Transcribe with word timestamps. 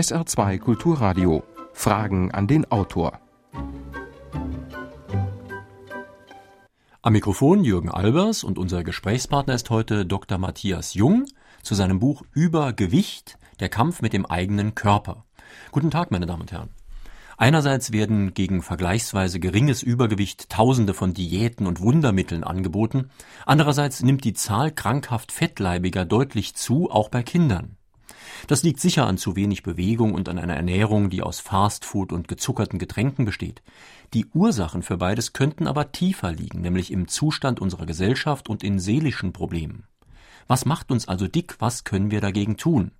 SR2 0.00 0.58
Kulturradio. 0.60 1.42
Fragen 1.74 2.30
an 2.30 2.46
den 2.46 2.64
Autor. 2.72 3.20
Am 7.02 7.12
Mikrofon 7.12 7.64
Jürgen 7.64 7.90
Albers 7.90 8.42
und 8.42 8.58
unser 8.58 8.82
Gesprächspartner 8.82 9.52
ist 9.52 9.68
heute 9.68 10.06
Dr. 10.06 10.38
Matthias 10.38 10.94
Jung 10.94 11.26
zu 11.62 11.74
seinem 11.74 11.98
Buch 11.98 12.22
Über 12.32 12.72
Gewicht, 12.72 13.38
der 13.60 13.68
Kampf 13.68 14.00
mit 14.00 14.14
dem 14.14 14.24
eigenen 14.24 14.74
Körper. 14.74 15.26
Guten 15.70 15.90
Tag, 15.90 16.10
meine 16.10 16.24
Damen 16.24 16.40
und 16.40 16.52
Herren. 16.52 16.70
Einerseits 17.36 17.92
werden 17.92 18.32
gegen 18.32 18.62
vergleichsweise 18.62 19.38
geringes 19.38 19.82
Übergewicht 19.82 20.48
Tausende 20.48 20.94
von 20.94 21.12
Diäten 21.12 21.66
und 21.66 21.80
Wundermitteln 21.80 22.42
angeboten, 22.42 23.10
andererseits 23.44 24.02
nimmt 24.02 24.24
die 24.24 24.32
Zahl 24.32 24.70
krankhaft 24.70 25.30
Fettleibiger 25.30 26.06
deutlich 26.06 26.54
zu, 26.54 26.90
auch 26.90 27.10
bei 27.10 27.22
Kindern. 27.22 27.76
Das 28.46 28.62
liegt 28.62 28.80
sicher 28.80 29.06
an 29.06 29.18
zu 29.18 29.36
wenig 29.36 29.62
Bewegung 29.62 30.14
und 30.14 30.28
an 30.28 30.38
einer 30.38 30.56
Ernährung, 30.56 31.10
die 31.10 31.22
aus 31.22 31.40
Fastfood 31.40 32.12
und 32.12 32.28
gezuckerten 32.28 32.78
Getränken 32.78 33.24
besteht. 33.24 33.62
Die 34.14 34.26
Ursachen 34.34 34.82
für 34.82 34.96
beides 34.96 35.32
könnten 35.32 35.66
aber 35.66 35.92
tiefer 35.92 36.32
liegen, 36.32 36.60
nämlich 36.60 36.92
im 36.92 37.08
Zustand 37.08 37.60
unserer 37.60 37.86
Gesellschaft 37.86 38.48
und 38.48 38.64
in 38.64 38.78
seelischen 38.78 39.32
Problemen. 39.32 39.84
Was 40.48 40.64
macht 40.64 40.90
uns 40.90 41.06
also 41.06 41.28
dick? 41.28 41.56
Was 41.60 41.84
können 41.84 42.10
wir 42.10 42.20
dagegen 42.20 42.56
tun? 42.56 42.90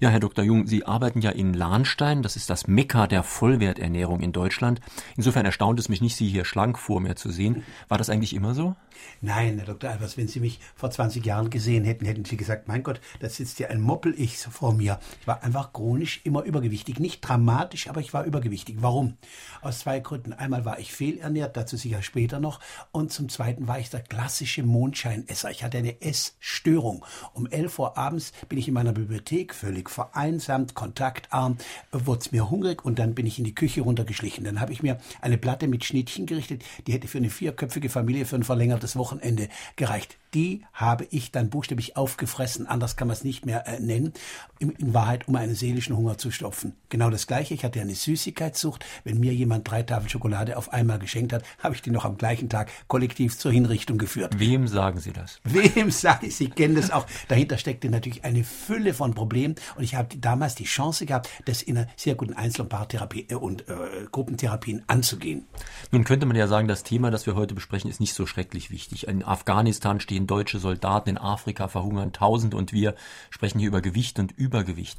Ja, 0.00 0.10
Herr 0.10 0.20
Dr. 0.20 0.44
Jung, 0.44 0.68
Sie 0.68 0.86
arbeiten 0.86 1.22
ja 1.22 1.30
in 1.30 1.54
Lahnstein. 1.54 2.22
Das 2.22 2.36
ist 2.36 2.50
das 2.50 2.68
Mekka 2.68 3.08
der 3.08 3.24
Vollwerternährung 3.24 4.20
in 4.20 4.30
Deutschland. 4.30 4.80
Insofern 5.16 5.44
erstaunt 5.44 5.80
es 5.80 5.88
mich 5.88 6.00
nicht, 6.00 6.14
Sie 6.14 6.28
hier 6.28 6.44
schlank 6.44 6.78
vor 6.78 7.00
mir 7.00 7.16
zu 7.16 7.32
sehen. 7.32 7.64
War 7.88 7.98
das 7.98 8.08
eigentlich 8.08 8.32
immer 8.32 8.54
so? 8.54 8.76
Nein, 9.20 9.58
Herr 9.58 9.66
Dr. 9.66 9.90
Albers, 9.90 10.16
wenn 10.16 10.28
Sie 10.28 10.38
mich 10.38 10.60
vor 10.76 10.92
20 10.92 11.26
Jahren 11.26 11.50
gesehen 11.50 11.84
hätten, 11.84 12.04
hätten 12.04 12.24
Sie 12.24 12.36
gesagt, 12.36 12.68
mein 12.68 12.84
Gott, 12.84 13.00
da 13.18 13.28
sitzt 13.28 13.58
ja 13.58 13.68
ein 13.68 13.80
Moppel-Ich 13.80 14.38
vor 14.38 14.72
mir. 14.72 15.00
Ich 15.20 15.26
war 15.26 15.42
einfach 15.42 15.72
chronisch 15.72 16.20
immer 16.22 16.44
übergewichtig. 16.44 17.00
Nicht 17.00 17.20
dramatisch, 17.20 17.88
aber 17.88 18.00
ich 18.00 18.14
war 18.14 18.24
übergewichtig. 18.24 18.76
Warum? 18.78 19.16
Aus 19.62 19.80
zwei 19.80 19.98
Gründen. 19.98 20.32
Einmal 20.32 20.64
war 20.64 20.78
ich 20.78 20.92
fehlernährt, 20.92 21.56
dazu 21.56 21.76
sicher 21.76 22.02
später 22.02 22.38
noch. 22.38 22.60
Und 22.92 23.12
zum 23.12 23.28
Zweiten 23.28 23.66
war 23.66 23.80
ich 23.80 23.90
der 23.90 24.02
klassische 24.02 24.62
Mondscheinesser. 24.62 25.50
Ich 25.50 25.64
hatte 25.64 25.78
eine 25.78 26.00
Essstörung. 26.00 27.04
Um 27.32 27.48
11 27.48 27.78
Uhr 27.80 27.98
abends 27.98 28.32
bin 28.48 28.58
ich 28.58 28.68
in 28.68 28.74
meiner 28.74 28.92
Bibliothek 28.92 29.54
völlig 29.54 29.87
vereinsamt, 29.90 30.74
kontaktarm, 30.74 31.58
wurde 31.92 32.20
es 32.20 32.32
mir 32.32 32.50
hungrig 32.50 32.84
und 32.84 32.98
dann 32.98 33.14
bin 33.14 33.26
ich 33.26 33.38
in 33.38 33.44
die 33.44 33.54
Küche 33.54 33.82
runtergeschlichen. 33.82 34.44
Dann 34.44 34.60
habe 34.60 34.72
ich 34.72 34.82
mir 34.82 34.98
eine 35.20 35.38
Platte 35.38 35.68
mit 35.68 35.84
Schnittchen 35.84 36.26
gerichtet, 36.26 36.64
die 36.86 36.92
hätte 36.92 37.08
für 37.08 37.18
eine 37.18 37.30
vierköpfige 37.30 37.88
Familie 37.88 38.26
für 38.26 38.36
ein 38.36 38.44
verlängertes 38.44 38.96
Wochenende 38.96 39.48
gereicht 39.76 40.18
die 40.34 40.64
habe 40.72 41.06
ich 41.10 41.32
dann 41.32 41.50
buchstäblich 41.50 41.96
aufgefressen, 41.96 42.66
anders 42.66 42.96
kann 42.96 43.08
man 43.08 43.16
es 43.16 43.24
nicht 43.24 43.46
mehr 43.46 43.66
äh, 43.66 43.80
nennen, 43.80 44.12
in, 44.58 44.70
in, 44.70 44.94
Wahrheit, 44.94 45.28
um 45.28 45.36
einen 45.36 45.54
seelischen 45.54 45.96
Hunger 45.96 46.18
zu 46.18 46.30
stopfen. 46.30 46.74
Genau 46.88 47.10
das 47.10 47.26
Gleiche, 47.26 47.54
ich 47.54 47.64
hatte 47.64 47.80
eine 47.80 47.94
Süßigkeitssucht. 47.94 48.84
Wenn 49.04 49.20
mir 49.20 49.32
jemand 49.32 49.70
drei 49.70 49.82
Tafeln 49.82 50.08
Schokolade 50.08 50.56
auf 50.56 50.72
einmal 50.72 50.98
geschenkt 50.98 51.32
hat, 51.32 51.44
habe 51.62 51.74
ich 51.74 51.82
die 51.82 51.90
noch 51.90 52.04
am 52.04 52.16
gleichen 52.16 52.48
Tag 52.48 52.70
kollektiv 52.88 53.38
zur 53.38 53.52
Hinrichtung 53.52 53.98
geführt. 53.98 54.38
Wem 54.38 54.66
sagen 54.68 55.00
Sie 55.00 55.12
das? 55.12 55.40
Wem 55.44 55.90
sage 55.90 56.26
ich? 56.26 56.36
Sie 56.36 56.48
kennen 56.48 56.74
das 56.74 56.90
auch. 56.90 57.06
Dahinter 57.28 57.58
steckte 57.58 57.88
natürlich 57.88 58.24
eine 58.24 58.44
Fülle 58.44 58.94
von 58.94 59.14
Problemen 59.14 59.54
und 59.76 59.84
ich 59.84 59.94
habe 59.94 60.16
damals 60.16 60.54
die 60.54 60.64
Chance 60.64 61.06
gehabt, 61.06 61.28
das 61.44 61.62
in 61.62 61.78
einer 61.78 61.88
sehr 61.96 62.14
guten 62.14 62.34
Einzel- 62.34 62.62
und 62.62 62.68
Paartherapie 62.68 63.26
äh, 63.28 63.34
und 63.34 63.68
äh, 63.68 63.74
Gruppentherapien 64.10 64.82
anzugehen. 64.86 65.46
Nun 65.90 66.04
könnte 66.04 66.26
man 66.26 66.36
ja 66.36 66.46
sagen, 66.46 66.68
das 66.68 66.82
Thema, 66.82 67.10
das 67.10 67.26
wir 67.26 67.34
heute 67.34 67.54
besprechen, 67.54 67.90
ist 67.90 68.00
nicht 68.00 68.14
so 68.14 68.26
schrecklich 68.26 68.70
wichtig. 68.70 69.06
In 69.08 69.24
Afghanistan 69.24 70.00
stehen 70.00 70.17
stehen 70.18 70.26
deutsche 70.26 70.58
Soldaten 70.58 71.10
in 71.10 71.18
Afrika, 71.18 71.68
verhungern 71.68 72.12
tausend 72.12 72.54
und 72.54 72.72
wir 72.72 72.94
sprechen 73.30 73.60
hier 73.60 73.68
über 73.68 73.80
Gewicht 73.80 74.18
und 74.18 74.32
Übergewicht. 74.32 74.98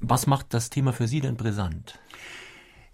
Was 0.00 0.26
macht 0.26 0.54
das 0.54 0.70
Thema 0.70 0.92
für 0.92 1.06
Sie 1.06 1.20
denn 1.20 1.36
brisant? 1.36 1.98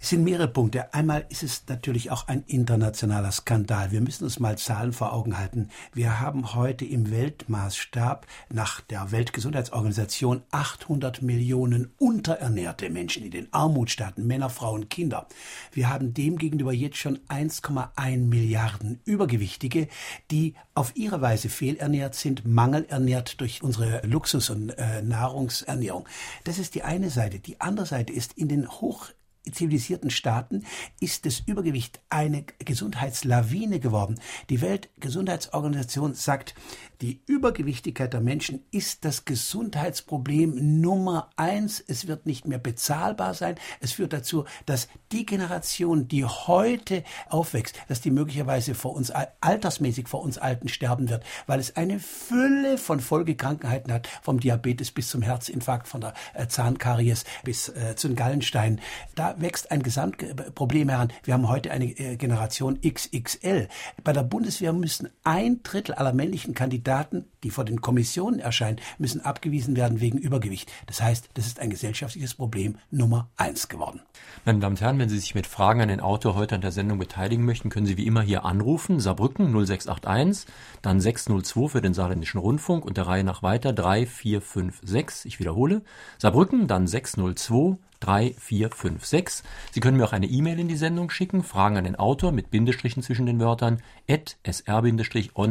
Es 0.03 0.09
sind 0.09 0.25
mehrere 0.25 0.49
Punkte. 0.49 0.94
Einmal 0.94 1.27
ist 1.28 1.43
es 1.43 1.65
natürlich 1.69 2.11
auch 2.11 2.27
ein 2.27 2.43
internationaler 2.47 3.31
Skandal. 3.33 3.91
Wir 3.91 4.00
müssen 4.00 4.25
uns 4.25 4.41
mal 4.41 4.56
Zahlen 4.56 4.94
vor 4.94 5.12
Augen 5.12 5.37
halten. 5.37 5.69
Wir 5.93 6.21
haben 6.21 6.55
heute 6.55 6.87
im 6.87 7.11
Weltmaßstab 7.11 8.27
nach 8.49 8.81
der 8.81 9.12
Weltgesundheitsorganisation 9.12 10.43
800 10.53 11.21
Millionen 11.21 11.93
unterernährte 11.99 12.88
Menschen 12.88 13.25
in 13.25 13.31
den 13.31 13.53
Armutsstaaten, 13.53 14.27
Männer, 14.27 14.49
Frauen, 14.49 14.88
Kinder. 14.88 15.27
Wir 15.71 15.91
haben 15.91 16.15
demgegenüber 16.15 16.72
jetzt 16.72 16.97
schon 16.97 17.19
1,1 17.28 18.17
Milliarden 18.25 19.00
Übergewichtige, 19.05 19.87
die 20.31 20.55
auf 20.75 20.97
ihre 20.97 21.21
Weise 21.21 21.50
fehlernährt 21.50 22.15
sind, 22.15 22.47
mangelernährt 22.47 23.38
durch 23.38 23.62
unsere 23.62 24.00
Luxus- 24.06 24.49
und 24.49 24.71
äh, 24.71 25.03
Nahrungsernährung. 25.03 26.09
Das 26.44 26.59
ist 26.59 26.75
die 26.75 26.84
eine 26.84 27.11
Seite. 27.11 27.38
Die 27.38 27.61
andere 27.61 27.84
Seite 27.84 28.15
ist 28.15 28.32
in 28.32 28.49
den 28.49 28.67
hoch 28.67 29.11
zivilisierten 29.51 30.11
Staaten 30.11 30.65
ist 31.01 31.27
das 31.27 31.41
Übergewicht 31.41 32.01
eine 32.09 32.45
Gesundheitslawine 32.59 33.81
geworden. 33.81 34.21
Die 34.49 34.61
Weltgesundheitsorganisation 34.61 36.15
sagt, 36.15 36.55
die 37.00 37.22
Übergewichtigkeit 37.27 38.12
der 38.12 38.21
Menschen 38.21 38.62
ist 38.71 39.06
das 39.06 39.25
Gesundheitsproblem 39.25 40.81
Nummer 40.83 41.31
eins. 41.37 41.83
Es 41.87 42.06
wird 42.06 42.27
nicht 42.27 42.47
mehr 42.47 42.59
bezahlbar 42.59 43.33
sein. 43.33 43.55
Es 43.81 43.93
führt 43.93 44.12
dazu, 44.12 44.44
dass 44.66 44.88
die 45.11 45.25
Generation, 45.25 46.09
die 46.09 46.27
heute 46.27 47.03
aufwächst, 47.31 47.75
dass 47.88 48.03
die 48.03 48.11
möglicherweise 48.11 48.75
vor 48.75 48.94
uns 48.94 49.11
altersmäßig 49.11 50.09
vor 50.09 50.21
uns 50.22 50.37
Alten 50.37 50.69
sterben 50.69 51.09
wird, 51.09 51.25
weil 51.47 51.59
es 51.59 51.75
eine 51.75 52.00
Fülle 52.00 52.77
von 52.77 53.00
Folgekrankheiten 53.00 53.91
hat, 53.93 54.06
vom 54.21 54.38
Diabetes 54.38 54.91
bis 54.91 55.09
zum 55.09 55.22
Herzinfarkt, 55.22 55.88
von 55.88 56.03
der 56.03 56.12
äh, 56.34 56.49
Zahnkaries 56.49 57.25
bis 57.44 57.71
äh, 57.71 57.97
zu 57.97 58.09
den 58.09 58.17
Gallensteinen. 58.17 58.81
Da 59.15 59.41
wächst 59.41 59.71
ein 59.71 59.82
Gesamtproblem 59.82 60.91
heran. 60.91 61.12
Wir 61.25 61.32
haben 61.32 61.49
heute 61.49 61.71
eine 61.71 61.87
äh, 61.87 62.17
Generation 62.17 62.78
XXL. 62.82 63.69
Bei 64.05 64.12
der 64.12 64.22
Bundeswehr 64.22 64.75
müssen 64.75 65.09
ein 65.25 65.62
Drittel 65.62 65.94
aller 65.94 66.12
männlichen 66.12 66.53
Kandidaten 66.53 66.90
Kandidaten, 66.91 67.27
die 67.45 67.51
vor 67.51 67.65
den 67.65 67.81
Kommissionen 67.81 68.41
erscheinen, 68.41 68.81
müssen 68.99 69.21
abgewiesen 69.21 69.77
werden 69.77 70.01
wegen 70.01 70.19
Übergewicht. 70.19 70.73
Das 70.87 71.01
heißt, 71.01 71.28
das 71.34 71.47
ist 71.47 71.61
ein 71.61 71.71
gesellschaftliches 71.71 72.34
Problem 72.34 72.78
Nummer 72.91 73.31
eins 73.37 73.69
geworden. 73.69 74.01
Meine 74.44 74.58
Damen 74.58 74.75
und 74.75 74.81
Herren, 74.81 74.98
wenn 74.98 75.10
Sie 75.10 75.19
sich 75.19 75.34
mit 75.34 75.47
Fragen 75.47 75.82
an 75.82 75.88
den 75.88 76.00
Autor 76.00 76.34
heute 76.34 76.54
an 76.54 76.62
der 76.62 76.72
Sendung 76.72 76.98
beteiligen 76.98 77.44
möchten, 77.44 77.69
können 77.69 77.84
Sie 77.84 77.98
wie 77.98 78.06
immer 78.06 78.22
hier 78.22 78.44
anrufen. 78.44 78.98
Saarbrücken 78.98 79.53
0681, 79.53 80.47
dann 80.81 81.00
602 81.00 81.69
für 81.69 81.82
den 81.82 81.92
Saarländischen 81.92 82.41
Rundfunk 82.41 82.86
und 82.86 82.97
der 82.97 83.06
Reihe 83.06 83.22
nach 83.22 83.42
weiter 83.42 83.75
3456. 83.75 85.26
Ich 85.26 85.41
wiederhole. 85.41 85.82
Saarbrücken, 86.19 86.69
dann 86.69 86.86
602 86.86 87.76
3456. 88.00 89.44
Sie 89.72 89.81
können 89.81 89.98
mir 89.98 90.04
auch 90.04 90.12
eine 90.12 90.26
E-Mail 90.26 90.58
in 90.58 90.69
die 90.69 90.76
Sendung 90.76 91.10
schicken, 91.10 91.42
Fragen 91.42 91.76
an 91.76 91.84
den 91.84 91.97
Autor 91.97 92.32
mit 92.32 92.50
Bindestrichen 92.50 93.02
zwischen 93.02 93.26
den 93.26 93.38
Wörtern 93.41 93.82
at 94.08 94.38
sr-online.de. 94.50 95.42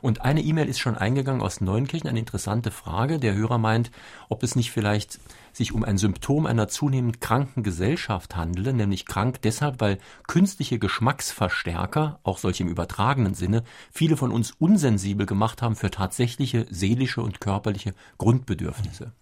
Und 0.00 0.22
eine 0.22 0.40
E-Mail 0.40 0.68
ist 0.68 0.78
schon 0.78 0.96
eingegangen 0.96 1.42
aus 1.42 1.60
Neunkirchen, 1.60 2.08
eine 2.08 2.18
interessante 2.18 2.70
Frage. 2.70 3.18
Der 3.18 3.34
Hörer 3.34 3.58
meint, 3.58 3.90
ob 4.28 4.42
es 4.42 4.56
nicht 4.56 4.70
vielleicht 4.72 5.20
sich 5.52 5.74
um 5.74 5.84
ein 5.84 5.98
Symptom 5.98 6.46
einer 6.46 6.68
zunehmend 6.98 7.20
kranken 7.20 7.62
Gesellschaft 7.62 8.34
handele, 8.34 8.72
nämlich 8.72 9.06
krank 9.06 9.40
deshalb, 9.42 9.80
weil 9.80 9.98
künstliche 10.26 10.80
Geschmacksverstärker, 10.80 12.18
auch 12.24 12.38
solche 12.38 12.64
im 12.64 12.68
übertragenen 12.68 13.34
Sinne, 13.34 13.62
viele 13.92 14.16
von 14.16 14.32
uns 14.32 14.50
unsensibel 14.58 15.24
gemacht 15.24 15.62
haben 15.62 15.76
für 15.76 15.92
tatsächliche 15.92 16.66
seelische 16.70 17.22
und 17.22 17.40
körperliche 17.40 17.94
Grundbedürfnisse. 18.18 19.12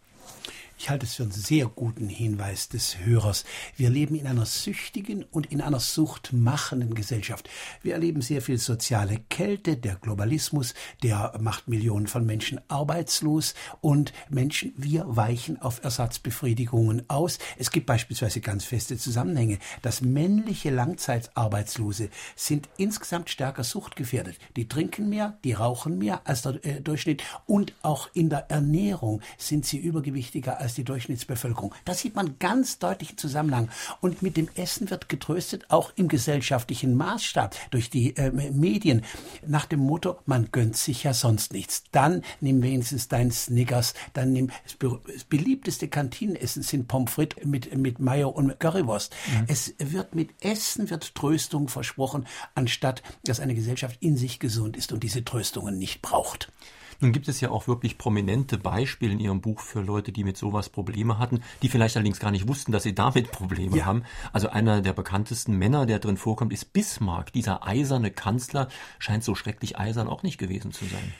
Ich 0.78 0.90
halte 0.90 1.06
es 1.06 1.14
für 1.14 1.22
einen 1.22 1.32
sehr 1.32 1.66
guten 1.66 2.08
Hinweis 2.10 2.68
des 2.68 2.98
Hörers. 2.98 3.44
Wir 3.76 3.88
leben 3.88 4.14
in 4.14 4.26
einer 4.26 4.44
süchtigen 4.44 5.24
und 5.24 5.46
in 5.50 5.62
einer 5.62 5.80
suchtmachenden 5.80 6.94
Gesellschaft. 6.94 7.48
Wir 7.82 7.94
erleben 7.94 8.20
sehr 8.20 8.42
viel 8.42 8.58
soziale 8.58 9.20
Kälte, 9.30 9.78
der 9.78 9.94
Globalismus, 9.94 10.74
der 11.02 11.32
macht 11.40 11.66
Millionen 11.66 12.06
von 12.06 12.26
Menschen 12.26 12.60
arbeitslos 12.68 13.54
und 13.80 14.12
Menschen, 14.28 14.74
wir 14.76 15.04
weichen 15.08 15.60
auf 15.62 15.82
Ersatzbefriedigungen 15.82 17.08
aus. 17.08 17.38
Es 17.56 17.70
gibt 17.70 17.86
beispielsweise 17.86 18.42
ganz 18.42 18.64
feste 18.64 18.98
Zusammenhänge. 18.98 19.58
Das 19.80 20.02
männliche 20.02 20.68
Langzeitarbeitslose 20.68 22.10
sind 22.36 22.68
insgesamt 22.76 23.30
stärker 23.30 23.64
suchtgefährdet. 23.64 24.36
Die 24.56 24.68
trinken 24.68 25.08
mehr, 25.08 25.38
die 25.42 25.54
rauchen 25.54 25.96
mehr 25.96 26.20
als 26.24 26.42
der 26.42 26.62
äh, 26.66 26.80
Durchschnitt 26.82 27.22
und 27.46 27.72
auch 27.80 28.10
in 28.12 28.28
der 28.28 28.50
Ernährung 28.50 29.22
sind 29.38 29.64
sie 29.64 29.78
übergewichtiger 29.78 30.60
als 30.60 30.65
die 30.74 30.84
Durchschnittsbevölkerung. 30.84 31.74
Da 31.84 31.94
sieht 31.94 32.14
man 32.14 32.38
ganz 32.38 32.78
deutlichen 32.78 33.18
Zusammenhang. 33.18 33.70
Und 34.00 34.22
mit 34.22 34.36
dem 34.36 34.48
Essen 34.54 34.90
wird 34.90 35.08
getröstet, 35.08 35.66
auch 35.68 35.92
im 35.96 36.08
gesellschaftlichen 36.08 36.96
Maßstab, 36.96 37.54
durch 37.70 37.90
die 37.90 38.16
äh, 38.16 38.30
Medien, 38.30 39.02
nach 39.46 39.66
dem 39.66 39.80
Motto, 39.80 40.18
man 40.26 40.48
gönnt 40.52 40.76
sich 40.76 41.04
ja 41.04 41.14
sonst 41.14 41.52
nichts. 41.52 41.84
Dann 41.92 42.22
nimm 42.40 42.62
wenigstens 42.62 43.08
deinen 43.08 43.30
Snickers, 43.30 43.94
dann 44.12 44.32
nimm 44.32 44.50
das 44.64 45.24
beliebteste 45.24 45.88
Kantinenessen 45.88 46.62
sind 46.62 46.88
Pommes 46.88 47.12
frites 47.12 47.44
mit, 47.44 47.76
mit 47.76 47.98
Mayo 47.98 48.28
und 48.28 48.58
Currywurst. 48.58 49.14
Mhm. 49.26 49.44
Es 49.48 49.74
wird 49.78 50.14
mit 50.14 50.30
Essen 50.40 50.90
wird 50.90 51.14
Tröstung 51.14 51.68
versprochen, 51.68 52.26
anstatt 52.54 53.02
dass 53.24 53.40
eine 53.40 53.54
Gesellschaft 53.54 53.96
in 54.00 54.16
sich 54.16 54.38
gesund 54.38 54.76
ist 54.76 54.92
und 54.92 55.02
diese 55.02 55.24
Tröstungen 55.24 55.78
nicht 55.78 56.02
braucht. 56.02 56.52
Nun 57.00 57.12
gibt 57.12 57.28
es 57.28 57.40
ja 57.40 57.50
auch 57.50 57.68
wirklich 57.68 57.98
prominente 57.98 58.58
Beispiele 58.58 59.12
in 59.12 59.20
Ihrem 59.20 59.40
Buch 59.40 59.60
für 59.60 59.80
Leute, 59.80 60.12
die 60.12 60.24
mit 60.24 60.36
sowas 60.36 60.68
Probleme 60.68 61.18
hatten, 61.18 61.42
die 61.62 61.68
vielleicht 61.68 61.96
allerdings 61.96 62.20
gar 62.20 62.30
nicht 62.30 62.48
wussten, 62.48 62.72
dass 62.72 62.82
sie 62.82 62.94
damit 62.94 63.30
Probleme 63.30 63.76
ja. 63.76 63.84
haben. 63.84 64.04
Also 64.32 64.48
einer 64.48 64.80
der 64.80 64.92
bekanntesten 64.92 65.56
Männer, 65.56 65.86
der 65.86 65.98
drin 65.98 66.16
vorkommt, 66.16 66.52
ist 66.52 66.72
Bismarck. 66.72 67.32
Dieser 67.32 67.66
eiserne 67.66 68.10
Kanzler 68.10 68.68
scheint 68.98 69.24
so 69.24 69.34
schrecklich 69.34 69.78
eisern 69.78 70.08
auch 70.08 70.22
nicht 70.22 70.38
gewesen 70.38 70.72
zu 70.72 70.84
sein. 70.86 71.12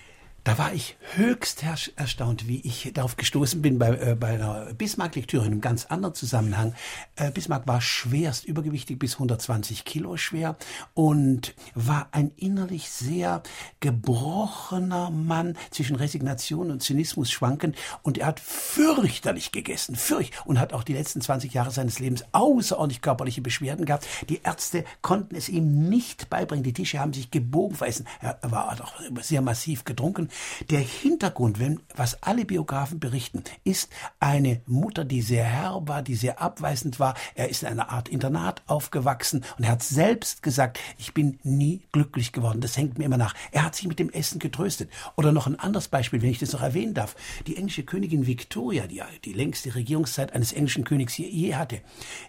Da 0.46 0.58
war 0.58 0.72
ich 0.72 0.96
höchst 1.16 1.64
erstaunt, 1.96 2.46
wie 2.46 2.60
ich 2.60 2.92
darauf 2.94 3.16
gestoßen 3.16 3.60
bin 3.62 3.80
bei, 3.80 3.88
äh, 3.96 4.14
bei 4.14 4.34
einer 4.34 4.72
Bismarck-Lektüre 4.74 5.44
in 5.44 5.50
einem 5.50 5.60
ganz 5.60 5.86
anderen 5.86 6.14
Zusammenhang. 6.14 6.72
Äh, 7.16 7.32
Bismarck 7.32 7.66
war 7.66 7.80
schwerst 7.80 8.44
übergewichtig, 8.44 8.96
bis 8.96 9.14
120 9.14 9.84
Kilo 9.84 10.16
schwer 10.16 10.56
und 10.94 11.56
war 11.74 12.10
ein 12.12 12.30
innerlich 12.36 12.90
sehr 12.90 13.42
gebrochener 13.80 15.10
Mann 15.10 15.58
zwischen 15.72 15.96
Resignation 15.96 16.70
und 16.70 16.80
Zynismus 16.80 17.28
schwankend 17.28 17.74
und 18.04 18.16
er 18.16 18.26
hat 18.26 18.38
fürchterlich 18.38 19.50
gegessen, 19.50 19.96
fürcht 19.96 20.32
und 20.46 20.60
hat 20.60 20.72
auch 20.72 20.84
die 20.84 20.94
letzten 20.94 21.20
20 21.20 21.54
Jahre 21.54 21.72
seines 21.72 21.98
Lebens 21.98 22.24
außerordentlich 22.30 23.02
körperliche 23.02 23.42
Beschwerden 23.42 23.84
gehabt. 23.84 24.06
Die 24.28 24.42
Ärzte 24.44 24.84
konnten 25.02 25.34
es 25.34 25.48
ihm 25.48 25.88
nicht 25.88 26.30
beibringen. 26.30 26.62
Die 26.62 26.72
Tische 26.72 27.00
haben 27.00 27.12
sich 27.12 27.32
gebogen 27.32 27.76
vergessen. 27.76 28.06
Er 28.20 28.38
war 28.42 28.80
auch 28.80 28.92
sehr 29.22 29.42
massiv 29.42 29.82
getrunken 29.82 30.28
der 30.70 30.80
Hintergrund, 30.80 31.58
wenn, 31.58 31.80
was 31.94 32.22
alle 32.22 32.44
Biografen 32.44 33.00
berichten, 33.00 33.44
ist 33.64 33.90
eine 34.20 34.60
Mutter, 34.66 35.04
die 35.04 35.22
sehr 35.22 35.44
herb 35.44 35.88
war, 35.88 36.02
die 36.02 36.14
sehr 36.14 36.40
abweisend 36.40 37.00
war. 37.00 37.14
Er 37.34 37.48
ist 37.48 37.62
in 37.62 37.68
einer 37.68 37.90
Art 37.90 38.08
Internat 38.08 38.62
aufgewachsen 38.66 39.44
und 39.58 39.64
er 39.64 39.72
hat 39.72 39.82
selbst 39.82 40.42
gesagt, 40.42 40.78
ich 40.98 41.14
bin 41.14 41.38
nie 41.42 41.82
glücklich 41.92 42.32
geworden. 42.32 42.60
Das 42.60 42.76
hängt 42.76 42.98
mir 42.98 43.04
immer 43.04 43.16
nach. 43.16 43.34
Er 43.52 43.64
hat 43.64 43.74
sich 43.74 43.86
mit 43.86 43.98
dem 43.98 44.10
Essen 44.10 44.38
getröstet. 44.38 44.90
Oder 45.16 45.32
noch 45.32 45.46
ein 45.46 45.58
anderes 45.58 45.88
Beispiel, 45.88 46.22
wenn 46.22 46.30
ich 46.30 46.38
das 46.38 46.52
noch 46.52 46.62
erwähnen 46.62 46.94
darf. 46.94 47.16
Die 47.46 47.56
englische 47.56 47.84
Königin 47.84 48.26
Victoria, 48.26 48.86
die 48.86 49.02
die 49.24 49.32
längste 49.32 49.74
Regierungszeit 49.74 50.32
eines 50.32 50.52
englischen 50.52 50.84
Königs 50.84 51.16
je 51.16 51.54
hatte, 51.54 51.80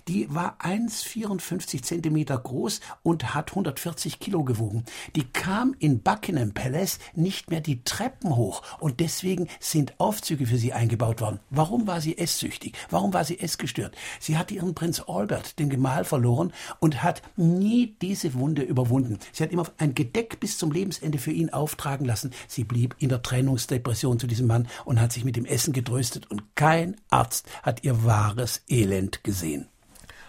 die 0.08 0.34
war 0.34 0.58
1,54 0.62 1.82
Zentimeter 1.82 2.38
groß 2.38 2.82
und 3.04 3.34
hat 3.34 3.52
140 3.52 4.20
Kilo 4.20 4.44
gewogen. 4.44 4.86
Die 5.16 5.24
kam 5.24 5.76
in 5.80 6.02
Buckingham 6.02 6.54
Palace 6.54 7.00
nicht 7.16 7.50
mehr 7.50 7.62
die 7.62 7.84
Treppen 7.98 8.36
hoch 8.36 8.62
und 8.80 9.00
deswegen 9.00 9.48
sind 9.60 10.00
Aufzüge 10.00 10.46
für 10.46 10.58
sie 10.58 10.72
eingebaut 10.72 11.20
worden. 11.20 11.40
Warum 11.50 11.88
war 11.88 12.00
sie 12.00 12.20
esssüchtig? 12.20 12.78
Warum 12.92 13.12
war 13.12 13.24
sie 13.24 13.40
essgestört? 13.40 13.96
Sie 14.20 14.38
hatte 14.38 14.54
ihren 14.54 14.76
Prinz 14.76 15.02
Albert, 15.08 15.58
den 15.58 15.72
Gemahl, 15.72 16.06
verloren 16.06 16.54
und 16.80 17.02
hat 17.02 17.24
nie 17.38 17.96
diese 18.00 18.36
Wunde 18.36 18.62
überwunden. 18.62 19.18
Sie 19.32 19.42
hat 19.42 19.52
immer 19.52 19.66
ein 19.80 19.96
Gedeck 19.96 20.40
bis 20.40 20.60
zum 20.60 20.72
Lebensende 20.72 21.18
für 21.18 21.32
ihn 21.32 21.50
auftragen 21.50 22.06
lassen. 22.06 22.34
Sie 22.48 22.64
blieb 22.64 22.96
in 23.00 23.10
der 23.10 23.24
Trennungsdepression 23.24 24.20
zu 24.20 24.28
diesem 24.28 24.46
Mann 24.46 24.68
und 24.86 25.02
hat 25.02 25.12
sich 25.12 25.26
mit 25.26 25.36
dem 25.36 25.46
Essen 25.46 25.74
getröstet 25.74 26.30
und 26.30 26.44
kein 26.56 26.98
Arzt 27.10 27.48
hat 27.64 27.84
ihr 27.84 28.06
wahres 28.06 28.62
Elend 28.70 29.24
gesehen. 29.24 29.70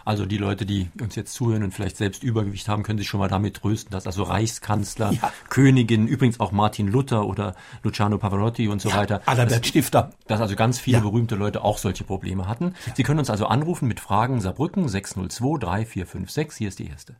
Also 0.09 0.25
die 0.25 0.39
Leute, 0.39 0.65
die 0.65 0.89
uns 1.03 1.17
jetzt 1.17 1.35
zuhören 1.35 1.63
und 1.63 1.75
vielleicht 1.75 1.99
selbst 1.99 2.25
Übergewicht 2.25 2.67
haben, 2.67 2.83
können 2.83 2.99
sich 2.99 3.07
schon 3.07 3.21
mal 3.21 3.29
damit 3.29 3.59
trösten, 3.59 3.93
dass 3.93 4.07
also 4.07 4.23
Reichskanzler, 4.23 5.11
ja. 5.13 5.31
Königin, 5.51 6.09
übrigens 6.09 6.41
auch 6.41 6.51
Martin 6.51 6.89
Luther 6.89 7.27
oder 7.27 7.55
Luciano 7.83 8.17
Pavarotti 8.17 8.69
und 8.69 8.81
so 8.81 8.89
ja, 8.89 8.97
weiter. 8.97 9.21
Adalbert 9.27 9.67
Stifter. 9.67 10.13
Dass 10.27 10.41
also 10.41 10.57
ganz 10.57 10.81
viele 10.81 10.97
ja. 10.97 11.03
berühmte 11.03 11.35
Leute 11.35 11.63
auch 11.63 11.77
solche 11.77 12.05
Probleme 12.05 12.49
hatten. 12.49 12.75
Sie 12.95 13.03
können 13.03 13.19
uns 13.19 13.29
also 13.29 13.45
anrufen 13.49 13.87
mit 13.87 14.01
Fragen 14.01 14.41
Saarbrücken 14.41 14.89
602 14.89 15.59
3456. 15.59 16.57
Hier 16.57 16.69
ist 16.69 16.79
die 16.79 16.89
erste. 16.89 17.17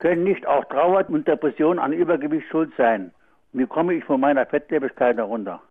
Können 0.00 0.24
nicht 0.24 0.44
auch 0.48 0.64
Trauer 0.64 1.08
und 1.08 1.28
Depression 1.28 1.78
an 1.78 1.92
Übergewicht 1.92 2.48
schuld 2.50 2.72
sein? 2.76 3.12
Wie 3.52 3.66
komme 3.66 3.94
ich 3.94 4.02
von 4.02 4.18
meiner 4.18 4.44
Fettleibigkeit 4.44 5.16
herunter? 5.18 5.62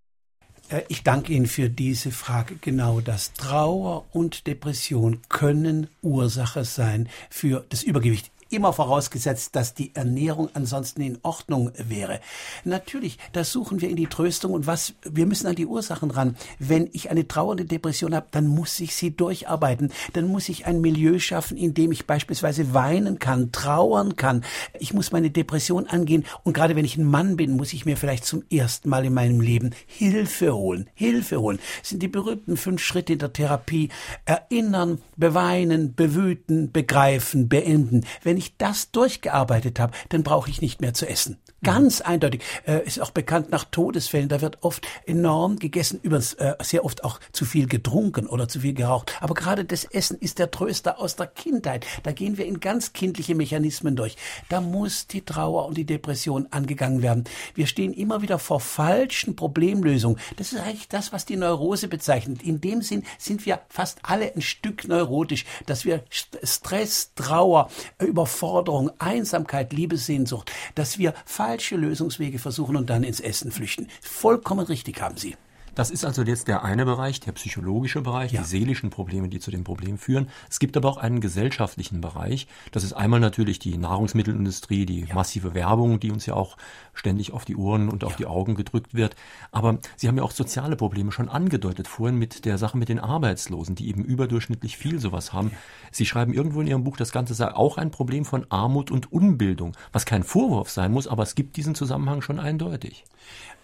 Äh, 0.69 0.81
ich 0.87 1.03
danke 1.03 1.33
Ihnen 1.33 1.47
für 1.47 1.69
diese 1.69 2.11
Frage. 2.11 2.55
Genau 2.61 3.01
das. 3.01 3.33
Trauer 3.33 4.05
und 4.11 4.47
Depression 4.47 5.21
können 5.29 5.87
Ursache 6.01 6.65
sein 6.65 7.09
für 7.29 7.65
das 7.69 7.83
Übergewicht 7.83 8.32
immer 8.53 8.73
vorausgesetzt, 8.73 9.55
dass 9.55 9.73
die 9.73 9.95
Ernährung 9.95 10.49
ansonsten 10.53 11.01
in 11.01 11.19
Ordnung 11.23 11.71
wäre. 11.77 12.19
Natürlich, 12.63 13.17
da 13.31 13.43
suchen 13.43 13.81
wir 13.81 13.89
in 13.89 13.95
die 13.95 14.07
Tröstung 14.07 14.53
und 14.53 14.67
was, 14.67 14.93
wir 15.03 15.25
müssen 15.25 15.47
an 15.47 15.55
die 15.55 15.65
Ursachen 15.65 16.11
ran. 16.11 16.35
Wenn 16.59 16.89
ich 16.93 17.09
eine 17.09 17.27
trauernde 17.27 17.65
Depression 17.65 18.15
habe, 18.15 18.27
dann 18.31 18.47
muss 18.47 18.79
ich 18.79 18.95
sie 18.95 19.15
durcharbeiten. 19.15 19.91
Dann 20.13 20.27
muss 20.27 20.49
ich 20.49 20.65
ein 20.65 20.81
Milieu 20.81 21.19
schaffen, 21.19 21.57
in 21.57 21.73
dem 21.73 21.91
ich 21.91 22.05
beispielsweise 22.05 22.73
weinen 22.73 23.19
kann, 23.19 23.51
trauern 23.51 24.15
kann. 24.15 24.43
Ich 24.79 24.93
muss 24.93 25.11
meine 25.11 25.31
Depression 25.31 25.87
angehen 25.87 26.25
und 26.43 26.53
gerade 26.53 26.75
wenn 26.75 26.85
ich 26.85 26.97
ein 26.97 27.05
Mann 27.05 27.37
bin, 27.37 27.55
muss 27.55 27.73
ich 27.73 27.85
mir 27.85 27.97
vielleicht 27.97 28.25
zum 28.25 28.43
ersten 28.51 28.89
Mal 28.89 29.05
in 29.05 29.13
meinem 29.13 29.41
Leben 29.41 29.71
Hilfe 29.85 30.53
holen. 30.53 30.89
Hilfe 30.93 31.39
holen. 31.39 31.59
Das 31.79 31.89
sind 31.89 32.03
die 32.03 32.07
berühmten 32.07 32.57
fünf 32.57 32.81
Schritte 32.81 33.13
in 33.13 33.19
der 33.19 33.33
Therapie. 33.33 33.89
Erinnern, 34.25 35.01
beweinen, 35.15 35.95
bewüten, 35.95 36.71
begreifen, 36.71 37.47
beenden. 37.49 38.05
Wenn 38.23 38.37
ich 38.37 38.42
ich 38.43 38.57
das 38.57 38.91
durchgearbeitet 38.91 39.79
habe, 39.79 39.93
dann 40.09 40.23
brauche 40.23 40.49
ich 40.49 40.61
nicht 40.61 40.81
mehr 40.81 40.93
zu 40.93 41.07
essen. 41.07 41.39
Ganz 41.63 41.99
mhm. 41.99 42.05
eindeutig. 42.05 42.43
Äh, 42.67 42.85
ist 42.85 43.01
auch 43.01 43.11
bekannt 43.11 43.49
nach 43.49 43.63
Todesfällen. 43.63 44.29
Da 44.29 44.41
wird 44.41 44.57
oft 44.61 44.85
enorm 45.05 45.57
gegessen, 45.57 45.99
übrigens 46.03 46.33
äh, 46.33 46.55
sehr 46.61 46.85
oft 46.85 47.03
auch 47.03 47.19
zu 47.31 47.45
viel 47.45 47.67
getrunken 47.67 48.27
oder 48.27 48.47
zu 48.47 48.59
viel 48.59 48.73
geraucht. 48.73 49.13
Aber 49.21 49.33
gerade 49.33 49.65
das 49.65 49.85
Essen 49.85 50.17
ist 50.19 50.39
der 50.39 50.51
Tröster 50.51 50.99
aus 50.99 51.15
der 51.15 51.27
Kindheit. 51.27 51.85
Da 52.03 52.11
gehen 52.11 52.37
wir 52.37 52.45
in 52.45 52.59
ganz 52.59 52.93
kindliche 52.93 53.35
Mechanismen 53.35 53.95
durch. 53.95 54.17
Da 54.49 54.61
muss 54.61 55.07
die 55.07 55.21
Trauer 55.21 55.65
und 55.65 55.77
die 55.77 55.85
Depression 55.85 56.47
angegangen 56.51 57.01
werden. 57.01 57.23
Wir 57.55 57.67
stehen 57.67 57.93
immer 57.93 58.21
wieder 58.21 58.39
vor 58.39 58.59
falschen 58.59 59.35
Problemlösungen. 59.35 60.19
Das 60.37 60.51
ist 60.51 60.59
eigentlich 60.59 60.89
das, 60.89 61.13
was 61.13 61.25
die 61.25 61.37
Neurose 61.37 61.87
bezeichnet. 61.87 62.43
In 62.43 62.59
dem 62.59 62.81
Sinn 62.81 63.03
sind 63.17 63.45
wir 63.45 63.61
fast 63.69 63.99
alle 64.03 64.33
ein 64.35 64.41
Stück 64.41 64.87
neurotisch, 64.87 65.45
dass 65.65 65.85
wir 65.85 66.03
Stress, 66.09 67.13
Trauer, 67.15 67.69
über 67.99 68.22
Überforderung, 68.23 68.89
Einsamkeit, 68.99 69.73
Liebessehnsucht, 69.73 70.49
dass 70.75 70.97
wir 70.97 71.13
falsche 71.25 71.75
Lösungswege 71.75 72.39
versuchen 72.39 72.77
und 72.77 72.89
dann 72.89 73.03
ins 73.03 73.19
Essen 73.19 73.51
flüchten. 73.51 73.89
Vollkommen 74.01 74.65
richtig 74.65 75.01
haben 75.01 75.17
Sie. 75.17 75.35
Das 75.75 75.89
ist 75.89 76.05
also 76.05 76.21
jetzt 76.21 76.47
der 76.47 76.63
eine 76.63 76.85
Bereich, 76.85 77.19
der 77.19 77.31
psychologische 77.31 78.01
Bereich, 78.01 78.31
ja. 78.31 78.41
die 78.41 78.47
seelischen 78.47 78.91
Probleme, 78.91 79.27
die 79.27 79.39
zu 79.39 79.49
dem 79.49 79.63
Problem 79.63 79.97
führen. 79.97 80.29
Es 80.49 80.59
gibt 80.59 80.77
aber 80.77 80.87
auch 80.87 80.97
einen 80.97 81.19
gesellschaftlichen 81.19 81.99
Bereich. 81.99 82.47
Das 82.71 82.83
ist 82.83 82.93
einmal 82.93 83.19
natürlich 83.19 83.57
die 83.57 83.77
Nahrungsmittelindustrie, 83.77 84.85
die 84.85 85.05
ja. 85.05 85.15
massive 85.15 85.53
Werbung, 85.55 85.99
die 85.99 86.11
uns 86.11 86.25
ja 86.25 86.35
auch 86.35 86.57
ständig 86.93 87.33
auf 87.33 87.43
die 87.45 87.55
Ohren 87.55 87.89
und 87.89 88.03
auf 88.03 88.11
ja. 88.11 88.17
die 88.17 88.25
Augen 88.27 88.55
gedrückt 88.55 88.93
wird. 88.93 89.15
Aber 89.51 89.79
Sie 89.95 90.07
haben 90.07 90.17
ja 90.17 90.23
auch 90.23 90.31
soziale 90.31 90.75
Probleme 90.75 91.11
schon 91.11 91.29
angedeutet 91.29 91.87
vorhin 91.87 92.19
mit 92.19 92.45
der 92.45 92.57
Sache 92.57 92.77
mit 92.77 92.89
den 92.89 92.99
Arbeitslosen, 92.99 93.75
die 93.75 93.87
eben 93.89 94.03
überdurchschnittlich 94.03 94.77
viel 94.77 94.99
sowas 94.99 95.33
haben. 95.33 95.51
Sie 95.91 96.05
schreiben 96.05 96.33
irgendwo 96.33 96.61
in 96.61 96.67
Ihrem 96.67 96.83
Buch, 96.83 96.97
das 96.97 97.11
Ganze 97.11 97.33
sei 97.33 97.53
auch 97.53 97.77
ein 97.77 97.89
Problem 97.89 98.25
von 98.25 98.45
Armut 98.49 98.91
und 98.91 99.11
Unbildung, 99.11 99.75
was 99.91 100.05
kein 100.05 100.23
Vorwurf 100.23 100.69
sein 100.69 100.91
muss, 100.91 101.07
aber 101.07 101.23
es 101.23 101.35
gibt 101.35 101.57
diesen 101.57 101.73
Zusammenhang 101.73 102.21
schon 102.21 102.39
eindeutig. 102.39 103.05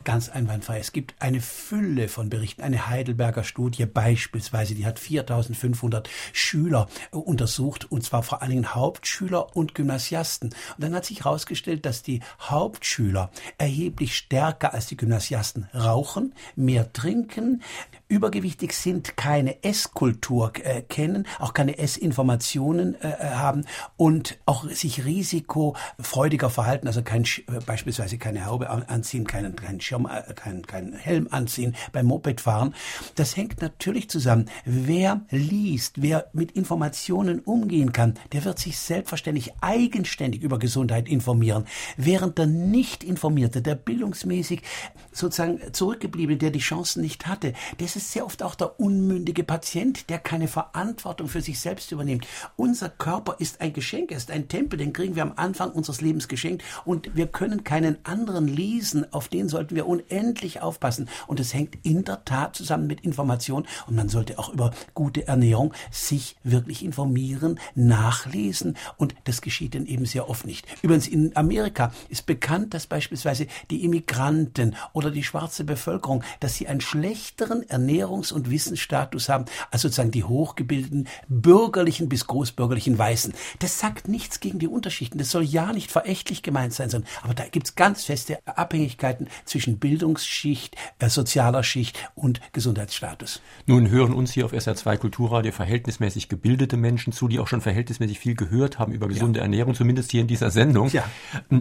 Ganz 0.06 0.30
einwandfrei. 0.30 0.80
Es 0.80 0.94
gibt 0.94 1.16
eine 1.20 1.42
Fülle 1.42 2.08
von 2.08 2.30
Berichten. 2.30 2.62
Eine 2.62 2.88
Heidelberger 2.88 3.44
Studie 3.44 3.86
beispielsweise, 3.86 4.74
die 4.74 4.86
hat 4.86 4.98
4500 4.98 6.10
Schüler 6.32 6.88
äh, 7.12 7.18
untersucht, 7.18 7.92
und 7.92 8.04
zwar 8.04 8.24
vor 8.24 8.42
allen 8.42 8.52
Dingen 8.52 8.76
Hauptschüler 8.76 9.56
und 9.56 9.76
Gymnasiasten. 9.76 10.50
Und 10.50 10.84
dann 10.84 10.96
hat 10.96 11.06
sich 11.06 11.26
herausgestellt, 11.26 11.86
dass 11.86 12.02
die 12.02 12.22
Hauptschüler 12.42 13.30
erheblich 13.58 14.16
stärker 14.16 14.74
als 14.74 14.88
die 14.88 14.98
Gymnasiasten 14.98 15.68
rauchen, 15.74 16.34
mehr 16.56 16.94
trinken, 16.94 17.62
übergewichtig 18.10 18.74
sind, 18.74 19.16
keine 19.18 19.64
Esskultur 19.64 20.52
äh, 20.64 20.82
kennen, 20.82 21.28
auch 21.38 21.54
keine 21.54 21.78
Essinformationen 21.78 22.96
äh, 22.96 23.08
äh, 23.08 23.30
haben 23.36 23.66
und 23.98 24.40
auch 24.48 24.68
sich 24.68 25.06
risikofreudiger 25.06 26.50
verhalten, 26.50 26.88
also 26.88 27.04
kein, 27.04 27.24
äh, 27.24 27.60
beispielsweise 27.66 28.18
keine 28.18 28.48
Haube 28.48 28.68
anziehen, 28.70 29.28
keinen, 29.28 29.56
keinen 29.56 29.80
Schirm, 29.80 30.08
äh, 30.08 30.34
keinen, 30.34 30.66
keinen 30.66 30.94
Helm 30.94 31.28
anziehen 31.30 31.76
beim 31.92 32.08
Mopedfahren. 32.08 32.74
Das 33.14 33.38
hängt 33.38 33.62
natürlich 33.62 34.10
zusammen. 34.10 34.50
Wer 34.66 35.22
liest, 35.30 36.02
wer 36.02 36.30
mit 36.34 36.54
Informationen 36.54 37.40
umgehen 37.40 37.94
kann, 37.94 38.16
der 38.34 38.44
wird 38.44 38.58
sich 38.58 38.80
selbstverständlich 38.80 39.54
eigenständig 39.62 40.42
über 40.42 40.58
Gesundheit 40.58 41.08
informieren, 41.08 41.66
während 41.96 42.40
der 42.40 42.48
nicht 42.48 43.04
informierte, 43.04 43.62
der 43.62 43.76
bildungsmäßig 43.76 44.64
sozusagen 45.12 45.60
zurückgebliebene, 45.74 46.40
der 46.40 46.50
die 46.50 46.58
Chancen 46.58 47.04
nicht 47.04 47.28
hatte, 47.28 47.54
der 47.80 47.99
ist 48.00 48.14
sehr 48.14 48.26
oft 48.26 48.42
auch 48.44 48.56
der 48.56 48.80
unmündige 48.80 49.44
Patient, 49.44 50.10
der 50.10 50.20
keine 50.20 50.48
Verantwortung 50.48 51.28
für 51.28 51.42
sich 51.42 51.60
selbst 51.60 51.92
übernimmt. 51.92 52.26
Unser 52.56 52.88
Körper 52.88 53.36
ist 53.40 53.60
ein 53.60 53.74
Geschenk, 53.74 54.12
er 54.12 54.18
ist 54.18 54.32
ein 54.32 54.48
Tempel, 54.48 54.80
den 54.80 54.94
kriegen 54.94 55.18
wir 55.18 55.24
am 55.24 55.34
Anfang 55.36 55.72
unseres 55.72 56.00
Lebens 56.00 56.30
geschenkt 56.30 56.64
und 56.86 57.14
wir 57.14 57.28
können 57.28 57.66
keinen 57.66 57.98
anderen 58.06 58.48
lesen, 58.48 59.12
auf 59.12 59.28
den 59.28 59.50
sollten 59.50 59.76
wir 59.76 59.86
unendlich 59.86 60.62
aufpassen. 60.62 61.10
Und 61.28 61.42
es 61.42 61.54
hängt 61.54 61.78
in 61.84 62.06
der 62.06 62.24
Tat 62.24 62.56
zusammen 62.56 62.88
mit 62.88 63.02
Information. 63.02 63.68
Und 63.86 63.98
man 63.98 64.08
sollte 64.08 64.40
auch 64.40 64.54
über 64.54 64.72
gute 64.94 65.28
Ernährung 65.28 65.74
sich 65.92 66.38
wirklich 66.44 66.86
informieren, 66.86 67.60
nachlesen. 67.76 68.78
Und 68.96 69.14
das 69.26 69.42
geschieht 69.42 69.76
dann 69.76 69.86
eben 69.86 70.06
sehr 70.06 70.30
oft 70.30 70.46
nicht. 70.46 70.66
Übrigens 70.82 71.08
in 71.08 71.36
Amerika 71.36 71.92
ist 72.08 72.26
bekannt, 72.26 72.74
dass 72.74 72.88
beispielsweise 72.88 73.48
die 73.70 73.84
Immigranten 73.84 74.76
oder 74.94 75.12
die 75.12 75.24
schwarze 75.24 75.66
Bevölkerung, 75.66 76.24
dass 76.40 76.56
sie 76.56 76.70
einen 76.70 76.80
schlechteren 76.82 77.64
Ernährungs- 77.66 77.89
und 78.32 78.50
Wissensstatus 78.50 79.30
haben 79.30 79.46
als 79.72 79.82
sozusagen 79.82 80.12
die 80.12 80.24
hochgebildeten 80.24 81.08
bürgerlichen 81.28 82.10
bis 82.10 82.28
großbürgerlichen 82.28 82.98
Weißen. 82.98 83.34
Das 83.60 83.80
sagt 83.80 84.08
nichts 84.08 84.40
gegen 84.40 84.60
die 84.60 84.68
Unterschichten. 84.68 85.18
Das 85.18 85.32
soll 85.32 85.44
ja 85.44 85.74
nicht 85.74 85.92
verächtlich 85.92 86.44
gemeint 86.44 86.74
sein, 86.74 86.90
sondern 86.90 87.10
aber 87.24 87.34
da 87.34 87.48
gibt's 87.48 87.76
ganz 87.76 88.06
feste 88.06 88.40
Abhängigkeiten 88.46 89.28
zwischen 89.46 89.80
Bildungsschicht, 89.80 90.76
äh, 91.00 91.10
sozialer 91.10 91.64
Schicht 91.64 91.98
und 92.16 92.42
Gesundheitsstatus. 92.54 93.42
Nun 93.66 93.90
hören 93.90 94.14
uns 94.14 94.32
hier 94.32 94.46
auf 94.46 94.54
SR2 94.54 94.98
Kulturradio 94.98 95.52
verhältnismäßig 95.52 96.30
gebildete 96.30 96.78
Menschen 96.78 97.14
zu, 97.14 97.28
die 97.28 97.40
auch 97.40 97.48
schon 97.48 97.62
verhältnismäßig 97.62 98.20
viel 98.20 98.36
gehört 98.36 98.80
haben 98.80 98.94
über 98.94 99.08
gesunde 99.08 99.40
ja. 99.40 99.44
Ernährung, 99.44 99.74
zumindest 99.74 100.12
hier 100.12 100.22
in 100.22 100.28
dieser 100.28 100.52
Sendung. 100.52 100.90
Ja. 100.90 101.04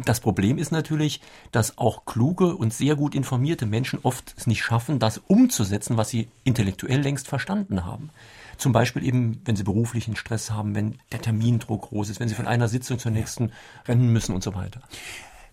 Das 0.05 0.21
Problem 0.21 0.59
ist 0.59 0.73
natürlich, 0.73 1.21
dass 1.53 1.79
auch 1.79 2.05
kluge 2.05 2.57
und 2.57 2.73
sehr 2.73 2.97
gut 2.97 3.15
informierte 3.15 3.67
Menschen 3.67 4.01
oft 4.03 4.35
es 4.37 4.47
nicht 4.47 4.63
schaffen, 4.63 4.99
das 4.99 5.19
umzusetzen, 5.19 5.97
was 5.97 6.09
sie 6.09 6.18
intellektuell 6.45 7.01
längst 7.01 7.29
verstanden 7.29 7.85
haben. 7.85 8.11
Zum 8.57 8.73
Beispiel 8.73 9.05
eben, 9.05 9.41
wenn 9.45 9.55
sie 9.55 9.63
beruflichen 9.63 10.17
Stress 10.17 10.51
haben, 10.51 10.75
wenn 10.75 10.97
der 11.13 11.21
Termindruck 11.21 11.83
groß 11.83 12.09
ist, 12.11 12.19
wenn 12.19 12.29
sie 12.29 12.35
von 12.35 12.49
einer 12.49 12.67
Sitzung 12.67 12.99
zur 12.99 13.13
nächsten 13.13 13.53
rennen 13.87 14.13
müssen 14.13 14.35
und 14.35 14.43
so 14.43 14.55
weiter. 14.55 14.81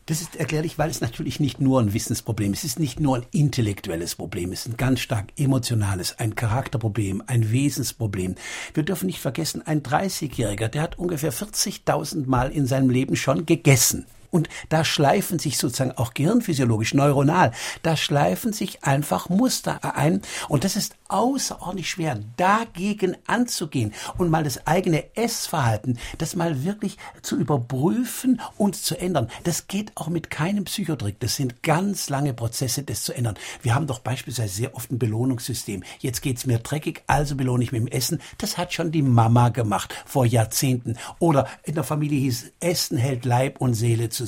Das 0.08 0.22
ist 0.22 0.36
erklärlich, 0.36 0.78
weil 0.78 0.92
es 0.92 1.02
natürlich 1.02 1.40
nicht 1.40 1.60
nur 1.60 1.82
ein 1.82 1.94
Wissensproblem 1.94 2.54
ist. 2.54 2.60
Es 2.60 2.72
ist 2.72 2.80
nicht 2.80 3.00
nur 3.00 3.18
ein 3.18 3.26
intellektuelles 3.32 4.14
Problem. 4.14 4.52
Es 4.52 4.66
ist 4.66 4.74
ein 4.74 4.78
ganz 4.78 5.00
stark 5.00 5.30
emotionales, 5.36 6.20
ein 6.20 6.36
Charakterproblem, 6.36 7.24
ein 7.26 7.52
Wesensproblem. 7.52 8.36
Wir 8.76 8.84
dürfen 8.84 9.08
nicht 9.08 9.20
vergessen, 9.20 9.64
ein 9.66 9.82
30-Jähriger, 9.82 10.68
der 10.68 10.84
hat 10.84 11.00
ungefähr 11.00 11.34
40.000 11.34 12.28
Mal 12.28 12.52
in 12.52 12.68
seinem 12.68 12.92
Leben 12.92 13.16
schon 13.16 13.48
gegessen. 13.48 14.06
Und 14.36 14.50
da 14.68 14.84
schleifen 14.84 15.40
sich 15.40 15.58
sozusagen 15.58 15.94
auch 15.94 16.14
gehirnphysiologisch, 16.14 16.94
neuronal, 16.94 17.54
da 17.84 17.96
schleifen 17.96 18.52
sich 18.52 18.84
einfach 18.84 19.30
Muster 19.30 19.96
ein. 19.96 20.24
Und 20.50 20.66
das 20.66 20.76
ist 20.76 20.98
außerordentlich 21.08 21.90
schwer, 21.90 22.20
dagegen 22.36 23.16
anzugehen 23.28 23.94
und 24.18 24.30
mal 24.30 24.44
das 24.44 24.68
eigene 24.68 25.16
Essverhalten, 25.16 26.00
das 26.18 26.36
mal 26.36 26.66
wirklich 26.66 26.98
zu 27.22 27.38
überprüfen 27.38 28.42
und 28.58 28.76
zu 28.76 29.00
ändern. 29.00 29.30
Das 29.46 29.68
geht 29.68 29.94
auch 29.96 30.10
mit 30.10 30.30
keinem 30.30 30.66
Psychotrick. 30.66 31.18
Das 31.22 31.38
sind 31.38 31.64
ganz 31.64 32.10
lange 32.10 32.34
Prozesse, 32.34 32.84
das 32.84 33.04
zu 33.04 33.14
ändern. 33.14 33.36
Wir 33.62 33.74
haben 33.74 33.88
doch 33.88 34.00
beispielsweise 34.00 34.54
sehr 34.54 34.76
oft 34.76 34.92
ein 34.92 35.00
Belohnungssystem. 35.00 35.84
Jetzt 36.00 36.22
geht's 36.22 36.46
mir 36.46 36.60
dreckig, 36.60 37.04
also 37.08 37.36
belohne 37.38 37.64
ich 37.64 37.72
mit 37.72 37.84
dem 37.84 37.88
Essen. 37.88 38.20
Das 38.38 38.58
hat 38.58 38.74
schon 38.74 38.92
die 38.92 39.02
Mama 39.02 39.48
gemacht 39.48 39.96
vor 40.06 40.26
Jahrzehnten. 40.26 40.98
Oder 41.20 41.48
in 41.64 41.76
der 41.76 41.86
Familie 41.86 42.20
hieß, 42.20 42.52
Essen 42.60 42.98
hält 42.98 43.24
Leib 43.24 43.62
und 43.62 43.76
Seele 43.76 44.10
zusammen. 44.10 44.25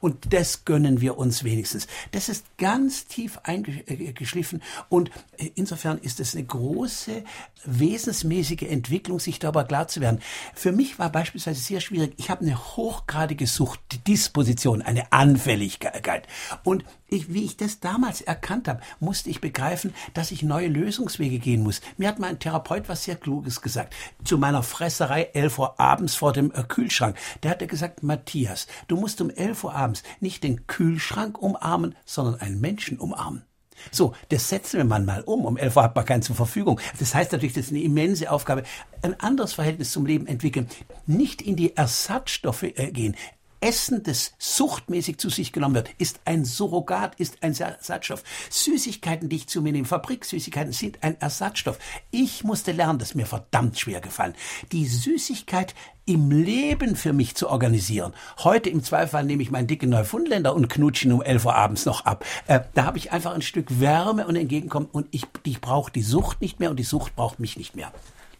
Und 0.00 0.32
das 0.32 0.64
gönnen 0.64 1.02
wir 1.02 1.18
uns 1.18 1.44
wenigstens. 1.44 1.86
Das 2.12 2.28
ist 2.28 2.46
ganz 2.56 3.06
tief 3.06 3.38
eingeschliffen 3.42 4.62
und 4.88 5.10
insofern 5.54 5.98
ist 5.98 6.14
ist 6.14 6.28
es 6.28 6.34
eine 6.36 6.44
große, 6.44 7.24
wesensmäßige 7.64 8.62
Entwicklung, 8.62 9.18
sich 9.18 9.38
darüber 9.38 9.64
klar 9.64 9.88
zu 9.88 10.00
werden. 10.00 10.20
Für 10.54 10.70
mich 10.70 10.98
war 10.98 11.10
beispielsweise 11.10 11.60
sehr 11.60 11.80
schwierig, 11.80 12.14
ich 12.18 12.30
habe 12.30 12.42
eine 12.42 12.76
hochgradige 12.76 13.46
Suchtdisposition, 13.46 14.82
eine 14.82 15.12
Anfälligkeit. 15.12 16.26
Und 16.62 16.84
ich, 17.16 17.32
wie 17.32 17.44
ich 17.44 17.56
das 17.56 17.80
damals 17.80 18.20
erkannt 18.20 18.68
habe, 18.68 18.80
musste 19.00 19.30
ich 19.30 19.40
begreifen, 19.40 19.94
dass 20.14 20.30
ich 20.30 20.42
neue 20.42 20.68
Lösungswege 20.68 21.38
gehen 21.38 21.62
muss. 21.62 21.80
Mir 21.96 22.08
hat 22.08 22.18
mein 22.18 22.38
Therapeut 22.38 22.88
was 22.88 23.04
sehr 23.04 23.16
Kluges 23.16 23.60
gesagt. 23.60 23.94
Zu 24.24 24.38
meiner 24.38 24.62
Fresserei 24.62 25.30
11 25.34 25.58
Uhr 25.58 25.80
abends 25.80 26.14
vor 26.14 26.32
dem 26.32 26.52
äh, 26.52 26.62
Kühlschrank. 26.62 27.16
Der 27.42 27.52
hat 27.52 27.68
gesagt, 27.68 28.02
Matthias, 28.02 28.66
du 28.88 28.96
musst 28.96 29.20
um 29.20 29.30
11 29.30 29.64
Uhr 29.64 29.74
abends 29.74 30.02
nicht 30.20 30.44
den 30.44 30.66
Kühlschrank 30.66 31.40
umarmen, 31.40 31.94
sondern 32.04 32.40
einen 32.40 32.60
Menschen 32.60 32.98
umarmen. 32.98 33.44
So, 33.90 34.14
das 34.28 34.48
setzen 34.48 34.78
wir 34.78 34.84
mal 34.84 35.22
um. 35.22 35.44
Um 35.44 35.56
11 35.56 35.76
Uhr 35.76 35.82
hat 35.82 35.96
man 35.96 36.04
keinen 36.04 36.22
zur 36.22 36.36
Verfügung. 36.36 36.80
Das 36.98 37.14
heißt 37.14 37.32
natürlich, 37.32 37.54
das 37.54 37.66
ist 37.66 37.70
eine 37.70 37.82
immense 37.82 38.30
Aufgabe. 38.30 38.64
Ein 39.02 39.18
anderes 39.20 39.52
Verhältnis 39.52 39.92
zum 39.92 40.06
Leben 40.06 40.26
entwickeln. 40.26 40.68
Nicht 41.06 41.42
in 41.42 41.56
die 41.56 41.76
Ersatzstoffe 41.76 42.62
äh, 42.62 42.90
gehen. 42.92 43.16
Essen, 43.64 44.02
das 44.02 44.34
suchtmäßig 44.38 45.16
zu 45.16 45.30
sich 45.30 45.50
genommen 45.50 45.74
wird, 45.74 45.88
ist 45.96 46.20
ein 46.26 46.44
Surrogat, 46.44 47.18
ist 47.18 47.42
ein 47.42 47.54
Ersatzstoff. 47.54 48.22
Süßigkeiten, 48.50 49.30
die 49.30 49.36
ich 49.36 49.46
zu 49.46 49.62
mir 49.62 49.72
nehme, 49.72 49.86
Fabriksüßigkeiten 49.86 50.74
sind 50.74 51.02
ein 51.02 51.18
Ersatzstoff. 51.18 51.78
Ich 52.10 52.44
musste 52.44 52.72
lernen, 52.72 52.98
das 52.98 53.10
ist 53.10 53.14
mir 53.14 53.24
verdammt 53.24 53.78
schwer 53.78 54.02
gefallen. 54.02 54.34
Die 54.72 54.84
Süßigkeit 54.84 55.74
im 56.04 56.30
Leben 56.30 56.94
für 56.94 57.14
mich 57.14 57.36
zu 57.36 57.48
organisieren. 57.48 58.12
Heute 58.40 58.68
im 58.68 58.82
Zweifel 58.84 59.24
nehme 59.24 59.42
ich 59.42 59.50
meinen 59.50 59.66
dicken 59.66 59.88
Neufundländer 59.88 60.54
und 60.54 60.68
knutsche 60.68 61.08
ihn 61.08 61.12
um 61.12 61.22
11 61.22 61.46
Uhr 61.46 61.54
abends 61.54 61.86
noch 61.86 62.04
ab. 62.04 62.26
Äh, 62.46 62.60
da 62.74 62.84
habe 62.84 62.98
ich 62.98 63.12
einfach 63.12 63.34
ein 63.34 63.40
Stück 63.40 63.80
Wärme 63.80 64.26
und 64.26 64.36
Entgegenkommen 64.36 64.90
und 64.92 65.06
ich, 65.10 65.24
ich 65.44 65.62
brauche 65.62 65.90
die 65.90 66.02
Sucht 66.02 66.42
nicht 66.42 66.60
mehr 66.60 66.68
und 66.68 66.76
die 66.76 66.84
Sucht 66.84 67.16
braucht 67.16 67.40
mich 67.40 67.56
nicht 67.56 67.74
mehr. 67.74 67.90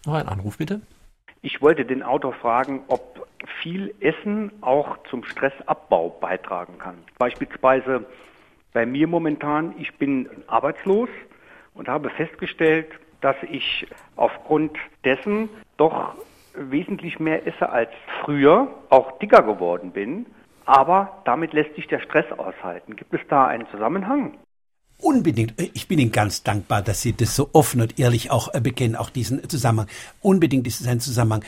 Noch 0.04 0.12
ein 0.12 0.28
Anruf 0.28 0.58
bitte. 0.58 0.82
Ich 1.44 1.60
wollte 1.60 1.84
den 1.84 2.02
Autor 2.02 2.32
fragen, 2.32 2.84
ob 2.88 3.28
viel 3.60 3.94
Essen 4.00 4.50
auch 4.62 4.96
zum 5.10 5.24
Stressabbau 5.24 6.08
beitragen 6.08 6.78
kann. 6.78 6.94
Beispielsweise 7.18 8.06
bei 8.72 8.86
mir 8.86 9.06
momentan, 9.06 9.74
ich 9.78 9.92
bin 9.98 10.26
arbeitslos 10.46 11.10
und 11.74 11.86
habe 11.86 12.08
festgestellt, 12.08 12.86
dass 13.20 13.36
ich 13.42 13.86
aufgrund 14.16 14.78
dessen 15.04 15.50
doch 15.76 16.14
wesentlich 16.54 17.20
mehr 17.20 17.46
esse 17.46 17.68
als 17.68 17.90
früher, 18.22 18.68
auch 18.88 19.18
dicker 19.18 19.42
geworden 19.42 19.90
bin, 19.90 20.24
aber 20.64 21.20
damit 21.26 21.52
lässt 21.52 21.74
sich 21.74 21.86
der 21.88 22.00
Stress 22.00 22.32
aushalten. 22.32 22.96
Gibt 22.96 23.12
es 23.12 23.20
da 23.28 23.48
einen 23.48 23.66
Zusammenhang? 23.68 24.38
Unbedingt. 24.98 25.54
Ich 25.74 25.86
bin 25.88 25.98
Ihnen 25.98 26.12
ganz 26.12 26.44
dankbar, 26.44 26.80
dass 26.80 27.02
Sie 27.02 27.12
das 27.12 27.36
so 27.36 27.50
offen 27.52 27.80
und 27.80 27.98
ehrlich 27.98 28.30
auch 28.30 28.54
äh, 28.54 28.60
bekennen, 28.60 28.96
auch 28.96 29.10
diesen 29.10 29.46
Zusammenhang. 29.48 29.88
Unbedingt 30.22 30.66
ist 30.66 30.80
es 30.80 30.86
ein 30.86 31.00
Zusammenhang. 31.00 31.44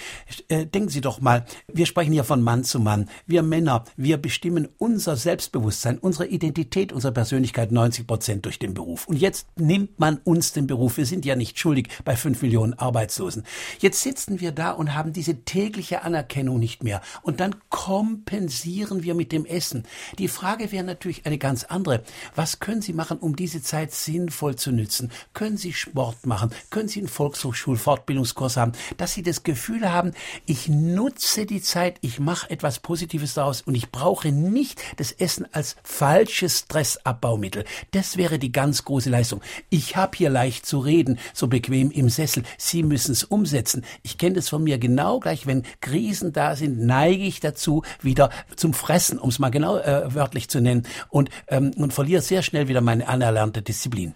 Äh, 0.48 0.66
denken 0.66 0.88
Sie 0.88 1.00
doch 1.00 1.20
mal, 1.20 1.46
wir 1.72 1.86
sprechen 1.86 2.12
hier 2.12 2.24
von 2.24 2.42
Mann 2.42 2.64
zu 2.64 2.80
Mann. 2.80 3.08
Wir 3.26 3.42
Männer, 3.42 3.84
wir 3.96 4.18
bestimmen 4.18 4.68
unser 4.78 5.16
Selbstbewusstsein, 5.16 5.98
unsere 5.98 6.26
Identität, 6.26 6.92
unsere 6.92 7.14
Persönlichkeit 7.14 7.72
90 7.72 8.06
Prozent 8.06 8.44
durch 8.44 8.58
den 8.58 8.74
Beruf. 8.74 9.06
Und 9.06 9.16
jetzt 9.16 9.46
nimmt 9.56 9.98
man 9.98 10.18
uns 10.24 10.52
den 10.52 10.66
Beruf. 10.66 10.96
Wir 10.96 11.06
sind 11.06 11.24
ja 11.24 11.36
nicht 11.36 11.58
schuldig 11.58 11.88
bei 12.04 12.16
fünf 12.16 12.42
Millionen 12.42 12.74
Arbeitslosen. 12.74 13.44
Jetzt 13.78 14.02
sitzen 14.02 14.40
wir 14.40 14.52
da 14.52 14.72
und 14.72 14.94
haben 14.94 15.12
diese 15.12 15.44
tägliche 15.44 16.02
Anerkennung 16.02 16.58
nicht 16.58 16.82
mehr. 16.82 17.00
Und 17.22 17.40
dann 17.40 17.54
kompensieren 17.70 19.02
wir 19.02 19.14
mit 19.14 19.32
dem 19.32 19.46
Essen. 19.46 19.84
Die 20.18 20.28
Frage 20.28 20.72
wäre 20.72 20.84
natürlich 20.84 21.24
eine 21.26 21.38
ganz 21.38 21.64
andere. 21.64 22.02
Was 22.34 22.58
können 22.58 22.82
Sie 22.82 22.92
machen, 22.92 23.18
um 23.18 23.35
die 23.36 23.46
diese 23.46 23.62
Zeit 23.62 23.92
sinnvoll 23.92 24.56
zu 24.56 24.72
nützen? 24.72 25.12
Können 25.32 25.56
Sie 25.56 25.72
Sport 25.72 26.26
machen? 26.26 26.50
Können 26.70 26.88
Sie 26.88 26.98
einen 26.98 27.08
Volkshochschul-Fortbildungskurs 27.08 28.56
haben? 28.56 28.72
Dass 28.96 29.14
Sie 29.14 29.22
das 29.22 29.44
Gefühl 29.44 29.88
haben, 29.92 30.10
ich 30.46 30.68
nutze 30.68 31.46
die 31.46 31.62
Zeit, 31.62 31.98
ich 32.00 32.18
mache 32.18 32.50
etwas 32.50 32.80
Positives 32.80 33.34
daraus 33.34 33.62
und 33.62 33.76
ich 33.76 33.92
brauche 33.92 34.32
nicht 34.32 34.82
das 34.96 35.12
Essen 35.12 35.46
als 35.52 35.76
falsches 35.84 36.58
Stressabbaumittel. 36.58 37.64
Das 37.92 38.16
wäre 38.16 38.40
die 38.40 38.50
ganz 38.50 38.84
große 38.84 39.10
Leistung. 39.10 39.40
Ich 39.70 39.94
habe 39.94 40.16
hier 40.16 40.28
leicht 40.30 40.66
zu 40.66 40.80
reden, 40.80 41.20
so 41.32 41.46
bequem 41.46 41.92
im 41.92 42.08
Sessel. 42.08 42.42
Sie 42.58 42.82
müssen 42.82 43.12
es 43.12 43.22
umsetzen. 43.22 43.84
Ich 44.02 44.18
kenne 44.18 44.34
das 44.34 44.48
von 44.48 44.64
mir 44.64 44.78
genau 44.78 45.20
gleich, 45.20 45.46
wenn 45.46 45.62
Krisen 45.80 46.32
da 46.32 46.56
sind, 46.56 46.80
neige 46.80 47.22
ich 47.22 47.38
dazu, 47.38 47.84
wieder 48.02 48.30
zum 48.56 48.74
Fressen, 48.74 49.20
um 49.20 49.28
es 49.28 49.38
mal 49.38 49.50
genau 49.50 49.78
äh, 49.78 50.12
wörtlich 50.12 50.48
zu 50.48 50.60
nennen, 50.60 50.82
und, 51.10 51.30
ähm, 51.46 51.70
und 51.76 51.92
verliere 51.92 52.22
sehr 52.22 52.42
schnell 52.42 52.66
wieder 52.66 52.80
meine 52.80 53.06
Anerkennung 53.06 53.25
erlernte 53.26 53.62
Disziplin. 53.62 54.14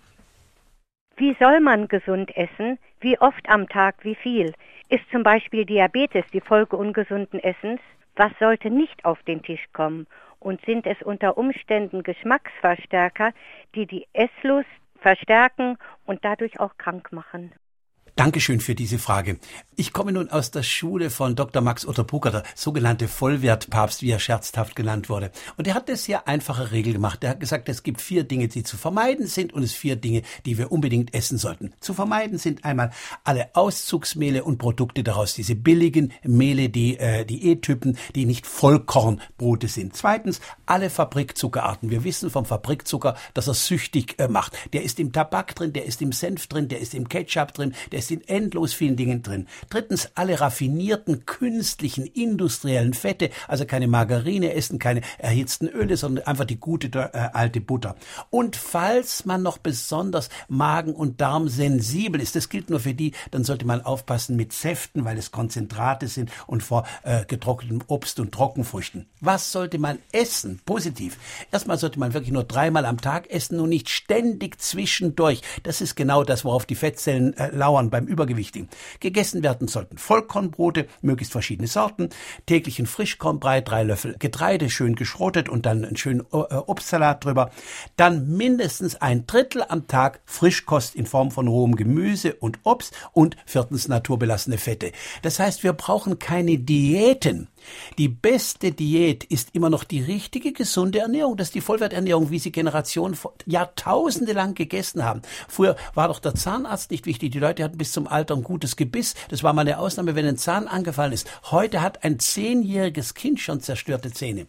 Wie 1.17 1.37
soll 1.39 1.61
man 1.61 1.89
gesund 1.89 2.35
essen? 2.37 2.79
Wie 3.01 3.19
oft 3.19 3.47
am 3.49 3.69
Tag? 3.69 3.97
Wie 4.05 4.15
viel? 4.15 4.55
Ist 4.89 5.05
zum 5.11 5.23
Beispiel 5.23 5.67
Diabetes 5.67 6.25
die 6.33 6.41
Folge 6.41 6.77
ungesunden 6.77 7.41
Essens? 7.41 7.81
Was 8.17 8.33
sollte 8.39 8.71
nicht 8.71 9.05
auf 9.05 9.23
den 9.25 9.43
Tisch 9.43 9.67
kommen? 9.73 10.07
Und 10.39 10.65
sind 10.65 10.87
es 10.87 10.97
unter 11.03 11.37
Umständen 11.37 12.03
Geschmacksverstärker, 12.03 13.33
die 13.75 13.87
die 13.87 14.07
Esslust 14.15 14.69
verstärken 14.99 15.77
und 16.07 16.25
dadurch 16.25 16.59
auch 16.59 16.77
krank 16.79 17.13
machen? 17.13 17.53
Dankeschön 18.17 18.61
für 18.61 18.75
diese 18.75 18.99
Frage. 18.99 19.39
Ich 19.77 19.93
komme 19.93 20.13
nun 20.13 20.29
aus 20.29 20.51
der 20.51 20.63
Schule 20.63 21.09
von 21.09 21.37
Dr. 21.37 21.63
Max 21.63 21.87
Otterbucker, 21.87 22.31
der 22.31 22.43
sogenannte 22.55 23.09
Vollwertpapst, 23.09 24.03
wie 24.03 24.11
er 24.11 24.19
scherzhaft 24.19 24.77
genannt 24.77 25.09
wurde. 25.09 25.31
Und 25.57 25.67
er 25.67 25.75
hat 25.75 25.89
eine 25.89 25.97
sehr 25.97 26.29
einfache 26.29 26.71
Regel 26.71 26.93
gemacht. 26.93 27.25
Er 27.25 27.31
hat 27.31 27.41
gesagt, 27.41 27.69
es 27.69 27.83
gibt 27.83 28.03
vier 28.03 28.25
Dinge, 28.25 28.49
die 28.49 28.63
zu 28.63 28.77
vermeiden 28.77 29.27
sind 29.27 29.53
und 29.53 29.63
es 29.63 29.73
vier 29.73 29.97
Dinge, 29.97 30.23
die 30.45 30.59
wir 30.59 30.71
unbedingt 30.71 31.15
essen 31.15 31.39
sollten. 31.39 31.73
Zu 31.81 31.95
vermeiden 31.95 32.37
sind 32.37 32.65
einmal 32.65 32.91
alle 33.25 33.55
Auszugsmehle 33.55 34.45
und 34.45 34.59
Produkte 34.59 35.03
daraus, 35.03 35.35
diese 35.35 35.55
billigen 35.55 36.13
Mehle, 36.25 36.69
die 36.69 36.99
äh, 36.99 37.25
Diättypen, 37.25 37.97
die 38.15 38.27
nicht 38.27 38.47
Vollkornbrote 38.47 39.69
sind. 39.69 39.97
Zweitens, 39.97 40.41
alle 40.67 40.91
Fabrikzuckerarten. 40.91 41.91
Wir 41.91 42.05
wissen 42.05 42.31
vom 42.31 42.45
Fabrikzucker, 42.45 43.17
dass 43.33 43.49
er 43.49 43.55
süchtig 43.55 44.17
äh, 44.19 44.29
macht. 44.29 44.53
Der 44.73 44.83
ist 44.83 45.01
im 45.01 45.13
Tabak 45.13 45.55
drin, 45.55 45.73
der 45.73 45.87
ist 45.87 46.03
im 46.03 46.13
Senf 46.13 46.49
drin, 46.49 46.69
der 46.69 46.81
ist 46.81 46.93
im 46.93 47.09
Ketchup 47.09 47.55
drin, 47.55 47.75
der 47.93 48.00
ist 48.01 48.11
in 48.11 48.27
endlos 48.27 48.73
vielen 48.73 48.97
Dingen 48.97 49.23
drin. 49.23 49.47
Drittens, 49.69 50.11
alle 50.15 50.41
raffinierten, 50.41 51.27
künstlichen, 51.27 52.07
industriellen 52.07 52.95
Fette, 52.95 53.31
also 53.47 53.65
keine 53.65 53.87
Margarine 53.87 54.55
essen, 54.55 54.79
keine 54.79 55.03
erhitzten 55.19 55.69
Öle, 55.69 55.97
sondern 55.97 56.27
einfach 56.27 56.45
die 56.45 56.59
gute 56.59 56.89
äh, 56.89 57.29
alte 57.33 57.61
Butter. 57.61 57.97
Und 58.31 58.57
falls 58.57 59.25
man 59.25 59.43
noch 59.43 59.59
besonders 59.59 60.29
Magen- 60.49 60.95
und 60.95 61.21
Darm 61.21 61.49
sensibel 61.49 62.21
ist, 62.21 62.37
das 62.37 62.49
gilt 62.49 62.71
nur 62.71 62.81
für 62.81 62.95
die, 62.95 63.13
dann 63.31 63.45
sollte 63.45 63.67
man 63.67 63.83
aufpassen 63.83 64.37
mit 64.37 64.53
Säften, 64.53 65.05
weil 65.05 65.19
es 65.19 65.31
Konzentrate 65.31 66.09
sind 66.09 66.31
und 66.47 66.63
vor 66.63 66.87
äh, 67.03 67.25
getrocknetem 67.25 67.83
Obst 67.87 68.19
und 68.21 68.33
Trockenfrüchten. 68.33 69.07
Was 69.21 69.53
sollte 69.53 69.79
man 69.79 69.99
essen? 70.13 70.61
Positiv. 70.65 71.19
Erstmal 71.53 71.79
sollte 71.79 71.99
man 71.99 72.15
wirklich 72.15 72.33
nur 72.33 72.45
dreimal 72.45 72.87
am 72.87 73.01
Tag 73.01 73.31
essen 73.31 73.61
und 73.61 73.69
nicht 73.69 73.89
ständig 73.89 74.61
zwischendurch. 74.61 75.43
Das 75.63 75.81
ist 75.81 75.95
genau 75.95 76.25
das, 76.25 76.45
worauf 76.45 76.67
die 76.67 76.75
Fettzellen 76.75 77.37
äh, 77.37 77.55
lauern 77.55 77.90
beim 77.91 78.07
Übergewichtigen. 78.07 78.69
Gegessen 79.01 79.43
werden 79.43 79.69
sollten 79.69 79.99
Vollkornbrote, 79.99 80.87
möglichst 81.03 81.33
verschiedene 81.33 81.69
Sorten, 81.69 82.11
täglichen 82.47 82.87
Frischkornbrei, 82.87 83.61
drei 83.61 83.83
Löffel 83.83 84.17
Getreide, 84.19 84.71
schön 84.71 84.95
geschrotet 84.95 85.49
und 85.49 85.67
dann 85.67 85.85
einen 85.85 85.97
schönen 85.97 86.21
äh, 86.33 86.37
Obstsalat 86.55 87.25
drüber. 87.25 87.51
Dann 87.97 88.37
mindestens 88.37 88.97
ein 88.97 89.27
Drittel 89.27 89.65
am 89.69 89.87
Tag 89.87 90.21
Frischkost 90.25 90.95
in 90.95 91.07
Form 91.07 91.31
von 91.31 91.49
rohem 91.49 91.77
Gemüse 91.77 92.35
und 92.35 92.61
Obst 92.65 92.95
und 93.13 93.37
viertens 93.47 93.89
naturbelassene 93.89 94.59
Fette. 94.59 94.93
Das 95.23 95.39
heißt, 95.39 95.63
wir 95.63 95.73
brauchen 95.73 96.19
keine 96.19 96.59
Diäten. 96.59 97.49
Die 97.99 98.09
beste 98.09 98.73
Diät 98.73 99.25
ist 99.25 99.55
immer 99.55 99.71
noch 99.71 99.85
die 99.85 100.03
richtige, 100.03 100.53
gesunde 100.53 101.01
Ernährung. 101.01 101.37
Das 101.37 101.49
ist 101.49 101.55
die 101.55 101.61
Vollwerternährung, 101.61 102.31
wie 102.31 102.39
sie 102.39 102.53
Generationen 102.53 103.17
Jahrtausende 103.47 104.33
lang 104.33 104.55
gegessen 104.55 105.05
haben. 105.05 105.23
Früher 105.49 105.77
war 105.95 106.09
doch 106.09 106.19
der 106.19 106.35
Zahnarzt 106.35 106.91
nicht 106.91 107.07
wichtig. 107.07 107.33
Die 107.33 107.39
Leute 107.39 107.65
hatten 107.65 107.79
bis 107.79 107.93
zum 107.93 108.07
Alter 108.07 108.35
ein 108.37 108.43
gutes 108.43 108.77
Gebiss. 108.77 109.15
Das 109.29 109.43
war 109.43 109.53
mal 109.53 109.63
eine 109.63 109.79
Ausnahme, 109.79 110.15
wenn 110.15 110.27
ein 110.27 110.37
Zahn 110.37 110.69
angefallen 110.69 111.13
ist. 111.13 111.29
Heute 111.51 111.83
hat 111.83 112.05
ein 112.05 112.19
zehnjähriges 112.19 113.15
Kind 113.15 113.41
schon 113.41 113.61
zerstörte 113.61 114.13
Zähne. 114.13 114.47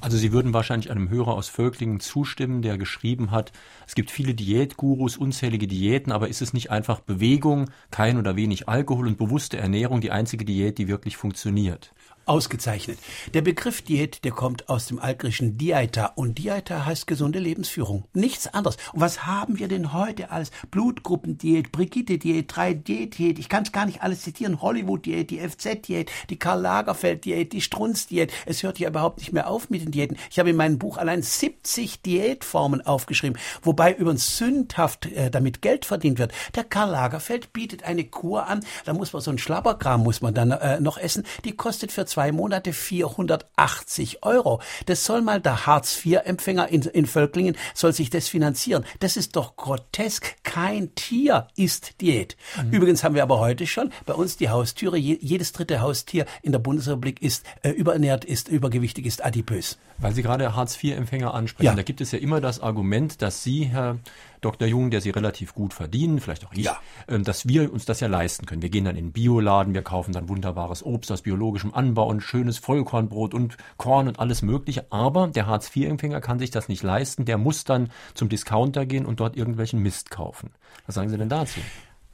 Also 0.00 0.16
Sie 0.16 0.32
würden 0.32 0.52
wahrscheinlich 0.52 0.90
einem 0.90 1.08
Hörer 1.08 1.34
aus 1.34 1.48
Völklingen 1.48 2.00
zustimmen, 2.00 2.62
der 2.62 2.78
geschrieben 2.78 3.30
hat, 3.30 3.52
es 3.86 3.94
gibt 3.94 4.10
viele 4.10 4.34
Diätgurus, 4.34 5.16
unzählige 5.16 5.66
Diäten, 5.66 6.12
aber 6.12 6.28
ist 6.28 6.42
es 6.42 6.52
nicht 6.52 6.70
einfach 6.70 7.00
Bewegung, 7.00 7.70
kein 7.90 8.18
oder 8.18 8.36
wenig 8.36 8.68
Alkohol 8.68 9.06
und 9.06 9.18
bewusste 9.18 9.56
Ernährung 9.56 10.00
die 10.00 10.10
einzige 10.10 10.44
Diät, 10.44 10.78
die 10.78 10.88
wirklich 10.88 11.16
funktioniert? 11.16 11.92
Ausgezeichnet. 12.26 12.98
Der 13.32 13.42
Begriff 13.42 13.82
Diät, 13.82 14.24
der 14.24 14.32
kommt 14.32 14.68
aus 14.68 14.86
dem 14.86 14.98
altgriechischen 14.98 15.58
Diaita 15.58 16.12
und 16.14 16.38
Diaita 16.38 16.86
heißt 16.86 17.06
gesunde 17.06 17.38
Lebensführung. 17.38 18.04
Nichts 18.12 18.46
anderes. 18.46 18.76
Und 18.92 19.00
was 19.00 19.26
haben 19.26 19.58
wir 19.58 19.68
denn 19.68 19.92
heute 19.92 20.30
alles? 20.30 20.50
Blutgruppendiät, 20.70 21.72
Brigitte-Diät, 21.72 22.52
3D-Diät, 22.52 23.38
ich 23.38 23.48
kann 23.48 23.64
es 23.64 23.72
gar 23.72 23.86
nicht 23.86 24.02
alles 24.02 24.22
zitieren, 24.22 24.60
Hollywood-Diät, 24.60 25.30
die 25.30 25.40
FZ-Diät, 25.40 26.10
die 26.30 26.38
Karl 26.38 26.60
Lagerfeld-Diät, 26.60 27.52
die 27.52 27.60
Strunz-Diät. 27.60 28.32
Es 28.46 28.62
hört 28.62 28.78
ja 28.78 28.88
überhaupt 28.88 29.18
nicht 29.18 29.32
mehr 29.32 29.48
auf 29.48 29.70
mit 29.70 29.82
den 29.82 29.90
Diäten. 29.90 30.16
Ich 30.30 30.38
habe 30.38 30.50
in 30.50 30.56
meinem 30.56 30.78
Buch 30.78 30.96
allein 30.96 31.22
70 31.22 32.02
Diätformen 32.02 32.84
aufgeschrieben, 32.84 33.38
wobei 33.62 33.92
übrigens 33.92 34.38
sündhaft 34.38 35.06
äh, 35.06 35.30
damit 35.30 35.62
Geld 35.62 35.84
verdient 35.84 36.18
wird. 36.18 36.32
Der 36.54 36.64
Karl 36.64 36.90
Lagerfeld 36.90 37.52
bietet 37.52 37.84
eine 37.84 38.04
Kur 38.04 38.46
an, 38.46 38.64
da 38.84 38.92
muss 38.92 39.12
man 39.12 39.22
so 39.22 39.30
ein 39.30 39.38
Schlabberkram 39.38 40.02
muss 40.02 40.20
man 40.20 40.34
dann 40.34 40.50
äh, 40.52 40.80
noch 40.80 40.98
essen, 40.98 41.24
die 41.44 41.52
kostet 41.52 41.92
für 41.92 42.06
zwei 42.14 42.30
Monate 42.30 42.72
480 42.72 44.22
Euro. 44.22 44.60
Das 44.86 45.04
soll 45.04 45.20
mal 45.20 45.40
der 45.40 45.66
Hartz-IV-Empfänger 45.66 46.68
in, 46.68 46.82
in 46.82 47.06
Völklingen, 47.06 47.56
soll 47.74 47.92
sich 47.92 48.08
das 48.08 48.28
finanzieren. 48.28 48.84
Das 49.00 49.16
ist 49.16 49.34
doch 49.34 49.56
grotesk. 49.56 50.36
Kein 50.44 50.94
Tier 50.94 51.48
ist 51.56 52.00
Diät. 52.00 52.36
Mhm. 52.56 52.70
Übrigens 52.70 53.02
haben 53.02 53.16
wir 53.16 53.24
aber 53.24 53.40
heute 53.40 53.66
schon 53.66 53.90
bei 54.06 54.14
uns 54.14 54.36
die 54.36 54.48
Haustüre, 54.48 54.96
jedes 54.96 55.50
dritte 55.50 55.80
Haustier 55.80 56.26
in 56.42 56.52
der 56.52 56.60
Bundesrepublik 56.60 57.20
ist 57.20 57.44
äh, 57.62 57.70
überernährt, 57.70 58.24
ist 58.24 58.46
übergewichtig, 58.46 59.06
ist 59.06 59.24
adipös. 59.24 59.76
Weil 59.98 60.12
Sie 60.14 60.22
gerade 60.22 60.54
Hartz-IV-Empfänger 60.54 61.34
ansprechen, 61.34 61.66
ja. 61.66 61.74
da 61.74 61.82
gibt 61.82 62.00
es 62.00 62.12
ja 62.12 62.20
immer 62.20 62.40
das 62.40 62.60
Argument, 62.60 63.22
dass 63.22 63.42
Sie, 63.42 63.64
Herr 63.64 63.98
Dr. 64.44 64.68
Jung, 64.68 64.90
der 64.90 65.00
Sie 65.00 65.10
relativ 65.10 65.54
gut 65.54 65.72
verdienen, 65.74 66.20
vielleicht 66.20 66.46
auch 66.46 66.52
ich, 66.52 66.66
ja. 66.66 66.78
Ähm, 67.08 67.24
dass 67.24 67.48
wir 67.48 67.72
uns 67.72 67.84
das 67.84 68.00
ja 68.00 68.08
leisten 68.08 68.46
können. 68.46 68.62
Wir 68.62 68.70
gehen 68.70 68.84
dann 68.84 68.96
in 68.96 69.06
den 69.06 69.12
Bioladen, 69.12 69.74
wir 69.74 69.82
kaufen 69.82 70.12
dann 70.12 70.28
wunderbares 70.28 70.84
Obst 70.84 71.10
aus 71.10 71.22
biologischem 71.22 71.72
Anbau 71.74 72.08
und 72.08 72.20
schönes 72.20 72.58
Vollkornbrot 72.58 73.34
und 73.34 73.56
Korn 73.76 74.08
und 74.08 74.18
alles 74.18 74.42
Mögliche. 74.42 74.86
Aber 74.90 75.28
der 75.28 75.46
Hartz-IV-Empfänger 75.46 76.20
kann 76.20 76.38
sich 76.38 76.50
das 76.50 76.68
nicht 76.68 76.82
leisten. 76.82 77.24
Der 77.24 77.38
muss 77.38 77.64
dann 77.64 77.90
zum 78.14 78.28
Discounter 78.28 78.86
gehen 78.86 79.06
und 79.06 79.20
dort 79.20 79.36
irgendwelchen 79.36 79.80
Mist 79.80 80.10
kaufen. 80.10 80.50
Was 80.86 80.94
sagen 80.94 81.08
Sie 81.08 81.18
denn 81.18 81.28
dazu? 81.28 81.60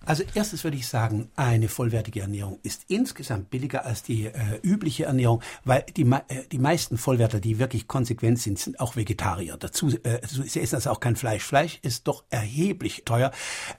Also 0.06 0.24
erstens 0.34 0.64
würde 0.64 0.78
ich 0.78 0.88
sagen, 0.88 1.30
eine 1.36 1.68
vollwertige 1.68 2.20
Ernährung 2.20 2.58
ist 2.62 2.84
insgesamt 2.88 3.50
billiger 3.50 3.84
als 3.84 4.02
die 4.02 4.26
äh, 4.26 4.32
übliche 4.62 5.04
Ernährung, 5.04 5.42
weil 5.64 5.84
die, 5.94 6.02
äh, 6.02 6.46
die 6.50 6.58
meisten 6.58 6.96
Vollwerter, 6.96 7.38
die 7.38 7.58
wirklich 7.58 7.86
konsequent 7.86 8.38
sind, 8.38 8.58
sind 8.58 8.80
auch 8.80 8.96
Vegetarier. 8.96 9.56
Dazu 9.58 9.88
äh, 10.02 10.20
sie 10.26 10.60
essen 10.60 10.76
also 10.76 10.90
auch 10.90 11.00
kein 11.00 11.16
Fleisch. 11.16 11.42
Fleisch 11.44 11.78
ist 11.82 12.08
doch 12.08 12.24
erheblich 12.30 13.02
teuer. 13.04 13.30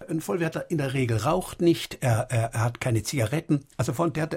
Ein 0.08 0.22
Vollwerter 0.22 0.70
in 0.70 0.78
der 0.78 0.94
Regel 0.94 1.18
raucht 1.18 1.60
nicht, 1.60 1.98
er, 2.02 2.28
er, 2.30 2.54
er 2.54 2.64
hat 2.64 2.80
keine 2.80 3.02
Zigaretten. 3.02 3.66
Also 3.78 3.94
von 3.94 4.14
der 4.14 4.30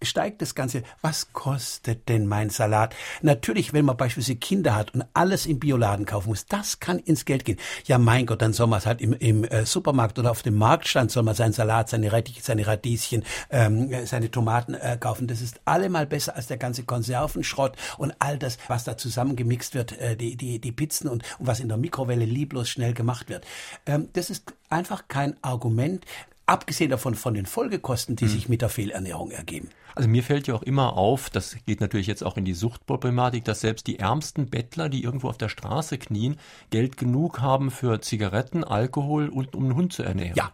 steigt 0.00 0.42
das 0.42 0.54
Ganze. 0.54 0.82
Was 1.00 1.32
kostet 1.32 2.08
denn 2.08 2.26
mein 2.26 2.50
Salat? 2.50 2.94
Natürlich, 3.20 3.72
wenn 3.72 3.84
man 3.84 3.96
beispielsweise 3.96 4.36
Kinder 4.36 4.76
hat 4.76 4.94
und 4.94 5.04
alles 5.14 5.46
im 5.46 5.58
Bioladen 5.58 6.06
kaufen 6.06 6.28
muss, 6.28 6.46
das 6.46 6.80
kann 6.80 6.98
ins 6.98 7.24
Geld 7.24 7.44
gehen. 7.44 7.58
Ja, 7.86 7.98
mein 7.98 8.26
Gott, 8.26 8.42
dann 8.42 8.52
soll 8.52 8.68
man 8.68 8.78
es 8.78 8.86
halt 8.86 9.00
im, 9.00 9.12
im 9.12 9.44
äh, 9.44 9.66
Supermarkt 9.66 10.18
oder 10.18 10.30
auf 10.30 10.42
dem 10.42 10.54
Marktstand 10.54 11.10
soll 11.10 11.22
man 11.22 11.31
mal 11.32 11.36
seinen 11.36 11.52
Salat, 11.52 11.88
seine 11.88 12.12
Rettiche, 12.12 12.42
seine 12.42 12.66
Radieschen, 12.66 13.24
ähm, 13.50 13.90
seine 14.04 14.30
Tomaten 14.30 14.74
äh, 14.74 14.96
kaufen. 14.98 15.26
Das 15.26 15.40
ist 15.40 15.60
allemal 15.64 16.06
besser 16.06 16.36
als 16.36 16.46
der 16.46 16.58
ganze 16.58 16.84
Konservenschrott 16.84 17.76
und 17.98 18.14
all 18.18 18.38
das, 18.38 18.58
was 18.68 18.84
da 18.84 18.96
zusammengemixt 18.96 19.74
wird, 19.74 19.98
äh, 19.98 20.16
die, 20.16 20.36
die, 20.36 20.58
die 20.58 20.72
Pizzen 20.72 21.08
und, 21.08 21.24
und 21.38 21.46
was 21.46 21.60
in 21.60 21.68
der 21.68 21.78
Mikrowelle 21.78 22.24
lieblos 22.24 22.68
schnell 22.68 22.92
gemacht 22.92 23.28
wird. 23.28 23.44
Ähm, 23.86 24.08
das 24.12 24.30
ist 24.30 24.52
einfach 24.68 25.08
kein 25.08 25.36
Argument, 25.42 26.04
abgesehen 26.46 26.90
davon 26.90 27.14
von 27.14 27.34
den 27.34 27.46
Folgekosten, 27.46 28.16
die 28.16 28.24
mhm. 28.24 28.28
sich 28.28 28.48
mit 28.48 28.62
der 28.62 28.68
Fehlernährung 28.68 29.30
ergeben. 29.30 29.70
Also 29.94 30.08
mir 30.08 30.22
fällt 30.22 30.46
ja 30.46 30.54
auch 30.54 30.62
immer 30.62 30.96
auf, 30.96 31.28
das 31.28 31.56
geht 31.66 31.80
natürlich 31.80 32.06
jetzt 32.06 32.24
auch 32.24 32.36
in 32.38 32.44
die 32.44 32.54
Suchtproblematik, 32.54 33.44
dass 33.44 33.60
selbst 33.60 33.86
die 33.86 33.98
ärmsten 33.98 34.48
Bettler, 34.48 34.88
die 34.88 35.02
irgendwo 35.02 35.28
auf 35.28 35.36
der 35.36 35.50
Straße 35.50 35.98
knien, 35.98 36.36
Geld 36.70 36.96
genug 36.96 37.40
haben 37.40 37.70
für 37.70 38.00
Zigaretten, 38.00 38.64
Alkohol 38.64 39.28
und 39.28 39.54
um 39.54 39.64
einen 39.64 39.74
Hund 39.74 39.92
zu 39.92 40.02
ernähren. 40.02 40.34
Ja, 40.36 40.52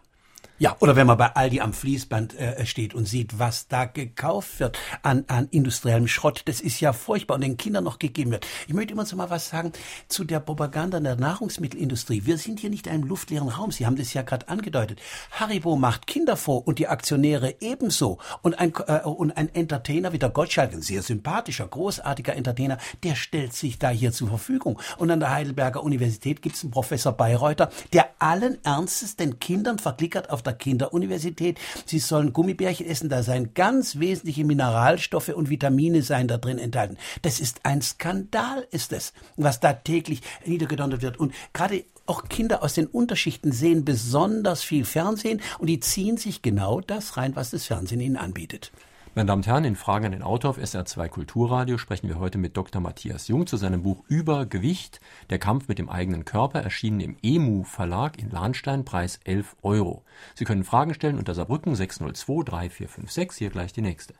ja, 0.59 0.75
oder 0.79 0.97
wenn 0.97 1.07
man 1.07 1.17
bei 1.17 1.33
Aldi 1.35 1.61
am 1.61 1.71
Fließband 1.71 2.37
äh, 2.37 2.65
steht 2.65 2.93
und 2.93 3.05
sieht, 3.05 3.39
was 3.39 3.69
da 3.69 3.85
gekauft 3.85 4.59
wird 4.59 4.77
an, 5.03 5.23
an 5.27 5.47
industriellem 5.51 6.09
Schrott, 6.09 6.41
das 6.45 6.59
ist 6.59 6.81
ja 6.81 6.91
furchtbar 6.91 7.35
und 7.35 7.41
den 7.41 7.55
Kindern 7.55 7.85
noch 7.85 7.97
gegeben 7.97 8.31
wird. 8.31 8.45
Ich 8.67 8.73
möchte 8.73 8.91
immer 8.91 9.05
so 9.05 9.15
mal 9.15 9.29
was 9.29 9.47
sagen 9.47 9.71
zu 10.09 10.25
der 10.25 10.41
Propaganda 10.41 10.99
der 10.99 11.15
Nahrungsmittelindustrie. 11.15 12.25
Wir 12.25 12.37
sind 12.37 12.59
hier 12.59 12.69
nicht 12.69 12.87
in 12.87 12.93
einem 12.93 13.03
luftleeren 13.03 13.47
Raum. 13.47 13.71
Sie 13.71 13.85
haben 13.85 13.95
das 13.95 14.13
ja 14.13 14.21
gerade 14.21 14.49
angedeutet. 14.49 14.99
Haribo 15.31 15.77
macht 15.77 16.07
Kinder 16.07 16.35
vor 16.35 16.67
und 16.67 16.77
die 16.77 16.89
Aktionäre 16.89 17.55
ebenso. 17.61 18.19
Und 18.41 18.59
ein, 18.59 18.73
äh, 18.87 18.99
und 19.03 19.31
ein 19.37 19.53
Entertainer 19.55 20.11
wie 20.11 20.19
der 20.19 20.29
Gottschalk, 20.29 20.73
ein 20.73 20.81
sehr 20.81 21.03
sympathischer, 21.03 21.67
großartiger 21.67 22.35
Entertainer, 22.35 22.79
der 23.03 23.15
stellt 23.15 23.53
sich 23.53 23.79
da 23.79 23.91
hier 23.91 24.11
zur 24.11 24.27
Verfügung. 24.27 24.77
Und 24.97 25.09
an 25.09 25.21
der 25.21 25.31
Heidelberger 25.31 25.83
Universität 25.83 26.41
gibt 26.41 26.57
es 26.57 26.63
einen 26.63 26.71
Professor 26.71 27.13
Bayreuther, 27.13 27.69
der 27.93 28.09
allen 28.19 28.61
Ernstes 28.65 29.15
den 29.15 29.39
Kindern 29.39 29.79
verklickert 29.79 30.29
auf 30.29 30.41
der 30.41 30.48
der 30.49 30.57
Kinderuniversität. 30.57 31.59
Sie 31.85 31.99
sollen 31.99 32.33
Gummibärchen 32.33 32.85
essen, 32.87 33.09
da 33.09 33.23
seien 33.23 33.53
ganz 33.53 33.99
wesentliche 33.99 34.45
Mineralstoffe 34.45 35.29
und 35.29 35.49
Vitamine 35.49 36.01
seien 36.01 36.27
da 36.27 36.37
drin 36.37 36.57
enthalten. 36.57 36.97
Das 37.21 37.39
ist 37.39 37.61
ein 37.63 37.81
Skandal, 37.81 38.67
ist 38.71 38.93
es, 38.93 39.13
was 39.37 39.59
da 39.59 39.73
täglich 39.73 40.21
niedergedonnert 40.45 41.01
wird. 41.01 41.19
Und 41.19 41.33
gerade 41.53 41.85
auch 42.05 42.27
Kinder 42.27 42.63
aus 42.63 42.73
den 42.73 42.87
Unterschichten 42.87 43.51
sehen 43.51 43.85
besonders 43.85 44.63
viel 44.63 44.83
Fernsehen 44.83 45.41
und 45.59 45.67
die 45.67 45.79
ziehen 45.79 46.17
sich 46.17 46.41
genau 46.41 46.81
das 46.81 47.17
rein, 47.17 47.35
was 47.35 47.51
das 47.51 47.65
Fernsehen 47.65 48.01
ihnen 48.01 48.17
anbietet. 48.17 48.71
Meine 49.19 49.27
Damen 49.27 49.39
und 49.41 49.47
Herren, 49.47 49.65
in 49.65 49.75
Fragen 49.75 50.05
an 50.05 50.11
den 50.13 50.23
Autor 50.23 50.51
auf 50.51 50.57
SR2 50.57 51.09
Kulturradio 51.09 51.77
sprechen 51.77 52.07
wir 52.07 52.21
heute 52.21 52.37
mit 52.37 52.55
Dr. 52.55 52.81
Matthias 52.81 53.27
Jung 53.27 53.47
zu 53.47 53.57
seinem 53.57 53.83
Buch 53.83 54.05
Über 54.07 54.45
Gewicht, 54.45 55.01
der 55.29 55.39
Kampf 55.39 55.67
mit 55.67 55.77
dem 55.77 55.89
eigenen 55.89 56.23
Körper, 56.23 56.61
erschienen 56.61 57.01
im 57.01 57.17
EMU 57.21 57.63
Verlag 57.63 58.17
in 58.17 58.29
Lahnstein, 58.31 58.85
Preis 58.85 59.19
11 59.25 59.57
Euro. 59.61 60.03
Sie 60.35 60.45
können 60.45 60.63
Fragen 60.63 60.93
stellen 60.93 61.17
unter 61.17 61.33
Saarbrücken 61.33 61.75
602 61.75 62.45
3456, 62.45 63.37
hier 63.37 63.49
gleich 63.49 63.73
die 63.73 63.81
nächste. 63.81 64.13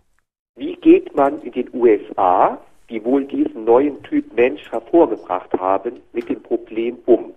Wie 0.58 0.76
geht 0.76 1.16
man 1.16 1.42
in 1.44 1.54
den 1.54 1.70
USA, 1.74 2.60
die 2.90 3.02
wohl 3.02 3.24
diesen 3.24 3.64
neuen 3.64 4.04
Typ 4.04 4.34
Mensch 4.34 4.70
hervorgebracht 4.70 5.54
haben, 5.54 6.02
mit 6.12 6.28
dem 6.28 6.44
Problem 6.44 6.98
um? 7.06 7.32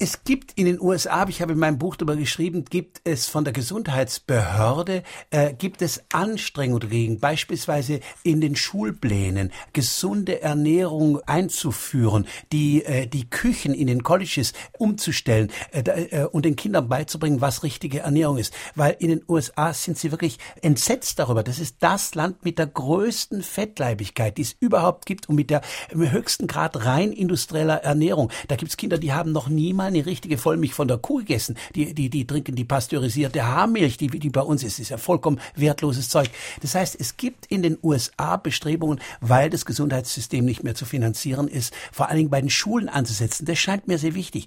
Es 0.00 0.22
gibt 0.22 0.52
in 0.52 0.66
den 0.66 0.80
USA, 0.80 1.26
ich 1.28 1.42
habe 1.42 1.54
in 1.54 1.58
meinem 1.58 1.78
Buch 1.78 1.96
darüber 1.96 2.14
geschrieben, 2.14 2.64
gibt 2.64 3.00
es 3.02 3.26
von 3.26 3.42
der 3.42 3.52
Gesundheitsbehörde, 3.52 5.02
äh, 5.30 5.52
gibt 5.54 5.82
es 5.82 6.04
Anstrengungen 6.12 6.78
dagegen, 6.78 7.18
beispielsweise 7.18 7.98
in 8.22 8.40
den 8.40 8.54
Schulplänen 8.54 9.50
gesunde 9.72 10.40
Ernährung 10.40 11.20
einzuführen, 11.26 12.28
die, 12.52 12.84
äh, 12.84 13.08
die 13.08 13.28
Küchen 13.28 13.74
in 13.74 13.88
den 13.88 14.04
Colleges 14.04 14.52
umzustellen 14.78 15.50
äh, 15.72 15.80
äh, 15.80 16.24
und 16.26 16.44
den 16.44 16.54
Kindern 16.54 16.88
beizubringen, 16.88 17.40
was 17.40 17.64
richtige 17.64 17.98
Ernährung 17.98 18.38
ist. 18.38 18.54
Weil 18.76 18.94
in 19.00 19.08
den 19.08 19.24
USA 19.26 19.74
sind 19.74 19.98
sie 19.98 20.12
wirklich 20.12 20.38
entsetzt 20.62 21.18
darüber. 21.18 21.42
Das 21.42 21.58
ist 21.58 21.78
das 21.80 22.14
Land 22.14 22.44
mit 22.44 22.60
der 22.60 22.68
größten 22.68 23.42
Fettleibigkeit, 23.42 24.38
die 24.38 24.42
es 24.42 24.54
überhaupt 24.60 25.06
gibt 25.06 25.28
und 25.28 25.34
mit 25.34 25.50
der 25.50 25.60
im 25.90 26.08
höchsten 26.08 26.46
Grad 26.46 26.84
rein 26.84 27.10
industrieller 27.10 27.82
Ernährung. 27.82 28.30
Da 28.46 28.54
gibt 28.54 28.70
es 28.70 28.76
Kinder, 28.76 28.98
die 28.98 29.12
haben 29.12 29.32
noch 29.32 29.48
niemals 29.48 29.87
eine 29.88 30.06
richtige 30.06 30.38
Vollmilch 30.38 30.74
von 30.74 30.88
der 30.88 30.98
Kuh 30.98 31.16
gegessen. 31.16 31.56
Die, 31.74 31.94
die, 31.94 32.08
die 32.10 32.26
trinken 32.26 32.54
die 32.54 32.64
pasteurisierte 32.64 33.46
Haarmilch, 33.46 33.96
die, 33.96 34.08
die 34.08 34.30
bei 34.30 34.42
uns 34.42 34.62
ist. 34.62 34.78
ist 34.78 34.90
ja 34.90 34.98
vollkommen 34.98 35.40
wertloses 35.56 36.08
Zeug. 36.08 36.30
Das 36.62 36.74
heißt, 36.74 36.96
es 36.98 37.16
gibt 37.16 37.46
in 37.46 37.62
den 37.62 37.78
USA 37.82 38.36
Bestrebungen, 38.36 39.00
weil 39.20 39.50
das 39.50 39.64
Gesundheitssystem 39.64 40.44
nicht 40.44 40.62
mehr 40.62 40.74
zu 40.74 40.84
finanzieren 40.84 41.48
ist, 41.48 41.74
vor 41.92 42.08
allen 42.08 42.18
Dingen 42.18 42.30
bei 42.30 42.40
den 42.40 42.50
Schulen 42.50 42.88
anzusetzen. 42.88 43.46
Das 43.46 43.58
scheint 43.58 43.88
mir 43.88 43.98
sehr 43.98 44.14
wichtig. 44.14 44.46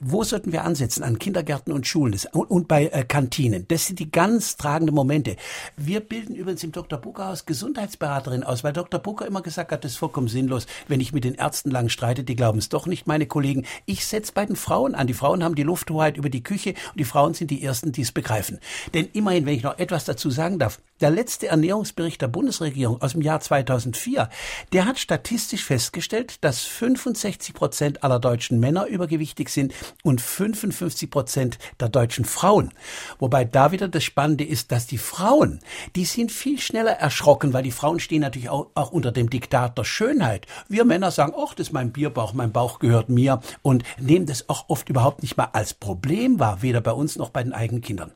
Wo 0.00 0.24
sollten 0.24 0.52
wir 0.52 0.64
ansetzen? 0.64 1.02
An 1.02 1.18
Kindergärten 1.18 1.72
und 1.72 1.86
Schulen 1.86 2.12
das, 2.12 2.26
und, 2.26 2.50
und 2.50 2.68
bei 2.68 2.86
äh, 2.86 3.04
Kantinen. 3.04 3.66
Das 3.68 3.86
sind 3.86 3.98
die 3.98 4.10
ganz 4.10 4.56
tragenden 4.56 4.94
Momente. 4.94 5.36
Wir 5.76 6.00
bilden 6.00 6.34
übrigens 6.34 6.64
im 6.64 6.72
Dr. 6.72 6.98
Bucker 6.98 7.28
Haus 7.28 7.46
Gesundheitsberaterin 7.46 8.42
aus, 8.42 8.64
weil 8.64 8.72
Dr. 8.72 9.00
Bucker 9.00 9.26
immer 9.26 9.42
gesagt 9.42 9.72
hat, 9.72 9.84
das 9.84 9.92
ist 9.92 9.98
vollkommen 9.98 10.28
sinnlos, 10.28 10.66
wenn 10.88 11.00
ich 11.00 11.12
mit 11.12 11.24
den 11.24 11.34
Ärzten 11.34 11.70
lang 11.70 11.88
streite, 11.88 12.24
die 12.24 12.36
glauben 12.36 12.58
es 12.58 12.68
doch 12.68 12.86
nicht, 12.86 13.06
meine 13.06 13.26
Kollegen. 13.26 13.64
Ich 13.86 14.06
setze 14.06 14.32
bei 14.32 14.44
den 14.46 14.56
Frauen 14.56 14.79
Frauen 14.80 14.94
an. 14.94 15.06
Die 15.06 15.14
Frauen 15.14 15.44
haben 15.44 15.54
die 15.54 15.62
Lufthoheit 15.62 16.16
über 16.16 16.30
die 16.30 16.42
Küche 16.42 16.70
und 16.70 17.00
die 17.00 17.04
Frauen 17.04 17.34
sind 17.34 17.50
die 17.50 17.62
Ersten, 17.62 17.92
die 17.92 18.00
es 18.00 18.12
begreifen. 18.12 18.60
Denn 18.94 19.08
immerhin, 19.12 19.44
wenn 19.44 19.54
ich 19.54 19.62
noch 19.62 19.78
etwas 19.78 20.06
dazu 20.06 20.30
sagen 20.30 20.58
darf, 20.58 20.80
der 21.00 21.10
letzte 21.10 21.48
Ernährungsbericht 21.48 22.20
der 22.20 22.28
Bundesregierung 22.28 23.00
aus 23.02 23.12
dem 23.12 23.22
Jahr 23.22 23.40
2004, 23.40 24.28
der 24.72 24.84
hat 24.84 24.98
statistisch 24.98 25.64
festgestellt, 25.64 26.44
dass 26.44 26.62
65 26.62 27.54
Prozent 27.54 28.04
aller 28.04 28.18
deutschen 28.18 28.60
Männer 28.60 28.86
übergewichtig 28.86 29.48
sind 29.48 29.72
und 30.02 30.20
55 30.20 31.10
Prozent 31.10 31.58
der 31.80 31.88
deutschen 31.88 32.24
Frauen. 32.24 32.72
Wobei 33.18 33.44
da 33.44 33.72
wieder 33.72 33.88
das 33.88 34.04
Spannende 34.04 34.44
ist, 34.44 34.72
dass 34.72 34.86
die 34.86 34.98
Frauen, 34.98 35.60
die 35.96 36.04
sind 36.04 36.32
viel 36.32 36.60
schneller 36.60 36.92
erschrocken, 36.92 37.52
weil 37.52 37.62
die 37.62 37.70
Frauen 37.70 38.00
stehen 38.00 38.22
natürlich 38.22 38.50
auch, 38.50 38.70
auch 38.74 38.90
unter 38.90 39.12
dem 39.12 39.30
Diktat 39.30 39.78
der 39.78 39.84
Schönheit. 39.84 40.46
Wir 40.68 40.84
Männer 40.84 41.10
sagen, 41.10 41.34
ach, 41.36 41.54
das 41.54 41.68
ist 41.68 41.72
mein 41.72 41.92
Bierbauch, 41.92 42.32
mein 42.34 42.52
Bauch 42.52 42.78
gehört 42.78 43.08
mir 43.08 43.40
und 43.62 43.84
nehmen 43.98 44.26
das 44.26 44.48
auch 44.48 44.68
oft 44.68 44.88
überhaupt 44.88 45.22
nicht 45.22 45.36
mal 45.36 45.50
als 45.52 45.74
Problem 45.74 46.38
war, 46.38 46.62
weder 46.62 46.80
bei 46.80 46.92
uns 46.92 47.16
noch 47.16 47.30
bei 47.30 47.42
den 47.42 47.52
eigenen 47.52 47.82
Kindern. 47.82 48.12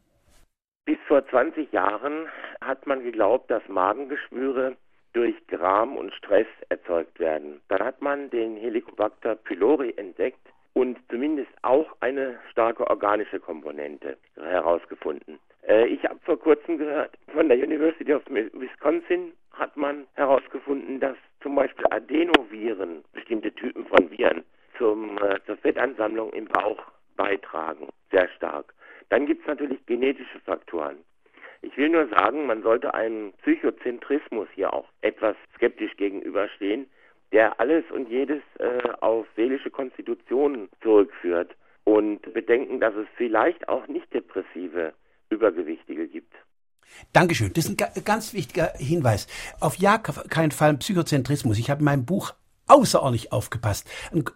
Bis 0.84 0.98
vor 1.08 1.26
20 1.26 1.72
Jahren 1.72 2.28
hat 2.60 2.86
man 2.86 3.02
geglaubt, 3.02 3.50
dass 3.50 3.66
Magengeschwüre 3.68 4.76
durch 5.14 5.34
Gram 5.46 5.96
und 5.96 6.12
Stress 6.12 6.46
erzeugt 6.68 7.18
werden. 7.18 7.60
Dann 7.68 7.80
hat 7.80 8.02
man 8.02 8.28
den 8.30 8.56
Helicobacter 8.56 9.36
pylori 9.36 9.94
entdeckt 9.96 10.46
und 10.74 10.98
zumindest 11.08 11.50
auch 11.62 11.86
eine 12.00 12.38
starke 12.50 12.86
organische 12.90 13.40
Komponente 13.40 14.18
herausgefunden. 14.36 15.38
Äh, 15.66 15.86
ich 15.86 16.04
habe 16.04 16.18
vor 16.24 16.38
kurzem 16.38 16.76
gehört, 16.78 17.16
von 17.32 17.48
der 17.48 17.58
University 17.58 18.12
of 18.12 18.22
Wisconsin 18.28 19.32
hat 19.52 19.76
man 19.76 20.06
herausgefunden, 20.14 21.00
dass 21.00 21.16
zum 21.40 21.54
Beispiel 21.54 21.86
Adenoviren, 21.90 23.04
bestimmte 23.12 23.52
Typen 23.52 23.86
von 23.86 24.10
Viren, 24.10 24.44
zum, 24.76 25.16
äh, 25.18 25.38
zur 25.46 25.56
Fettansammlung 25.58 26.32
im 26.32 26.46
Bauch 26.46 26.82
beitragen, 27.16 27.88
sehr 28.10 28.28
stark. 28.30 28.74
Dann 29.08 29.26
gibt 29.26 29.42
es 29.42 29.46
natürlich 29.46 29.84
genetische 29.86 30.40
Faktoren. 30.40 30.96
Ich 31.62 31.76
will 31.76 31.88
nur 31.88 32.08
sagen, 32.08 32.46
man 32.46 32.62
sollte 32.62 32.92
einem 32.92 33.32
Psychozentrismus 33.42 34.48
hier 34.54 34.72
auch 34.72 34.86
etwas 35.00 35.36
skeptisch 35.54 35.96
gegenüberstehen, 35.96 36.86
der 37.32 37.58
alles 37.58 37.84
und 37.90 38.08
jedes 38.10 38.42
äh, 38.58 38.90
auf 39.00 39.26
seelische 39.34 39.70
Konstitutionen 39.70 40.68
zurückführt 40.82 41.56
und 41.84 42.20
bedenken, 42.34 42.80
dass 42.80 42.94
es 42.94 43.06
vielleicht 43.16 43.68
auch 43.68 43.86
nicht 43.88 44.12
depressive 44.12 44.92
Übergewichtige 45.30 46.06
gibt. 46.06 46.34
Dankeschön. 47.12 47.52
Das 47.54 47.66
ist 47.66 47.80
ein 47.80 48.04
ganz 48.04 48.34
wichtiger 48.34 48.72
Hinweis. 48.76 49.26
Auf 49.60 49.76
ja 49.76 49.98
keinen 49.98 50.50
Fall 50.50 50.76
Psychozentrismus. 50.76 51.58
Ich 51.58 51.70
habe 51.70 51.80
in 51.80 51.86
meinem 51.86 52.04
Buch 52.04 52.34
außerordentlich 52.66 53.32
aufgepasst, 53.32 53.86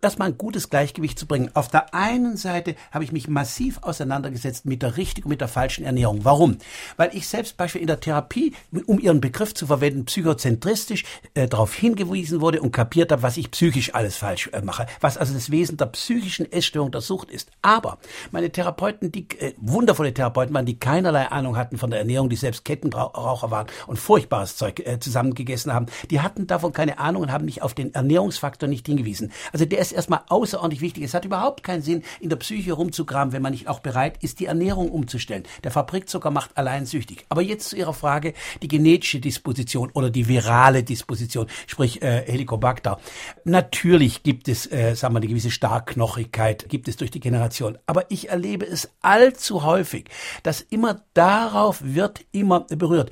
erstmal 0.02 0.28
ein 0.28 0.38
gutes 0.38 0.68
Gleichgewicht 0.70 1.18
zu 1.18 1.26
bringen. 1.26 1.50
Auf 1.54 1.68
der 1.68 1.94
einen 1.94 2.36
Seite 2.36 2.74
habe 2.90 3.04
ich 3.04 3.12
mich 3.12 3.28
massiv 3.28 3.78
auseinandergesetzt 3.82 4.66
mit 4.66 4.82
der 4.82 4.96
richtigen 4.96 5.26
und 5.26 5.30
mit 5.30 5.40
der 5.40 5.48
falschen 5.48 5.84
Ernährung. 5.84 6.24
Warum? 6.24 6.58
Weil 6.96 7.10
ich 7.14 7.26
selbst 7.26 7.56
beispielsweise 7.56 7.78
in 7.78 7.86
der 7.86 8.00
Therapie, 8.00 8.54
um 8.86 8.98
ihren 8.98 9.20
Begriff 9.20 9.54
zu 9.54 9.66
verwenden, 9.66 10.04
psychozentristisch 10.04 11.04
äh, 11.34 11.48
darauf 11.48 11.74
hingewiesen 11.74 12.40
wurde 12.40 12.60
und 12.60 12.72
kapiert 12.72 13.12
habe, 13.12 13.22
was 13.22 13.36
ich 13.36 13.50
psychisch 13.50 13.94
alles 13.94 14.16
falsch 14.16 14.50
äh, 14.52 14.62
mache, 14.62 14.86
was 15.00 15.16
also 15.16 15.34
das 15.34 15.50
Wesen 15.50 15.76
der 15.76 15.86
psychischen 15.86 16.50
Essstörung 16.50 16.90
der 16.90 17.00
Sucht 17.00 17.30
ist. 17.30 17.50
Aber 17.62 17.98
meine 18.30 18.50
Therapeuten, 18.50 19.10
die 19.12 19.26
äh, 19.38 19.54
wundervolle 19.58 20.12
Therapeuten 20.12 20.54
waren, 20.54 20.66
die 20.66 20.78
keinerlei 20.78 21.26
Ahnung 21.28 21.56
hatten 21.56 21.78
von 21.78 21.90
der 21.90 22.00
Ernährung, 22.00 22.28
die 22.28 22.36
selbst 22.36 22.64
Kettenraucher 22.64 23.50
waren 23.50 23.66
und 23.86 23.98
furchtbares 23.98 24.56
Zeug 24.56 24.80
äh, 24.80 24.98
zusammengegessen 24.98 25.72
haben, 25.72 25.86
die 26.10 26.20
hatten 26.20 26.46
davon 26.46 26.72
keine 26.72 26.98
Ahnung 26.98 27.22
und 27.22 27.32
haben 27.32 27.44
mich 27.44 27.62
auf 27.62 27.74
den 27.74 27.94
Ernährung 27.94 28.17
Ernährungsfaktor 28.18 28.68
nicht 28.68 28.86
hingewiesen. 28.86 29.32
Also 29.52 29.64
der 29.64 29.78
ist 29.78 29.92
erstmal 29.92 30.22
außerordentlich 30.28 30.80
wichtig. 30.80 31.04
Es 31.04 31.14
hat 31.14 31.24
überhaupt 31.24 31.62
keinen 31.62 31.82
Sinn, 31.82 32.02
in 32.20 32.28
der 32.28 32.36
Psyche 32.36 32.72
rumzugraben, 32.72 33.32
wenn 33.32 33.42
man 33.42 33.52
nicht 33.52 33.68
auch 33.68 33.78
bereit 33.78 34.22
ist, 34.22 34.40
die 34.40 34.46
Ernährung 34.46 34.90
umzustellen. 34.90 35.44
Der 35.62 35.70
Fabrikzucker 35.70 36.30
macht 36.30 36.56
allein 36.56 36.84
süchtig. 36.84 37.24
Aber 37.28 37.42
jetzt 37.42 37.68
zu 37.68 37.76
Ihrer 37.76 37.94
Frage, 37.94 38.34
die 38.60 38.68
genetische 38.68 39.20
Disposition 39.20 39.90
oder 39.92 40.10
die 40.10 40.26
virale 40.26 40.82
Disposition, 40.82 41.46
sprich 41.68 42.02
äh, 42.02 42.24
Helicobacter. 42.26 42.98
Natürlich 43.44 44.24
gibt 44.24 44.48
es, 44.48 44.70
äh, 44.70 44.94
sagen 44.94 45.14
wir, 45.14 45.18
eine 45.18 45.28
gewisse 45.28 45.52
Starkknochigkeit, 45.52 46.68
gibt 46.68 46.88
es 46.88 46.96
durch 46.96 47.12
die 47.12 47.20
Generation. 47.20 47.78
Aber 47.86 48.10
ich 48.10 48.30
erlebe 48.30 48.66
es 48.66 48.90
allzu 49.00 49.62
häufig, 49.62 50.06
dass 50.42 50.60
immer 50.60 51.02
darauf 51.14 51.82
wird 51.84 52.24
immer 52.32 52.60
berührt. 52.68 53.10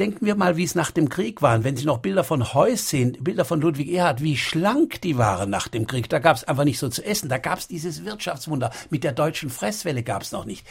Denken 0.00 0.26
wir 0.26 0.34
mal, 0.34 0.56
wie 0.56 0.64
es 0.64 0.74
nach 0.74 0.90
dem 0.90 1.08
Krieg 1.08 1.40
war. 1.40 1.62
Wenn 1.62 1.76
Sie 1.76 1.84
noch 1.84 1.98
Bilder 1.98 2.24
von 2.24 2.52
Heuss 2.52 2.88
sehen, 2.88 3.16
Bilder 3.20 3.44
von 3.44 3.60
Ludwig 3.60 3.92
Erhard, 3.92 4.22
wie 4.22 4.36
schlank 4.36 5.00
die 5.02 5.18
waren 5.18 5.50
nach 5.50 5.68
dem 5.68 5.86
Krieg. 5.86 6.08
Da 6.08 6.18
gab 6.18 6.36
es 6.36 6.42
einfach 6.42 6.64
nicht 6.64 6.80
so 6.80 6.88
zu 6.88 7.04
essen. 7.04 7.28
Da 7.28 7.38
gab 7.38 7.60
es 7.60 7.68
dieses 7.68 8.04
Wirtschaftswunder. 8.04 8.72
Mit 8.90 9.04
der 9.04 9.12
deutschen 9.12 9.50
Fresswelle 9.50 10.02
gab 10.02 10.22
es 10.22 10.32
noch 10.32 10.46
nicht. 10.46 10.66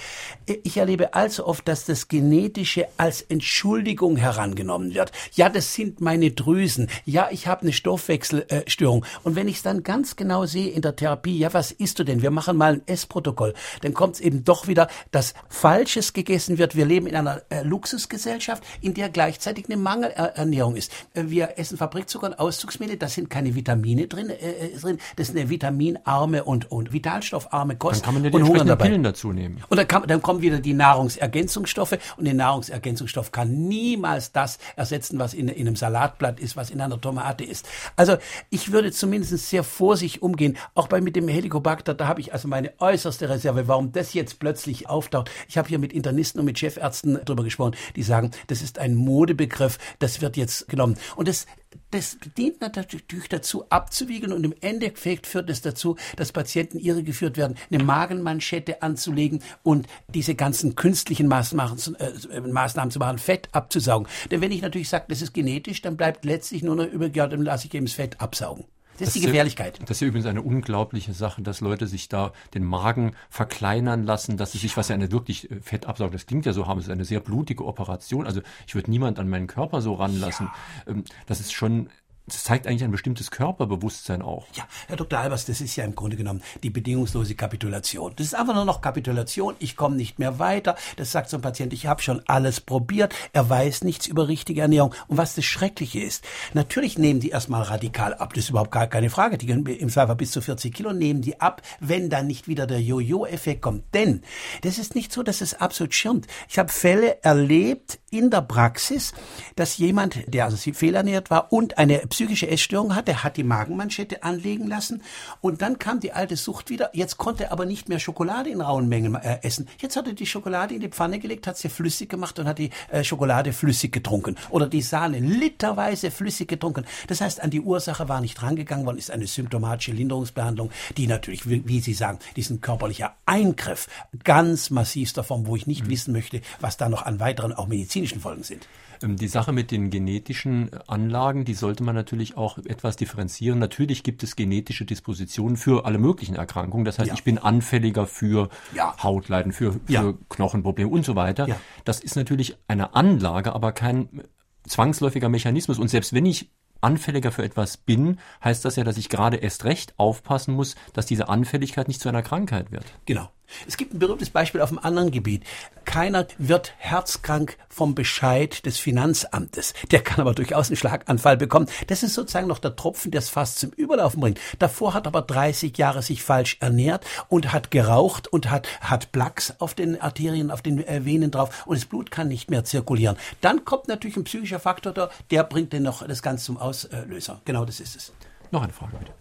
Ich 0.64 0.76
erlebe 0.76 1.14
allzu 1.14 1.48
oft, 1.48 1.66
dass 1.70 1.86
das 1.86 2.10
Genetische 2.10 2.88
als 2.98 3.22
Entschuldigung 3.22 4.18
herangenommen 4.18 4.94
wird. 4.94 5.14
Ja, 5.36 5.48
das 5.48 5.74
sind 5.74 6.02
meine 6.02 6.32
Drüsen. 6.32 6.90
Ja, 7.06 7.30
ich 7.32 7.48
habe 7.48 7.62
eine 7.62 7.72
Stoffwechselstörung. 7.72 9.06
Und 9.24 9.38
wenn 9.38 9.48
ich 9.48 9.56
es 9.56 9.64
dann 9.64 9.84
ganz 9.84 10.18
genau 10.18 10.46
sehe 10.46 10.70
in 10.70 10.82
der 10.82 10.98
Therapie, 10.98 11.38
ja, 11.38 11.54
was 11.54 11.72
isst 11.72 11.98
du 11.98 12.04
denn? 12.04 12.22
Wir 12.22 12.32
machen 12.32 12.58
mal 12.58 12.74
ein 12.74 12.82
Essprotokoll. 12.88 13.54
Dann 13.84 13.94
kommt 13.94 14.16
es 14.16 14.22
eben 14.22 14.44
doch 14.44 14.68
wieder, 14.68 14.90
dass 15.12 15.34
Falsches 15.48 16.12
gegessen 16.12 16.58
wird. 16.58 16.76
Wir 16.76 16.86
leben 16.86 17.08
in 17.08 17.16
einer 17.16 17.42
äh, 17.48 17.64
Luxusgesellschaft, 17.64 18.66
in 18.82 18.94
der 18.94 19.13
gleichzeitig 19.14 19.66
eine 19.66 19.78
Mangelernährung 19.78 20.76
ist. 20.76 20.92
Wir 21.14 21.58
essen 21.58 21.78
Fabrikzucker 21.78 22.28
und 22.28 22.40
Auszugsmehle, 22.40 22.98
das 22.98 23.14
sind 23.14 23.30
keine 23.30 23.56
Vitamine 23.56 24.08
drin, 24.08 24.30
äh, 24.30 24.34
äh, 24.34 24.80
drin. 24.80 24.98
das 25.16 25.30
ist 25.30 25.36
eine 25.36 25.50
vitaminarme 25.50 26.44
und, 26.44 26.72
und 26.72 26.92
vitalstoffarme 26.92 27.78
Kost. 27.78 28.02
Dann 28.02 28.06
kann 28.06 28.14
man 28.16 28.24
ja 28.26 28.30
die 28.30 28.36
und 28.38 28.48
Hunger 28.48 28.66
dabei. 28.66 28.86
Pillen 28.86 29.04
dazu 29.04 29.32
nehmen. 29.32 29.64
Und 29.70 29.78
dann, 29.78 29.88
kann, 29.88 30.08
dann 30.08 30.22
kommen 30.22 30.42
wieder 30.42 30.60
die 30.60 30.74
Nahrungsergänzungsstoffe 30.74 31.98
und 32.18 32.26
der 32.26 32.34
Nahrungsergänzungsstoff 32.34 33.32
kann 33.32 33.68
niemals 33.68 34.32
das 34.32 34.58
ersetzen, 34.76 35.20
was 35.20 35.34
in, 35.34 35.48
in 35.48 35.68
einem 35.68 35.76
Salatblatt 35.76 36.40
ist, 36.40 36.56
was 36.56 36.70
in 36.70 36.82
einer 36.82 37.00
Tomate 37.00 37.44
ist. 37.44 37.68
Also 37.96 38.18
ich 38.50 38.72
würde 38.72 38.92
zumindest 38.92 39.50
sehr 39.50 39.64
vorsichtig 39.64 40.22
umgehen, 40.22 40.58
auch 40.76 40.88
bei 40.88 41.02
mit 41.02 41.16
dem 41.16 41.28
Helicobacter, 41.28 41.94
da 41.94 42.08
habe 42.08 42.22
ich 42.22 42.34
also 42.34 42.48
meine 42.48 42.72
äußerste 42.80 43.30
Reserve, 43.30 43.68
warum 43.68 43.92
das 43.92 44.14
jetzt 44.14 44.40
plötzlich 44.40 44.90
auftaucht. 44.90 45.30
Ich 45.48 45.58
habe 45.58 45.68
hier 45.68 45.80
mit 45.80 45.94
Internisten 45.94 46.40
und 46.40 46.46
mit 46.46 46.58
Chefärzten 46.58 47.20
darüber 47.26 47.44
gesprochen, 47.44 47.76
die 47.96 48.04
sagen, 48.04 48.32
das 48.48 48.62
ist 48.62 48.80
ein 48.80 48.96
Modebegriff, 49.04 49.78
das 50.00 50.22
wird 50.22 50.38
jetzt 50.38 50.68
genommen. 50.68 50.98
Und 51.16 51.28
das 51.28 51.46
das 51.92 52.18
dient 52.38 52.62
natürlich 52.62 53.30
dazu, 53.30 53.66
abzuwiegen 53.70 54.34
und 54.34 54.44
im 54.44 54.54
Endeffekt 54.62 55.28
führt 55.28 55.50
es 55.50 55.62
dazu, 55.62 55.96
dass 56.16 56.32
Patienten 56.32 56.80
irregeführt 56.80 57.38
werden, 57.38 57.58
eine 57.72 57.84
Magenmanschette 57.84 58.82
anzulegen 58.82 59.42
und 59.64 59.88
diese 60.08 60.36
ganzen 60.36 60.76
künstlichen 60.76 61.28
Maßnahmen, 61.28 61.96
äh, 61.96 62.42
Maßnahmen 62.42 62.92
zu 62.92 63.00
machen, 63.00 63.18
Fett 63.18 63.50
abzusaugen. 63.52 64.08
Denn 64.32 64.42
wenn 64.42 64.52
ich 64.52 64.62
natürlich 64.62 64.90
sage, 64.90 65.06
das 65.10 65.22
ist 65.22 65.34
genetisch, 65.34 65.82
dann 65.82 65.98
bleibt 65.98 66.26
letztlich 66.26 66.64
nur 66.64 66.76
noch 66.76 66.86
über, 66.86 67.08
ja, 67.08 67.28
dann 67.28 67.44
lasse 67.44 67.68
ich 67.68 67.74
eben 67.74 67.86
das 67.86 67.96
Fett 67.96 68.20
absaugen. 68.20 68.66
Das, 68.94 69.00
das 69.00 69.08
ist 69.10 69.16
die 69.16 69.28
Gefährlichkeit. 69.28 69.80
das 69.82 69.98
ist 69.98 70.02
ja 70.02 70.08
übrigens 70.08 70.28
eine 70.28 70.42
unglaubliche 70.42 71.14
Sache, 71.14 71.42
dass 71.42 71.62
Leute 71.62 71.88
sich 71.88 72.10
da 72.10 72.32
den 72.54 72.64
Magen 72.64 73.16
verkleinern 73.30 74.04
lassen, 74.04 74.38
dass 74.38 74.52
sie 74.52 74.58
sich, 74.58 74.78
was 74.78 74.90
ja 74.90 74.96
eine 74.96 75.12
wirklich 75.12 75.50
äh, 75.50 75.60
Fett 75.62 75.86
absaugen, 75.86 76.14
das 76.14 76.26
klingt 76.26 76.46
ja 76.46 76.54
so, 76.54 76.68
haben 76.68 76.80
es 76.80 76.90
eine 76.90 77.06
sehr 77.06 77.20
blutige 77.20 77.66
Operation. 77.66 78.26
Also 78.26 78.42
ich 78.68 78.76
würde 78.76 78.92
niemand 78.92 79.20
an 79.20 79.30
meinen 79.30 79.48
Körper 79.48 79.82
so 79.82 79.94
ranlassen. 79.94 80.50
Ja. 80.86 80.92
Ähm, 80.92 81.04
das 81.26 81.40
ist 81.40 81.54
schon 81.54 81.90
das 82.26 82.46
zeigt 82.46 82.68
eigentlich 82.68 82.84
ein 82.86 82.92
bestimmtes 82.92 83.32
Körperbewusstsein 83.32 84.22
auch. 84.22 84.48
Ja, 84.54 84.66
Herr 84.88 84.96
Dr. 84.96 85.20
Albers, 85.20 85.46
das 85.46 85.60
ist 85.60 85.76
ja 85.76 85.84
im 85.84 85.94
Grunde 85.94 86.16
genommen 86.16 86.42
die 86.64 86.70
bedingungslose 86.70 87.36
Kapitulation. 87.36 88.14
Das 88.16 88.28
ist 88.28 88.34
einfach 88.34 88.56
nur 88.56 88.64
noch 88.64 88.80
Kapitulation. 88.80 89.56
Ich 89.60 89.76
komme 89.76 89.98
nicht 89.98 90.20
mehr 90.20 90.40
weiter. 90.40 90.76
Das 90.96 91.12
sagt 91.12 91.30
so 91.30 91.38
ein 91.38 91.42
Patient, 91.42 91.74
ich 91.74 91.86
habe 91.86 92.02
schon 92.02 92.22
alles 92.28 92.62
probiert. 92.62 93.14
Er 93.34 93.50
weiß 93.50 93.84
nichts 93.84 94.08
über 94.08 94.30
richtige 94.30 94.62
Ernährung. 94.62 94.96
Und 95.08 95.18
was 95.18 95.36
das 95.36 95.44
Schreckliche 95.44 96.00
ist, 96.00 96.24
natürlich 96.54 96.98
nehmen 96.98 97.20
die 97.20 97.30
erstmal 97.30 97.64
radikal 97.64 98.14
ab. 98.14 98.34
Das 98.34 98.46
ist 98.46 98.52
überhaupt 98.52 98.72
gar 98.72 98.88
keine 98.88 99.10
Frage. 99.10 99.38
Die 99.38 99.50
im 99.50 99.90
Zweifel 99.90 100.16
bis 100.16 100.32
zu 100.32 100.42
40 100.42 100.74
Kilo 100.74 100.94
nehmen 100.94 101.22
die 101.22 101.42
ab, 101.42 101.62
wenn 101.82 102.10
dann 102.10 102.28
nicht 102.28 102.48
wieder 102.48 102.68
der 102.68 102.82
Jojo-Effekt 102.82 103.62
kommt. 103.62 103.84
Denn 103.94 104.22
das 104.62 104.78
ist 104.78 104.96
nicht 104.96 105.12
so, 105.12 105.24
dass 105.24 105.42
es 105.42 105.56
absolut 105.56 105.94
schirmt. 105.94 106.28
Ich 106.48 106.58
habe 106.58 106.70
Fälle 106.70 107.22
erlebt 107.22 108.00
in 108.10 108.30
der 108.30 108.42
Praxis, 108.42 109.14
dass 109.56 109.78
jemand, 109.78 110.20
der 110.28 110.46
also 110.46 110.56
fehlernährt 110.72 111.30
war 111.30 111.52
und 111.52 111.78
eine 111.78 112.02
psychische 112.14 112.48
Essstörung 112.48 112.96
hatte, 112.96 113.24
hat 113.24 113.38
die 113.38 113.44
Magenmanschette 113.44 114.22
anlegen 114.22 114.68
lassen 114.68 115.02
und 115.42 115.64
dann 115.64 115.80
kam 115.80 116.00
die 116.00 116.14
alte 116.14 116.36
Sucht 116.36 116.70
wieder. 116.70 116.92
Jetzt 116.94 117.18
konnte 117.18 117.46
er 117.46 117.52
aber 117.52 117.66
nicht 117.66 117.90
mehr 117.90 117.98
Schokolade 117.98 118.52
in 118.52 118.62
rauen 118.62 118.88
Mengen 118.88 119.16
äh, 119.16 119.40
essen. 119.42 119.68
Jetzt 119.80 119.96
hat 119.96 120.06
er 120.06 120.14
die 120.14 120.28
Schokolade 120.28 120.76
in 120.76 120.82
die 120.82 120.90
Pfanne 120.90 121.18
gelegt, 121.18 121.48
hat 121.48 121.58
sie 121.58 121.70
flüssig 121.70 122.10
gemacht 122.10 122.38
und 122.38 122.48
hat 122.48 122.60
die 122.60 122.70
äh, 122.92 123.04
Schokolade 123.04 123.52
flüssig 123.52 123.92
getrunken 123.92 124.36
oder 124.52 124.68
die 124.68 124.84
Sahne 124.84 125.18
literweise 125.18 126.12
flüssig 126.12 126.48
getrunken. 126.48 126.86
Das 127.08 127.20
heißt, 127.20 127.42
an 127.42 127.50
die 127.50 127.62
Ursache 127.62 128.08
war 128.08 128.22
nicht 128.22 128.44
rangegangen 128.44 128.86
worden, 128.86 129.00
ist 129.00 129.10
eine 129.10 129.26
symptomatische 129.26 129.92
Linderungsbehandlung, 129.92 130.70
die 130.98 131.08
natürlich, 131.08 131.50
wie, 131.50 131.68
wie 131.68 131.80
Sie 131.80 131.96
sagen, 131.96 132.20
diesen 132.36 132.62
körperlicher 132.62 133.16
Eingriff 133.26 133.88
ganz 134.24 134.70
massivster 134.70 135.24
Form, 135.24 135.48
wo 135.48 135.56
ich 135.56 135.66
nicht 135.66 135.86
mhm. 135.86 135.90
wissen 135.90 136.14
möchte, 136.14 136.42
was 136.60 136.78
da 136.78 136.90
noch 136.90 137.02
an 137.02 137.20
weiteren 137.20 137.54
auch 137.54 137.68
medizinischen 137.68 138.20
Folgen 138.20 138.44
sind. 138.44 138.68
Ähm, 139.04 139.18
die 139.18 139.28
Sache 139.28 139.52
mit 139.52 139.72
den 139.72 139.90
genetischen 139.90 140.72
Anlagen, 140.88 141.46
die 141.46 141.54
sollte 141.54 141.84
man 141.84 141.96
natürlich 142.04 142.38
auch 142.38 142.58
etwas 142.58 142.98
differenzieren. 142.98 143.60
Natürlich 143.60 144.04
gibt 144.04 144.24
es 144.24 144.36
genetische 144.36 144.86
Dispositionen 144.86 145.56
für 145.56 145.86
alle 145.86 145.98
möglichen 145.98 146.36
Erkrankungen. 146.36 146.84
Das 146.86 147.00
heißt, 147.00 147.08
ja. 147.08 147.14
ich 147.14 147.24
bin 147.24 147.38
anfälliger 147.38 148.06
für 148.08 148.50
ja. 148.76 148.96
Hautleiden, 149.02 149.54
für, 149.54 149.74
für 149.74 149.80
ja. 149.88 150.14
Knochenprobleme 150.30 150.90
und 150.90 151.06
so 151.06 151.16
weiter. 151.16 151.48
Das 151.86 152.02
ist 152.02 152.16
natürlich 152.16 152.58
eine 152.68 152.94
Anlage, 152.94 153.54
aber 153.54 153.72
kein 153.72 154.24
zwangsläufiger 154.68 155.30
Mechanismus. 155.30 155.80
Und 155.80 155.88
selbst 155.88 156.14
wenn 156.14 156.26
ich 156.26 156.52
anfälliger 156.82 157.32
für 157.32 157.44
etwas 157.44 157.78
bin, 157.78 158.20
heißt 158.44 158.66
das 158.66 158.76
ja, 158.76 158.84
dass 158.84 158.98
ich 158.98 159.08
gerade 159.08 159.38
erst 159.38 159.64
recht 159.64 159.94
aufpassen 159.98 160.54
muss, 160.54 160.76
dass 160.92 161.06
diese 161.06 161.30
Anfälligkeit 161.30 161.88
nicht 161.88 162.02
zu 162.02 162.10
einer 162.10 162.22
Krankheit 162.22 162.72
wird. 162.72 162.86
Genau. 163.06 163.30
Es 163.68 163.78
gibt 163.78 163.94
ein 163.94 164.00
berühmtes 164.00 164.30
Beispiel 164.30 164.62
auf 164.62 164.70
einem 164.70 164.80
anderen 164.80 165.12
Gebiet. 165.12 165.44
Keiner 165.86 166.26
wird 166.38 166.74
herzkrank 166.78 167.58
vom 167.70 167.96
Bescheid 167.96 168.66
des 168.66 168.78
Finanzamtes. 168.78 169.74
Der 169.92 170.02
kann 170.02 170.22
aber 170.22 170.34
durchaus 170.34 170.70
einen 170.70 170.78
Schlaganfall 170.78 171.38
bekommen. 171.38 171.68
Das 171.88 172.04
ist 172.04 172.14
sozusagen 172.14 172.48
noch 172.48 172.60
der 172.60 172.76
Tropfen, 172.76 173.12
der 173.12 173.20
es 173.20 173.30
fast 173.30 173.60
zum 173.60 173.72
Überlaufen 173.72 174.22
bringt. 174.22 174.40
Davor 174.60 174.94
hat 174.94 175.08
aber 175.08 175.22
30 175.22 175.78
Jahre 175.78 176.02
sich 176.02 176.24
falsch 176.24 176.58
ernährt 176.60 177.06
und 177.30 177.54
hat 177.54 177.72
geraucht 177.72 178.28
und 178.28 178.50
hat, 178.50 178.68
hat 178.82 179.12
Plaques 179.12 179.60
auf 179.60 179.74
den 179.74 180.00
Arterien, 180.02 180.52
auf 180.52 180.62
den 180.62 180.86
äh, 180.88 181.06
Venen 181.06 181.32
drauf 181.32 181.66
und 181.66 181.78
das 181.78 181.86
Blut 181.86 182.12
kann 182.12 182.28
nicht 182.28 182.50
mehr 182.50 182.64
zirkulieren. 182.64 183.18
Dann 183.42 183.66
kommt 183.66 183.88
natürlich 183.88 184.18
ein 184.18 184.24
psychischer 184.24 184.60
Faktor 184.60 184.94
da, 184.94 185.10
der 185.32 185.44
bringt 185.44 185.74
dann 185.74 185.84
noch 185.84 186.06
das 186.08 186.22
Ganze 186.22 186.46
zum 186.46 186.58
Auslöser. 186.58 187.42
Genau 187.46 187.66
das 187.66 187.80
ist 187.80 187.96
es. 187.96 188.14
Noch 188.52 188.64
eine 188.64 188.74
Frage 188.74 188.98
bitte. 188.98 189.14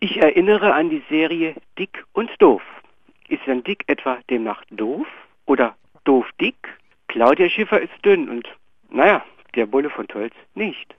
Ich 0.00 0.18
erinnere 0.18 0.74
an 0.74 0.90
die 0.90 1.02
Serie 1.08 1.54
Dick 1.78 2.04
und 2.12 2.30
Doof. 2.38 2.62
Ist 3.28 3.46
denn 3.46 3.64
dick 3.64 3.84
etwa 3.86 4.18
demnach 4.30 4.62
doof 4.70 5.06
oder 5.46 5.76
doof 6.04 6.26
dick? 6.40 6.56
Claudia 7.08 7.48
Schiffer 7.48 7.80
ist 7.80 7.92
dünn 8.04 8.28
und 8.28 8.46
naja, 8.90 9.24
der 9.54 9.66
Bulle 9.66 9.90
von 9.90 10.06
Tolz 10.08 10.34
nicht. 10.54 10.94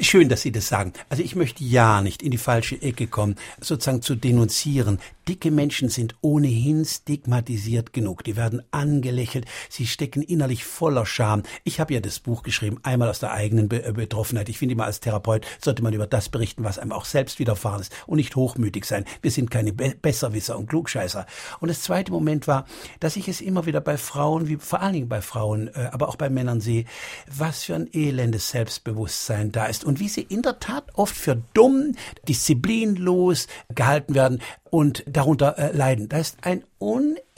Schön, 0.00 0.28
dass 0.28 0.42
Sie 0.42 0.52
das 0.52 0.68
sagen. 0.68 0.92
Also 1.08 1.22
ich 1.22 1.34
möchte 1.34 1.64
ja 1.64 2.02
nicht 2.02 2.22
in 2.22 2.30
die 2.30 2.38
falsche 2.38 2.80
Ecke 2.82 3.06
kommen, 3.06 3.36
sozusagen 3.58 4.02
zu 4.02 4.14
denunzieren. 4.14 5.00
Dicke 5.28 5.50
Menschen 5.50 5.88
sind 5.88 6.16
ohnehin 6.20 6.84
stigmatisiert 6.84 7.92
genug. 7.92 8.24
Die 8.24 8.36
werden 8.36 8.62
angelächelt. 8.70 9.46
Sie 9.70 9.86
stecken 9.86 10.22
innerlich 10.22 10.64
voller 10.64 11.06
Scham. 11.06 11.42
Ich 11.64 11.80
habe 11.80 11.94
ja 11.94 12.00
das 12.00 12.18
Buch 12.18 12.42
geschrieben, 12.42 12.78
einmal 12.82 13.08
aus 13.08 13.20
der 13.20 13.32
eigenen 13.32 13.68
Be 13.68 13.84
äh, 13.84 13.92
Betroffenheit. 13.92 14.48
Ich 14.48 14.58
finde 14.58 14.74
immer 14.74 14.84
als 14.84 15.00
Therapeut 15.00 15.46
sollte 15.62 15.82
man 15.82 15.94
über 15.94 16.06
das 16.06 16.28
berichten, 16.28 16.64
was 16.64 16.78
einem 16.78 16.92
auch 16.92 17.06
selbst 17.06 17.38
widerfahren 17.38 17.80
ist 17.80 17.92
und 18.06 18.16
nicht 18.16 18.36
hochmütig 18.36 18.84
sein. 18.84 19.04
Wir 19.22 19.30
sind 19.30 19.50
keine 19.50 19.72
Be 19.72 19.94
Besserwisser 20.00 20.58
und 20.58 20.68
Klugscheißer. 20.68 21.26
Und 21.60 21.68
das 21.68 21.82
zweite 21.82 22.12
Moment 22.12 22.46
war, 22.46 22.66
dass 23.00 23.16
ich 23.16 23.28
es 23.28 23.40
immer 23.40 23.64
wieder 23.64 23.80
bei 23.80 23.96
Frauen, 23.96 24.48
wie 24.48 24.56
vor 24.56 24.82
allen 24.82 24.92
Dingen 24.92 25.08
bei 25.08 25.22
Frauen, 25.22 25.68
äh, 25.68 25.88
aber 25.92 26.08
auch 26.08 26.16
bei 26.16 26.28
Männern 26.28 26.60
sehe, 26.60 26.84
was 27.26 27.64
für 27.64 27.74
ein 27.74 27.88
elendes 27.92 28.50
Selbstbewusstsein 28.50 29.50
da 29.50 29.66
ist 29.66 29.78
ist 29.78 29.84
und 29.84 30.00
wie 30.00 30.08
sie 30.08 30.22
in 30.22 30.42
der 30.42 30.58
Tat 30.58 30.84
oft 30.94 31.14
für 31.14 31.40
dumm, 31.54 31.94
disziplinlos 32.26 33.46
gehalten 33.74 34.14
werden 34.14 34.42
und 34.70 35.04
darunter 35.06 35.58
äh, 35.58 35.76
leiden. 35.76 36.08
Da 36.08 36.18
ist 36.18 36.38
ein 36.42 36.64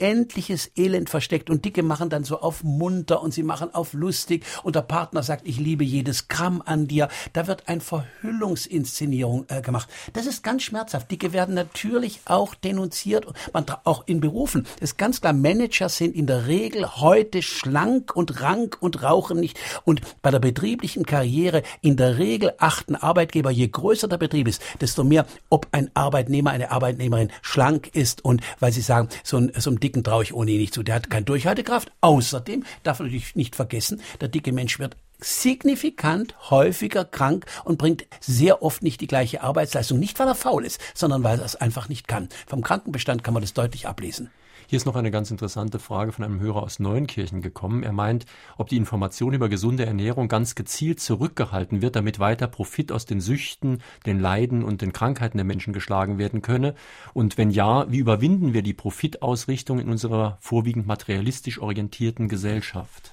unendliches 0.01 0.71
Elend 0.75 1.09
versteckt 1.09 1.49
und 1.49 1.63
Dicke 1.63 1.83
machen 1.83 2.09
dann 2.09 2.23
so 2.23 2.41
auf 2.41 2.63
munter 2.63 3.21
und 3.21 3.33
sie 3.33 3.43
machen 3.43 3.73
auf 3.73 3.93
lustig 3.93 4.43
und 4.63 4.75
der 4.75 4.81
Partner 4.81 5.23
sagt, 5.23 5.47
ich 5.47 5.59
liebe 5.59 5.83
jedes 5.83 6.27
Gramm 6.27 6.61
an 6.65 6.87
dir. 6.87 7.07
Da 7.33 7.47
wird 7.47 7.67
ein 7.67 7.81
Verhüllungsinszenierung 7.81 9.45
äh, 9.49 9.61
gemacht. 9.61 9.89
Das 10.13 10.25
ist 10.25 10.43
ganz 10.43 10.63
schmerzhaft. 10.63 11.11
Dicke 11.11 11.33
werden 11.33 11.55
natürlich 11.55 12.21
auch 12.25 12.55
denunziert, 12.55 13.25
man 13.53 13.65
auch 13.83 14.03
in 14.07 14.19
Berufen. 14.19 14.63
Das 14.79 14.91
ist 14.91 14.97
ganz 14.97 15.21
klar, 15.21 15.33
Manager 15.33 15.87
sind 15.87 16.15
in 16.15 16.25
der 16.25 16.47
Regel 16.47 16.97
heute 16.97 17.41
schlank 17.41 18.15
und 18.15 18.41
rank 18.41 18.77
und 18.79 19.03
rauchen 19.03 19.39
nicht 19.39 19.59
und 19.85 20.01
bei 20.21 20.31
der 20.31 20.39
betrieblichen 20.39 21.05
Karriere 21.05 21.61
in 21.81 21.95
der 21.95 22.17
Regel 22.17 22.53
achten 22.57 22.95
Arbeitgeber, 22.95 23.51
je 23.51 23.67
größer 23.67 24.07
der 24.07 24.17
Betrieb 24.17 24.47
ist, 24.47 24.61
desto 24.81 25.03
mehr, 25.03 25.25
ob 25.49 25.67
ein 25.71 25.91
Arbeitnehmer, 25.93 26.49
eine 26.49 26.71
Arbeitnehmerin 26.71 27.31
schlank 27.41 27.93
ist 27.93 28.25
und 28.25 28.41
weil 28.59 28.71
sie 28.71 28.81
sagen, 28.81 29.09
so 29.23 29.37
ein, 29.37 29.51
so 29.55 29.69
einem 29.69 29.79
Dicken 29.91 30.05
traue 30.05 30.23
ich 30.23 30.33
ohnehin 30.33 30.61
nicht 30.61 30.73
zu. 30.73 30.83
Der 30.83 30.95
hat 30.95 31.09
keine 31.09 31.25
Durchhaltekraft. 31.25 31.91
Außerdem 31.99 32.63
darf 32.83 32.99
man 32.99 33.09
natürlich 33.09 33.35
nicht 33.35 33.57
vergessen, 33.57 34.01
der 34.21 34.29
dicke 34.29 34.53
Mensch 34.53 34.79
wird 34.79 34.95
signifikant 35.19 36.33
häufiger 36.49 37.03
krank 37.03 37.45
und 37.65 37.77
bringt 37.77 38.05
sehr 38.21 38.63
oft 38.63 38.83
nicht 38.83 39.01
die 39.01 39.07
gleiche 39.07 39.43
Arbeitsleistung. 39.43 39.99
Nicht, 39.99 40.17
weil 40.17 40.29
er 40.29 40.35
faul 40.35 40.63
ist, 40.63 40.79
sondern 40.93 41.25
weil 41.25 41.39
er 41.39 41.45
es 41.45 41.57
einfach 41.57 41.89
nicht 41.89 42.07
kann. 42.07 42.29
Vom 42.47 42.63
Krankenbestand 42.63 43.21
kann 43.21 43.33
man 43.33 43.43
das 43.43 43.53
deutlich 43.53 43.85
ablesen. 43.85 44.31
Hier 44.71 44.77
ist 44.77 44.85
noch 44.85 44.95
eine 44.95 45.11
ganz 45.11 45.29
interessante 45.31 45.79
Frage 45.79 46.13
von 46.13 46.23
einem 46.23 46.39
Hörer 46.39 46.63
aus 46.63 46.79
Neunkirchen 46.79 47.41
gekommen. 47.41 47.83
Er 47.83 47.91
meint, 47.91 48.25
ob 48.57 48.69
die 48.69 48.77
Information 48.77 49.33
über 49.33 49.49
gesunde 49.49 49.85
Ernährung 49.85 50.29
ganz 50.29 50.55
gezielt 50.55 51.01
zurückgehalten 51.01 51.81
wird, 51.81 51.97
damit 51.97 52.19
weiter 52.19 52.47
Profit 52.47 52.93
aus 52.93 53.05
den 53.05 53.19
Süchten, 53.19 53.83
den 54.05 54.21
Leiden 54.21 54.63
und 54.63 54.81
den 54.81 54.93
Krankheiten 54.93 55.37
der 55.37 55.43
Menschen 55.43 55.73
geschlagen 55.73 56.17
werden 56.19 56.41
könne. 56.41 56.73
Und 57.13 57.37
wenn 57.37 57.51
ja, 57.51 57.91
wie 57.91 57.97
überwinden 57.97 58.53
wir 58.53 58.61
die 58.61 58.73
Profitausrichtung 58.73 59.77
in 59.77 59.89
unserer 59.89 60.37
vorwiegend 60.39 60.87
materialistisch 60.87 61.59
orientierten 61.59 62.29
Gesellschaft? 62.29 63.11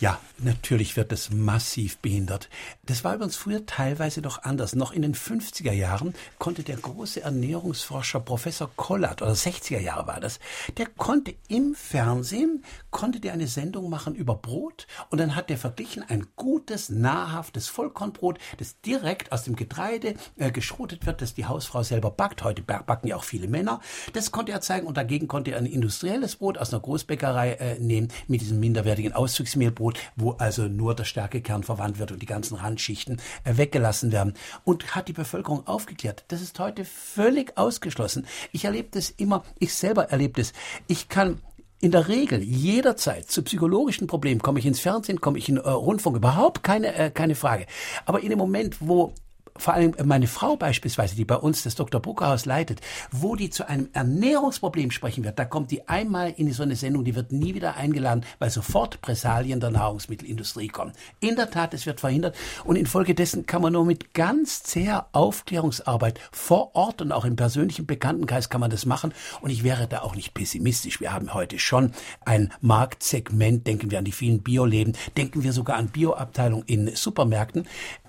Ja, 0.00 0.20
natürlich 0.38 0.96
wird 0.96 1.10
es 1.10 1.30
massiv 1.32 1.98
behindert. 1.98 2.48
Das 2.86 3.02
war 3.02 3.16
übrigens 3.16 3.34
früher 3.34 3.66
teilweise 3.66 4.20
noch 4.20 4.44
anders. 4.44 4.76
Noch 4.76 4.92
in 4.92 5.02
den 5.02 5.16
50er 5.16 5.72
Jahren 5.72 6.14
konnte 6.38 6.62
der 6.62 6.76
große 6.76 7.20
Ernährungsforscher 7.20 8.20
Professor 8.20 8.70
Kollert, 8.76 9.22
oder 9.22 9.32
60er 9.32 9.80
Jahre 9.80 10.06
war 10.06 10.20
das, 10.20 10.38
der 10.76 10.86
konnte 10.86 11.34
im 11.48 11.74
Fernsehen, 11.74 12.62
konnte 12.92 13.18
der 13.18 13.32
eine 13.32 13.48
Sendung 13.48 13.90
machen 13.90 14.14
über 14.14 14.36
Brot 14.36 14.86
und 15.10 15.18
dann 15.18 15.34
hat 15.34 15.50
der 15.50 15.58
verglichen 15.58 16.04
ein 16.08 16.28
gutes, 16.36 16.90
nahrhaftes 16.90 17.66
Vollkornbrot, 17.66 18.38
das 18.58 18.80
direkt 18.82 19.32
aus 19.32 19.42
dem 19.42 19.56
Getreide 19.56 20.14
äh, 20.36 20.52
geschrotet 20.52 21.06
wird, 21.06 21.22
das 21.22 21.34
die 21.34 21.46
Hausfrau 21.46 21.82
selber 21.82 22.12
backt. 22.12 22.44
Heute 22.44 22.62
backen 22.62 23.08
ja 23.08 23.16
auch 23.16 23.24
viele 23.24 23.48
Männer. 23.48 23.80
Das 24.12 24.30
konnte 24.30 24.52
er 24.52 24.60
zeigen 24.60 24.86
und 24.86 24.96
dagegen 24.96 25.26
konnte 25.26 25.50
er 25.50 25.58
ein 25.58 25.66
industrielles 25.66 26.36
Brot 26.36 26.56
aus 26.56 26.72
einer 26.72 26.82
Großbäckerei 26.82 27.54
äh, 27.54 27.78
nehmen 27.80 28.12
mit 28.28 28.42
diesem 28.42 28.60
minderwertigen 28.60 29.12
Auszugsmehlbrot 29.12 29.87
Brot, 29.88 29.98
wo 30.16 30.32
also 30.32 30.68
nur 30.68 30.94
der 30.94 31.04
Stärkekern 31.04 31.62
verwandt 31.62 31.98
wird 31.98 32.12
und 32.12 32.20
die 32.20 32.26
ganzen 32.26 32.56
Randschichten 32.56 33.20
äh, 33.44 33.56
weggelassen 33.56 34.12
werden. 34.12 34.34
Und 34.64 34.94
hat 34.94 35.08
die 35.08 35.12
Bevölkerung 35.12 35.66
aufgeklärt. 35.66 36.24
Das 36.28 36.42
ist 36.42 36.58
heute 36.58 36.84
völlig 36.84 37.56
ausgeschlossen. 37.56 38.26
Ich 38.52 38.64
erlebe 38.64 38.88
das 38.92 39.10
immer, 39.10 39.44
ich 39.58 39.74
selber 39.74 40.10
erlebe 40.10 40.40
das. 40.40 40.52
Ich 40.86 41.08
kann 41.08 41.40
in 41.80 41.92
der 41.92 42.08
Regel 42.08 42.42
jederzeit 42.42 43.30
zu 43.30 43.42
psychologischen 43.42 44.08
Problemen 44.08 44.42
komme 44.42 44.58
ich 44.58 44.66
ins 44.66 44.80
Fernsehen, 44.80 45.20
komme 45.20 45.38
ich 45.38 45.48
in 45.48 45.58
äh, 45.58 45.70
Rundfunk, 45.70 46.16
überhaupt 46.16 46.62
keine, 46.62 46.94
äh, 46.94 47.10
keine 47.10 47.34
Frage. 47.34 47.66
Aber 48.04 48.20
in 48.20 48.30
dem 48.30 48.38
Moment, 48.38 48.76
wo 48.80 49.14
vor 49.58 49.74
allem 49.74 49.94
meine 50.04 50.26
Frau 50.26 50.56
beispielsweise, 50.56 51.16
die 51.16 51.24
bei 51.24 51.36
uns 51.36 51.62
das 51.62 51.74
Dr. 51.74 52.00
Buckerhaus 52.00 52.46
leitet, 52.46 52.80
wo 53.10 53.36
die 53.36 53.50
zu 53.50 53.68
einem 53.68 53.88
Ernährungsproblem 53.92 54.90
sprechen 54.90 55.24
wird, 55.24 55.38
da 55.38 55.44
kommt 55.44 55.70
die 55.70 55.88
einmal 55.88 56.32
in 56.36 56.52
so 56.52 56.62
eine 56.62 56.76
Sendung, 56.76 57.04
die 57.04 57.14
wird 57.14 57.32
nie 57.32 57.54
wieder 57.54 57.76
eingeladen, 57.76 58.24
weil 58.38 58.50
sofort 58.50 59.00
Pressalien 59.00 59.60
der 59.60 59.70
Nahrungsmittelindustrie 59.70 60.68
kommen. 60.68 60.92
In 61.20 61.36
der 61.36 61.50
Tat, 61.50 61.74
es 61.74 61.86
wird 61.86 62.00
verhindert 62.00 62.36
und 62.64 62.76
infolgedessen 62.76 63.46
kann 63.46 63.62
man 63.62 63.72
nur 63.72 63.84
mit 63.84 64.14
ganz 64.14 64.62
zäher 64.62 65.08
Aufklärungsarbeit 65.12 66.20
vor 66.32 66.74
Ort 66.74 67.02
und 67.02 67.12
auch 67.12 67.24
im 67.24 67.36
persönlichen 67.36 67.86
Bekanntenkreis 67.86 68.48
kann 68.48 68.60
man 68.60 68.70
das 68.70 68.86
machen 68.86 69.12
und 69.40 69.50
ich 69.50 69.64
wäre 69.64 69.86
da 69.88 70.00
auch 70.02 70.14
nicht 70.14 70.34
pessimistisch. 70.34 71.00
Wir 71.00 71.12
haben 71.12 71.34
heute 71.34 71.58
schon 71.58 71.92
ein 72.24 72.52
Marktsegment, 72.60 73.66
denken 73.66 73.90
wir 73.90 73.98
an 73.98 74.04
die 74.04 74.12
vielen 74.12 74.42
Bioläden, 74.42 74.96
denken 75.16 75.42
wir 75.42 75.52
sogar 75.52 75.76
an 75.76 75.88
Bioabteilung 75.88 76.62
in 76.64 76.94
Supermärkten 76.94 77.66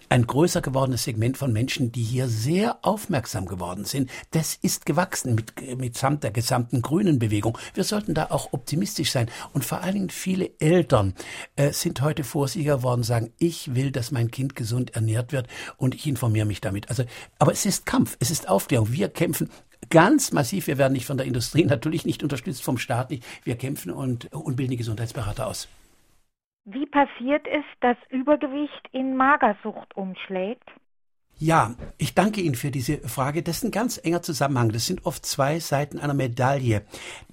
ein 0.10 0.26
größer 0.26 0.62
gewordenes 0.62 1.04
Segment 1.04 1.38
von 1.38 1.54
Menschen, 1.54 1.92
die 1.92 2.04
hier 2.04 2.28
sehr 2.28 2.80
aufmerksam 2.82 3.46
geworden 3.46 3.86
sind. 3.86 4.10
Das 4.32 4.58
ist 4.62 4.86
gewachsen 4.86 5.36
mit, 5.36 5.78
mitsamt 5.78 6.24
der 6.24 6.32
gesamten 6.32 6.82
grünen 6.82 7.20
Bewegung. 7.20 7.58
Wir 7.74 7.84
sollten 7.84 8.14
da 8.14 8.28
auch 8.30 8.52
optimistisch 8.52 9.12
sein. 9.12 9.30
Und 9.54 9.64
vor 9.64 9.82
allen 9.82 9.94
Dingen 9.94 10.10
viele 10.10 10.52
Eltern 10.60 11.14
äh, 11.56 11.72
sind 11.72 12.02
heute 12.02 12.24
vorsichtiger 12.24 12.78
geworden, 12.78 13.04
sagen, 13.04 13.32
ich 13.38 13.76
will, 13.76 13.92
dass 13.92 14.12
mein 14.12 14.32
Kind 14.32 14.56
gesund 14.56 14.96
ernährt 14.96 15.32
wird 15.32 15.48
und 15.78 15.96
ich 15.96 16.08
informiere 16.08 16.46
mich 16.46 16.62
damit. 16.62 16.90
Also, 16.90 17.04
aber 17.38 17.52
es 17.52 17.66
ist 17.66 17.86
Kampf, 17.86 18.18
es 18.20 18.32
ist 18.32 18.50
Aufklärung. 18.50 18.92
Wir 18.92 19.10
kämpfen 19.10 19.50
ganz 19.90 20.32
massiv. 20.32 20.68
Wir 20.68 20.78
werden 20.78 20.94
nicht 20.94 21.06
von 21.06 21.18
der 21.18 21.28
Industrie, 21.28 21.64
natürlich 21.66 22.06
nicht 22.06 22.24
unterstützt 22.24 22.64
vom 22.64 22.78
Staat 22.78 23.12
nicht. 23.12 23.24
Wir 23.44 23.56
kämpfen 23.56 23.92
und, 23.92 24.34
und 24.34 24.56
bilden 24.56 24.72
die 24.72 24.78
Gesundheitsberater 24.78 25.48
aus. 25.48 25.68
Wie 26.66 26.86
passiert 26.86 27.48
es, 27.48 27.66
dass 27.80 27.98
Übergewicht 28.10 28.90
in 28.92 29.16
Magersucht 29.16 29.96
umschlägt? 29.96 30.70
Ja, 31.42 31.74
ich 31.98 32.16
danke 32.16 32.42
Ihnen 32.42 32.56
für 32.56 32.70
diese 32.70 32.98
Frage. 32.98 33.42
Das 33.42 33.58
ist 33.58 33.64
ein 33.64 33.72
ganz 33.72 33.98
enger 34.04 34.22
Zusammenhang. 34.22 34.74
Das 34.74 34.86
sind 34.86 35.06
oft 35.06 35.26
zwei 35.26 35.62
Seiten 35.62 35.98
einer 35.98 36.14
Medaille. 36.14 36.84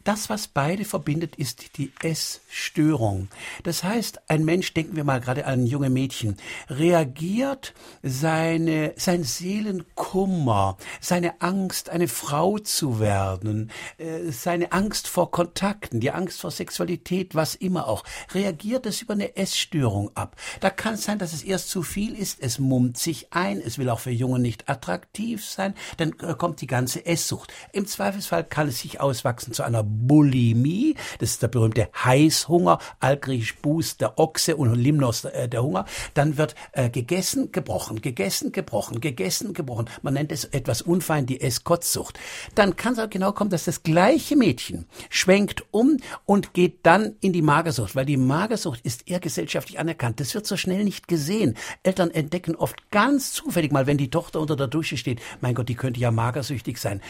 Das, 0.06 0.30
was 0.30 0.46
beide 0.46 0.84
verbindet, 0.84 1.34
ist 1.34 1.78
die 1.78 1.90
Essstörung. 2.00 3.26
Das 3.64 3.82
heißt, 3.82 4.30
ein 4.30 4.44
Mensch, 4.44 4.72
denken 4.72 4.94
wir 4.94 5.02
mal 5.02 5.20
gerade 5.20 5.46
an 5.46 5.66
junge 5.66 5.90
Mädchen, 5.90 6.36
reagiert 6.70 7.74
seine, 8.04 8.94
sein 8.96 9.24
Seelenkummer, 9.24 10.76
seine 11.00 11.40
Angst, 11.40 11.90
eine 11.90 12.06
Frau 12.06 12.60
zu 12.60 13.00
werden, 13.00 13.72
äh, 13.98 14.30
seine 14.30 14.70
Angst 14.70 15.08
vor 15.08 15.32
Kontakten, 15.32 15.98
die 15.98 16.12
Angst 16.12 16.40
vor 16.40 16.52
Sexualität, 16.52 17.34
was 17.34 17.56
immer 17.56 17.88
auch, 17.88 18.04
reagiert 18.32 18.86
es 18.86 19.02
über 19.02 19.14
eine 19.14 19.36
Essstörung 19.36 20.12
ab. 20.14 20.36
Da 20.60 20.70
kann 20.70 20.94
es 20.94 21.02
sein, 21.02 21.18
dass 21.18 21.32
es 21.32 21.42
erst 21.42 21.68
zu 21.68 21.82
viel 21.82 22.14
ist, 22.14 22.38
es 22.40 22.60
mummt 22.60 22.96
sich 22.96 23.32
ein, 23.32 23.60
es 23.60 23.76
will 23.76 23.90
auch 23.90 23.95
für 24.00 24.10
Jungen 24.10 24.42
nicht 24.42 24.68
attraktiv 24.68 25.44
sein, 25.44 25.74
dann 25.96 26.14
äh, 26.20 26.34
kommt 26.34 26.60
die 26.60 26.66
ganze 26.66 27.04
Esssucht. 27.06 27.52
Im 27.72 27.86
Zweifelsfall 27.86 28.44
kann 28.44 28.68
es 28.68 28.80
sich 28.80 29.00
auswachsen 29.00 29.52
zu 29.52 29.62
einer 29.62 29.82
Bulimie, 29.82 30.96
das 31.18 31.30
ist 31.30 31.42
der 31.42 31.48
berühmte 31.48 31.88
Heißhunger, 32.04 32.78
altgriechisch 33.00 33.56
Bus, 33.56 33.96
der 33.96 34.18
Ochse 34.18 34.56
und 34.56 34.74
Limnos, 34.74 35.24
äh, 35.24 35.48
der 35.48 35.62
Hunger. 35.62 35.86
Dann 36.14 36.36
wird 36.36 36.54
äh, 36.72 36.90
gegessen, 36.90 37.52
gebrochen, 37.52 38.00
gegessen, 38.00 38.52
gebrochen, 38.52 39.00
gegessen, 39.00 39.54
gebrochen. 39.54 39.88
Man 40.02 40.14
nennt 40.14 40.32
es 40.32 40.44
etwas 40.44 40.82
unfein 40.82 41.26
die 41.26 41.40
Esskotzsucht. 41.40 42.18
Dann 42.54 42.76
kann 42.76 42.94
es 42.94 42.98
auch 42.98 43.10
genau 43.10 43.32
kommen, 43.32 43.50
dass 43.50 43.64
das 43.64 43.82
gleiche 43.82 44.36
Mädchen 44.36 44.86
schwenkt 45.10 45.64
um 45.70 45.96
und 46.24 46.54
geht 46.54 46.84
dann 46.84 47.16
in 47.20 47.32
die 47.32 47.42
Magersucht, 47.42 47.94
weil 47.96 48.06
die 48.06 48.16
Magersucht 48.16 48.80
ist 48.82 49.08
eher 49.08 49.20
gesellschaftlich 49.20 49.78
anerkannt. 49.78 50.20
Das 50.20 50.34
wird 50.34 50.46
so 50.46 50.56
schnell 50.56 50.84
nicht 50.84 51.08
gesehen. 51.08 51.56
Eltern 51.82 52.10
entdecken 52.10 52.56
oft 52.56 52.90
ganz 52.90 53.32
zufällig 53.32 53.72
mal, 53.72 53.85
wenn 53.86 53.98
die 53.98 54.10
Tochter 54.10 54.40
unter 54.40 54.56
der 54.56 54.68
Dusche 54.68 54.96
steht, 54.96 55.20
mein 55.40 55.54
Gott, 55.54 55.68
die 55.68 55.74
könnte 55.74 56.00
ja 56.00 56.10
magersüchtig 56.10 56.78
sein. 56.78 57.00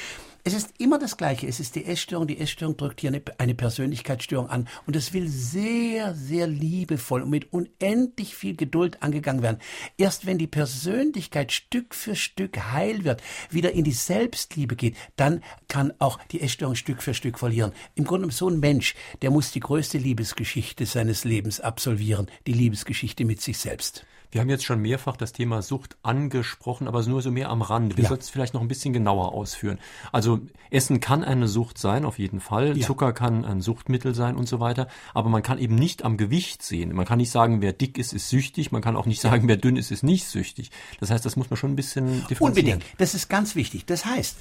Es 0.47 0.55
ist 0.55 0.75
immer 0.79 1.01
das 1.01 1.17
Gleiche. 1.17 1.49
Es 1.49 1.59
ist 1.59 1.75
die 1.75 1.87
Essstörung. 1.87 2.29
Die 2.29 2.39
Essstörung 2.39 2.77
drückt 2.77 3.01
hier 3.01 3.11
eine, 3.11 3.21
eine 3.39 3.57
Persönlichkeitsstörung 3.57 4.49
an. 4.49 4.69
Und 4.87 4.95
es 4.95 5.13
will 5.13 5.27
sehr, 5.27 6.15
sehr 6.15 6.47
liebevoll 6.47 7.23
und 7.23 7.31
mit 7.31 7.53
unendlich 7.53 8.37
viel 8.37 8.55
Geduld 8.55 9.03
angegangen 9.03 9.43
werden. 9.43 9.59
Erst 9.99 10.25
wenn 10.25 10.39
die 10.39 10.47
Persönlichkeit 10.47 11.51
Stück 11.51 11.97
für 11.97 12.15
Stück 12.15 12.57
heil 12.71 13.03
wird, 13.03 13.25
wieder 13.51 13.73
in 13.73 13.83
die 13.83 13.91
Selbstliebe 13.91 14.77
geht, 14.77 14.95
dann 15.17 15.43
kann 15.67 15.93
auch 15.99 16.21
die 16.31 16.41
Essstörung 16.41 16.77
Stück 16.77 17.03
für 17.03 17.13
Stück 17.13 17.41
verlieren. 17.41 17.73
Im 17.97 18.05
Grunde 18.05 18.31
so 18.31 18.49
ein 18.49 18.61
Mensch, 18.61 18.95
der 19.23 19.33
muss 19.33 19.51
die 19.51 19.59
größte 19.59 19.99
Liebesgeschichte 19.99 20.87
seines 20.87 21.25
Lebens 21.25 21.59
absolvieren. 21.59 22.31
Die 22.47 22.53
Liebesgeschichte 22.53 23.25
mit 23.25 23.41
sich 23.41 23.59
selbst. 23.59 24.07
Wir 24.31 24.41
haben 24.41 24.49
jetzt 24.49 24.65
schon 24.65 24.81
mehrfach 24.81 25.17
das 25.17 25.33
Thema 25.33 25.63
Sucht 25.63 25.97
angesprochen, 26.03 26.89
aber 26.89 27.03
nur 27.07 27.23
so 27.23 27.31
mehr 27.31 27.51
am 27.51 27.63
Rand. 27.63 27.97
Wir 27.97 28.05
ja. 28.05 28.09
sollten 28.09 28.23
es 28.23 28.31
vielleicht 28.31 28.55
noch 28.55 28.61
ein 28.61 28.69
bisschen 28.69 28.93
genauer 28.93 29.33
ausführen. 29.33 29.79
Also 30.13 30.41
Essen 30.71 31.01
kann 31.01 31.25
eine 31.25 31.49
Sucht 31.49 31.79
sein, 31.79 32.05
auf 32.05 32.19
jeden 32.19 32.41
Fall. 32.41 32.77
Ja. 32.77 32.87
Zucker 32.87 33.13
kann 33.13 33.45
ein 33.45 33.61
Suchtmittel 33.61 34.15
sein 34.15 34.37
und 34.37 34.49
so 34.49 34.61
weiter. 34.61 34.89
Aber 35.15 35.29
man 35.29 35.43
kann 35.43 35.59
eben 35.59 35.75
nicht 35.75 36.05
am 36.05 36.17
Gewicht 36.17 36.63
sehen. 36.63 36.93
Man 36.95 37.07
kann 37.07 37.19
nicht 37.19 37.31
sagen, 37.31 37.63
wer 37.63 37.73
dick 37.73 37.99
ist, 37.99 38.13
ist 38.13 38.29
süchtig. 38.29 38.73
Man 38.73 38.83
kann 38.83 38.97
auch 38.97 39.07
nicht 39.07 39.21
sagen, 39.21 39.49
wer 39.49 39.57
dünn 39.57 39.77
ist, 39.77 39.91
ist 39.91 40.03
nicht 40.03 40.27
süchtig. 40.27 40.71
Das 41.01 41.11
heißt, 41.11 41.25
das 41.25 41.37
muss 41.37 41.51
man 41.51 41.57
schon 41.57 41.73
ein 41.73 41.77
bisschen 41.77 42.27
differenzieren. 42.29 42.49
Unbedingt. 42.49 42.85
Das 42.99 43.15
ist 43.15 43.29
ganz 43.29 43.55
wichtig. 43.55 43.87
Das 43.87 44.05
heißt, 44.05 44.37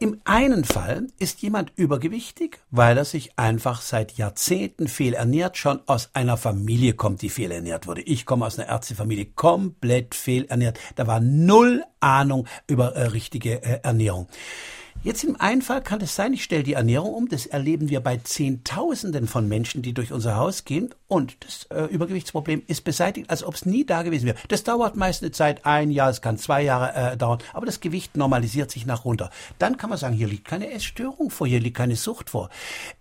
im 0.00 0.20
einen 0.24 0.64
Fall 0.64 1.06
ist 1.18 1.42
jemand 1.42 1.72
übergewichtig, 1.76 2.58
weil 2.70 2.98
er 2.98 3.04
sich 3.04 3.38
einfach 3.38 3.80
seit 3.80 4.12
Jahrzehnten 4.12 4.88
fehlernährt, 4.88 5.56
schon 5.56 5.80
aus 5.86 6.10
einer 6.14 6.36
Familie 6.36 6.94
kommt, 6.94 7.22
die 7.22 7.30
fehlernährt 7.30 7.86
wurde. 7.86 8.02
Ich 8.02 8.26
komme 8.26 8.46
aus 8.46 8.58
einer 8.58 8.68
Ärztefamilie, 8.68 9.26
komplett 9.26 10.14
fehlernährt. 10.14 10.78
Da 10.96 11.06
war 11.06 11.20
null 11.20 11.84
Ahnung 12.00 12.46
über 12.66 12.94
äh, 12.94 13.06
richtige 13.06 13.62
äh, 13.62 13.80
Ernährung. 13.82 14.28
Jetzt 15.04 15.22
im 15.22 15.40
einen 15.40 15.62
Fall 15.62 15.80
kann 15.80 16.00
es 16.00 16.16
sein, 16.16 16.32
ich 16.32 16.42
stelle 16.42 16.64
die 16.64 16.72
Ernährung 16.72 17.14
um. 17.14 17.28
Das 17.28 17.46
erleben 17.46 17.88
wir 17.88 18.00
bei 18.00 18.16
Zehntausenden 18.16 19.28
von 19.28 19.46
Menschen, 19.46 19.80
die 19.80 19.94
durch 19.94 20.12
unser 20.12 20.36
Haus 20.36 20.64
gehen. 20.64 20.92
Und 21.06 21.36
das 21.44 21.66
äh, 21.70 21.84
Übergewichtsproblem 21.84 22.64
ist 22.66 22.82
beseitigt, 22.82 23.30
als 23.30 23.44
ob 23.44 23.54
es 23.54 23.64
nie 23.64 23.86
da 23.86 24.02
gewesen 24.02 24.26
wäre. 24.26 24.36
Das 24.48 24.64
dauert 24.64 24.96
meist 24.96 25.22
eine 25.22 25.30
Zeit, 25.30 25.64
ein 25.64 25.92
Jahr, 25.92 26.10
es 26.10 26.20
kann 26.20 26.36
zwei 26.36 26.62
Jahre 26.62 27.12
äh, 27.12 27.16
dauern. 27.16 27.38
Aber 27.52 27.64
das 27.64 27.78
Gewicht 27.78 28.16
normalisiert 28.16 28.72
sich 28.72 28.86
nach 28.86 29.04
runter. 29.04 29.30
Dann 29.60 29.76
kann 29.76 29.88
man 29.88 30.00
sagen, 30.00 30.16
hier 30.16 30.26
liegt 30.26 30.46
keine 30.46 30.68
Essstörung 30.72 31.30
vor, 31.30 31.46
hier 31.46 31.60
liegt 31.60 31.76
keine 31.76 31.94
Sucht 31.94 32.30
vor. 32.30 32.50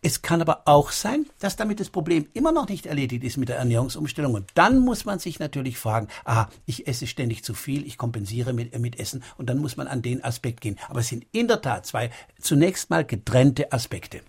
Es 0.04 0.22
kann 0.22 0.40
aber 0.40 0.62
auch 0.66 0.92
sein, 0.92 1.26
dass 1.40 1.56
damit 1.56 1.80
das 1.80 1.90
Problem 1.90 2.28
immer 2.34 2.52
noch 2.52 2.70
nicht 2.70 2.86
erledigt 2.86 3.24
ist 3.24 3.38
mit 3.38 3.50
der 3.50 3.58
Ernährungsumstellung. 3.58 4.36
Und 4.36 4.52
dann 4.54 4.80
muss 4.80 5.06
man 5.06 5.18
sich 5.18 5.40
natürlich 5.40 5.80
fragen, 5.80 6.10
aha, 6.26 6.48
ich 6.68 6.88
esse 6.88 7.08
ständig 7.08 7.44
zu 7.44 7.56
viel, 7.56 7.88
ich 7.88 7.98
kompensiere 7.98 8.54
mit, 8.54 8.74
äh, 8.74 8.80
mit 8.80 9.00
Essen. 9.00 9.24
Und 9.38 9.50
dann 9.50 9.58
muss 9.58 9.78
man 9.78 9.88
an 9.88 10.04
den 10.04 10.24
Aspekt 10.24 10.62
gehen. 10.62 10.78
Aber 10.90 11.00
es 11.00 11.08
sind 11.08 11.26
in 11.32 11.48
der 11.48 11.62
Tat 11.62 11.88
zwei 11.88 11.97
zunächst 12.38 12.90
mal 12.90 13.04
getrennte 13.06 13.72
Aspekte. 13.72 14.22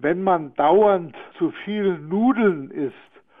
Wenn 0.00 0.22
man 0.22 0.54
dauernd 0.54 1.16
zu 1.38 1.52
viel 1.64 1.98
Nudeln 1.98 2.70
isst 2.70 2.94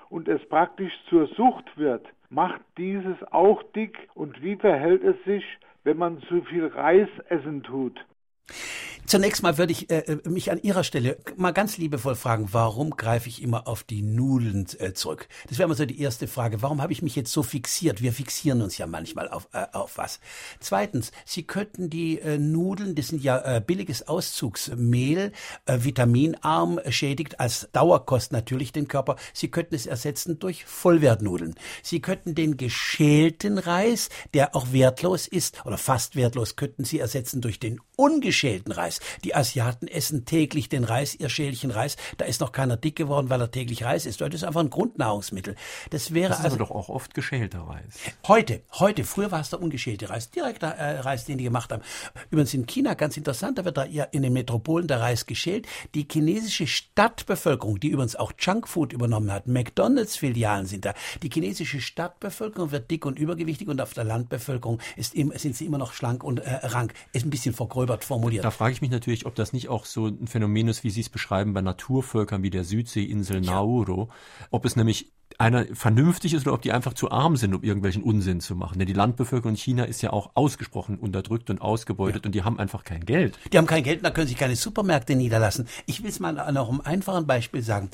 und 0.08 0.28
es 0.28 0.40
praktisch 0.48 0.92
zur 1.08 1.26
Sucht 1.28 1.66
wird, 1.76 2.04
macht 2.30 2.60
dieses 2.76 3.16
auch 3.30 3.62
dick 3.74 3.96
und 4.14 4.42
wie 4.42 4.56
verhält 4.56 5.02
es 5.04 5.16
sich, 5.24 5.44
wenn 5.84 5.98
man 5.98 6.20
zu 6.28 6.42
viel 6.42 6.66
Reis 6.66 7.08
essen 7.28 7.62
tut? 7.62 7.98
Zunächst 9.08 9.42
mal 9.42 9.56
würde 9.56 9.72
ich 9.72 9.88
äh, 9.88 10.00
äh, 10.00 10.28
mich 10.28 10.50
an 10.50 10.60
Ihrer 10.60 10.84
Stelle 10.84 11.16
mal 11.34 11.52
ganz 11.52 11.78
liebevoll 11.78 12.14
fragen, 12.14 12.50
warum 12.52 12.90
greife 12.90 13.30
ich 13.30 13.42
immer 13.42 13.66
auf 13.66 13.82
die 13.82 14.02
Nudeln 14.02 14.66
äh, 14.80 14.92
zurück? 14.92 15.28
Das 15.48 15.56
wäre 15.56 15.66
mal 15.66 15.74
so 15.74 15.86
die 15.86 15.98
erste 15.98 16.28
Frage. 16.28 16.60
Warum 16.60 16.82
habe 16.82 16.92
ich 16.92 17.00
mich 17.00 17.16
jetzt 17.16 17.32
so 17.32 17.42
fixiert? 17.42 18.02
Wir 18.02 18.12
fixieren 18.12 18.60
uns 18.60 18.76
ja 18.76 18.86
manchmal 18.86 19.30
auf, 19.30 19.48
äh, 19.54 19.64
auf 19.72 19.96
was. 19.96 20.20
Zweitens, 20.60 21.10
Sie 21.24 21.44
könnten 21.44 21.88
die 21.88 22.18
äh, 22.18 22.36
Nudeln, 22.36 22.94
das 22.96 23.08
sind 23.08 23.22
ja 23.22 23.38
äh, 23.38 23.62
billiges 23.66 24.06
Auszugsmehl, 24.06 25.32
vitaminarm, 25.64 26.78
schädigt 26.90 27.40
als 27.40 27.70
Dauerkost 27.72 28.32
natürlich 28.32 28.72
den 28.72 28.88
Körper. 28.88 29.16
Sie 29.32 29.50
könnten 29.50 29.74
es 29.74 29.86
ersetzen 29.86 30.38
durch 30.38 30.66
Vollwertnudeln. 30.66 31.54
Sie 31.82 32.00
könnten 32.00 32.34
den 32.34 32.58
geschälten 32.58 33.56
Reis, 33.56 34.10
der 34.34 34.54
auch 34.54 34.70
wertlos 34.72 35.26
ist 35.28 35.64
oder 35.64 35.78
fast 35.78 36.14
wertlos, 36.14 36.56
könnten 36.56 36.84
Sie 36.84 36.98
ersetzen 36.98 37.40
durch 37.40 37.58
den 37.58 37.80
ungeschälten 37.98 38.72
Reis. 38.72 39.00
Die 39.24 39.34
Asiaten 39.34 39.88
essen 39.88 40.24
täglich 40.24 40.68
den 40.68 40.84
Reis, 40.84 41.16
ihr 41.16 41.28
Schälchen 41.28 41.72
Reis. 41.72 41.96
Da 42.16 42.26
ist 42.26 42.40
noch 42.40 42.52
keiner 42.52 42.76
dick 42.76 42.94
geworden, 42.94 43.28
weil 43.28 43.40
er 43.40 43.50
täglich 43.50 43.82
Reis 43.84 44.06
isst. 44.06 44.20
Das 44.20 44.32
ist 44.32 44.44
einfach 44.44 44.60
ein 44.60 44.70
Grundnahrungsmittel. 44.70 45.56
Das 45.90 46.14
wäre 46.14 46.28
das 46.28 46.38
ist 46.38 46.44
also 46.44 46.56
aber 46.56 46.64
doch 46.64 46.70
auch 46.70 46.88
oft 46.90 47.12
geschälter 47.12 47.60
Reis. 47.62 47.98
Heute, 48.28 48.62
heute, 48.78 49.02
früher 49.02 49.32
war 49.32 49.40
es 49.40 49.50
der 49.50 49.60
ungeschälte 49.60 50.10
Reis, 50.10 50.30
direkter 50.30 50.68
äh, 50.68 51.00
Reis, 51.00 51.24
den 51.24 51.38
die 51.38 51.44
gemacht 51.44 51.72
haben. 51.72 51.82
Übrigens 52.30 52.54
in 52.54 52.66
China 52.66 52.94
ganz 52.94 53.16
interessant, 53.16 53.58
da 53.58 53.64
wird 53.64 53.76
da 53.76 53.84
ja 53.84 54.04
in 54.04 54.22
den 54.22 54.32
Metropolen 54.32 54.86
der 54.86 55.00
Reis 55.00 55.26
geschält. 55.26 55.66
Die 55.96 56.06
chinesische 56.10 56.68
Stadtbevölkerung, 56.68 57.80
die 57.80 57.88
übrigens 57.88 58.14
auch 58.14 58.32
Junkfood 58.38 58.92
übernommen 58.92 59.32
hat, 59.32 59.48
McDonalds-Filialen 59.48 60.66
sind 60.66 60.84
da. 60.84 60.94
Die 61.24 61.30
chinesische 61.30 61.80
Stadtbevölkerung 61.80 62.70
wird 62.70 62.92
dick 62.92 63.06
und 63.06 63.18
übergewichtig 63.18 63.66
und 63.66 63.80
auf 63.80 63.92
der 63.92 64.04
Landbevölkerung 64.04 64.80
ist, 64.94 65.14
sind 65.14 65.56
sie 65.56 65.66
immer 65.66 65.78
noch 65.78 65.92
schlank 65.92 66.22
und 66.22 66.38
äh, 66.38 66.54
rank. 66.62 66.94
Ist 67.12 67.26
ein 67.26 67.30
bisschen 67.30 67.54
vergröbert 67.54 67.87
verstolpert 67.88 68.04
formuliert. 68.04 68.44
Da 68.44 68.50
frage 68.50 68.72
ich 68.72 68.80
mich 68.80 68.90
natürlich, 68.90 69.26
ob 69.26 69.34
das 69.34 69.52
nicht 69.52 69.68
auch 69.68 69.84
so 69.84 70.06
ein 70.06 70.26
Phänomen 70.26 70.68
ist, 70.68 70.84
wie 70.84 70.90
Sie 70.90 71.00
es 71.00 71.08
beschreiben, 71.08 71.54
bei 71.54 71.62
Naturvölkern 71.62 72.42
wie 72.42 72.50
der 72.50 72.64
Südseeinsel 72.64 73.40
Nauru. 73.40 74.08
Ob 74.50 74.64
es 74.64 74.76
nämlich 74.76 75.12
einer 75.36 75.66
vernünftig 75.74 76.34
ist 76.34 76.46
oder 76.46 76.54
ob 76.54 76.62
die 76.62 76.72
einfach 76.72 76.94
zu 76.94 77.10
arm 77.10 77.36
sind, 77.36 77.54
um 77.54 77.62
irgendwelchen 77.62 78.02
Unsinn 78.02 78.40
zu 78.40 78.56
machen. 78.56 78.78
Denn 78.78 78.88
die 78.88 78.94
Landbevölkerung 78.94 79.52
in 79.52 79.56
China 79.56 79.84
ist 79.84 80.02
ja 80.02 80.10
auch 80.10 80.30
ausgesprochen 80.34 80.98
unterdrückt 80.98 81.50
und 81.50 81.60
ausgebeutet 81.60 82.24
ja. 82.24 82.28
und 82.28 82.34
die 82.34 82.42
haben 82.42 82.58
einfach 82.58 82.82
kein 82.82 83.04
Geld. 83.04 83.38
Die 83.52 83.58
haben 83.58 83.66
kein 83.66 83.82
Geld 83.82 83.98
und 83.98 84.04
da 84.04 84.10
können 84.10 84.26
sich 84.26 84.38
keine 84.38 84.56
Supermärkte 84.56 85.14
niederlassen. 85.14 85.68
Ich 85.86 86.02
will 86.02 86.10
es 86.10 86.18
mal 86.18 86.32
noch 86.52 86.68
um 86.68 86.80
einfachen 86.80 87.26
Beispiel 87.26 87.62
sagen. 87.62 87.90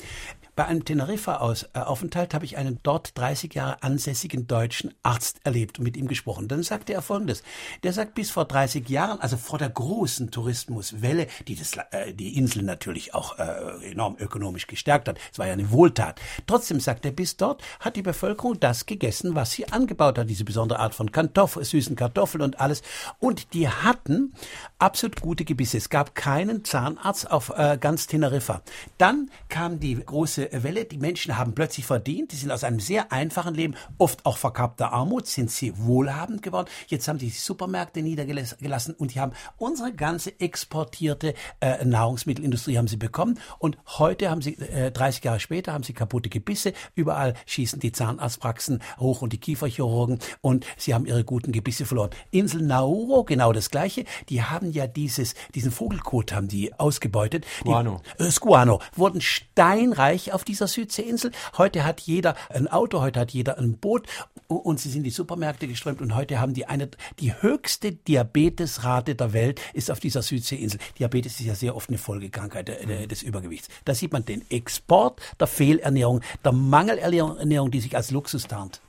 Bei 0.55 0.67
einem 0.67 0.85
Teneriffa-Aufenthalt 0.85 2.33
habe 2.33 2.45
ich 2.45 2.55
einen 2.55 2.79
dort 2.81 3.17
30 3.17 3.53
Jahre 3.53 3.83
ansässigen 3.83 4.47
deutschen 4.47 4.93
Arzt 5.03 5.41
erlebt 5.43 5.79
und 5.79 5.83
mit 5.83 5.97
ihm 5.97 6.07
gesprochen. 6.07 6.47
Dann 6.47 6.63
sagte 6.63 6.93
er 6.93 7.01
Folgendes. 7.01 7.43
Der 7.83 7.91
sagt, 7.91 8.15
bis 8.15 8.31
vor 8.31 8.45
30 8.45 8.87
Jahren, 8.87 9.19
also 9.19 9.35
vor 9.35 9.59
der 9.59 9.69
großen 9.69 10.31
Tourismuswelle, 10.31 11.27
die 11.49 11.55
das, 11.55 11.73
äh, 11.91 12.13
die 12.13 12.37
Insel 12.37 12.63
natürlich 12.63 13.13
auch 13.13 13.37
äh, 13.37 13.91
enorm 13.91 14.15
ökonomisch 14.17 14.67
gestärkt 14.67 15.09
hat, 15.09 15.19
es 15.29 15.39
war 15.39 15.47
ja 15.47 15.53
eine 15.53 15.71
Wohltat. 15.71 16.21
Trotzdem 16.47 16.79
sagt 16.79 17.05
er, 17.05 17.11
bis 17.11 17.35
dort 17.35 17.61
hat 17.81 17.97
die 17.97 18.01
Bevölkerung 18.01 18.57
das 18.57 18.85
gegessen, 18.85 19.35
was 19.35 19.51
sie 19.51 19.67
angebaut 19.67 20.17
hat, 20.17 20.29
diese 20.29 20.45
besondere 20.45 20.79
Art 20.79 20.95
von 20.95 21.11
Kartoffeln, 21.11 21.65
süßen 21.65 21.97
Kartoffeln 21.97 22.41
und 22.41 22.61
alles. 22.61 22.81
Und 23.19 23.53
die 23.53 23.67
hatten 23.67 24.33
absolut 24.79 25.19
gute 25.19 25.43
Gebisse. 25.43 25.77
Es 25.77 25.89
gab 25.89 26.15
keinen 26.15 26.63
Zahnarzt 26.63 27.29
auf 27.29 27.51
äh, 27.57 27.77
ganz 27.77 28.07
Teneriffa. 28.07 28.61
Dann 28.97 29.29
kam 29.49 29.81
die 29.81 29.95
große 29.95 30.44
Welle. 30.51 30.85
Die 30.85 30.97
Menschen 30.97 31.37
haben 31.37 31.53
plötzlich 31.53 31.85
verdient. 31.85 32.31
Die 32.31 32.35
sind 32.35 32.51
aus 32.51 32.63
einem 32.63 32.79
sehr 32.79 33.11
einfachen 33.11 33.53
Leben, 33.53 33.75
oft 33.97 34.25
auch 34.25 34.37
verkappter 34.37 34.91
Armut, 34.91 35.27
sind 35.27 35.51
sie 35.51 35.77
wohlhabend 35.77 36.41
geworden. 36.41 36.67
Jetzt 36.87 37.07
haben 37.07 37.17
die 37.17 37.29
Supermärkte 37.29 38.01
niedergelassen 38.01 38.95
und 38.95 39.13
die 39.13 39.19
haben 39.19 39.33
unsere 39.57 39.93
ganze 39.93 40.39
exportierte 40.39 41.33
äh, 41.59 41.83
Nahrungsmittelindustrie 41.85 42.77
haben 42.77 42.87
sie 42.87 42.97
bekommen. 42.97 43.39
Und 43.59 43.77
heute 43.97 44.29
haben 44.29 44.41
sie, 44.41 44.55
äh, 44.55 44.91
30 44.91 45.23
Jahre 45.23 45.39
später, 45.39 45.73
haben 45.73 45.83
sie 45.83 45.93
kaputte 45.93 46.29
Gebisse. 46.29 46.73
Überall 46.95 47.33
schießen 47.45 47.79
die 47.79 47.91
Zahnarztpraxen 47.91 48.81
hoch 48.99 49.21
und 49.21 49.33
die 49.33 49.39
Kieferchirurgen 49.39 50.19
und 50.41 50.65
sie 50.77 50.93
haben 50.93 51.05
ihre 51.05 51.23
guten 51.23 51.51
Gebisse 51.51 51.85
verloren. 51.85 52.11
Insel 52.31 52.61
Nauru, 52.61 53.23
genau 53.23 53.53
das 53.53 53.69
Gleiche. 53.69 54.05
Die 54.29 54.43
haben 54.43 54.71
ja 54.71 54.87
dieses, 54.87 55.35
diesen 55.53 55.71
Vogelkot 55.71 56.33
haben 56.33 56.47
die 56.47 56.73
ausgebeutet. 56.73 57.45
Guano. 57.63 58.01
Die, 58.19 58.23
äh, 58.23 58.31
Squano. 58.31 58.81
Wurden 58.95 59.21
steinreich 59.21 60.33
auf 60.35 60.43
dieser 60.43 60.67
Südseeinsel. 60.67 61.31
Heute 61.57 61.83
hat 61.83 62.01
jeder 62.01 62.35
ein 62.53 62.67
Auto, 62.67 63.01
heute 63.01 63.21
hat 63.21 63.31
jeder 63.31 63.57
ein 63.57 63.77
Boot 63.77 64.07
und 64.47 64.79
sie 64.79 64.89
sind 64.89 64.99
in 64.99 65.05
die 65.05 65.09
Supermärkte 65.09 65.67
geströmt 65.67 66.01
und 66.01 66.15
heute 66.15 66.39
haben 66.39 66.53
die 66.53 66.67
eine, 66.67 66.89
die 67.19 67.33
höchste 67.41 67.93
Diabetesrate 67.93 69.15
der 69.15 69.33
Welt 69.33 69.61
ist 69.73 69.89
auf 69.89 69.99
dieser 69.99 70.21
Südseeinsel. 70.21 70.79
Diabetes 70.99 71.39
ist 71.39 71.45
ja 71.45 71.55
sehr 71.55 71.75
oft 71.75 71.89
eine 71.89 71.97
Folgekrankheit 71.97 72.67
des 73.09 73.23
Übergewichts. 73.23 73.69
Da 73.85 73.93
sieht 73.93 74.13
man 74.13 74.25
den 74.25 74.43
Export 74.49 75.21
der 75.39 75.47
Fehlernährung, 75.47 76.21
der 76.43 76.51
Mangelernährung, 76.51 77.71
die 77.71 77.79
sich 77.79 77.95
als 77.95 78.11
Luxus 78.11 78.47
tarnt. 78.47 78.81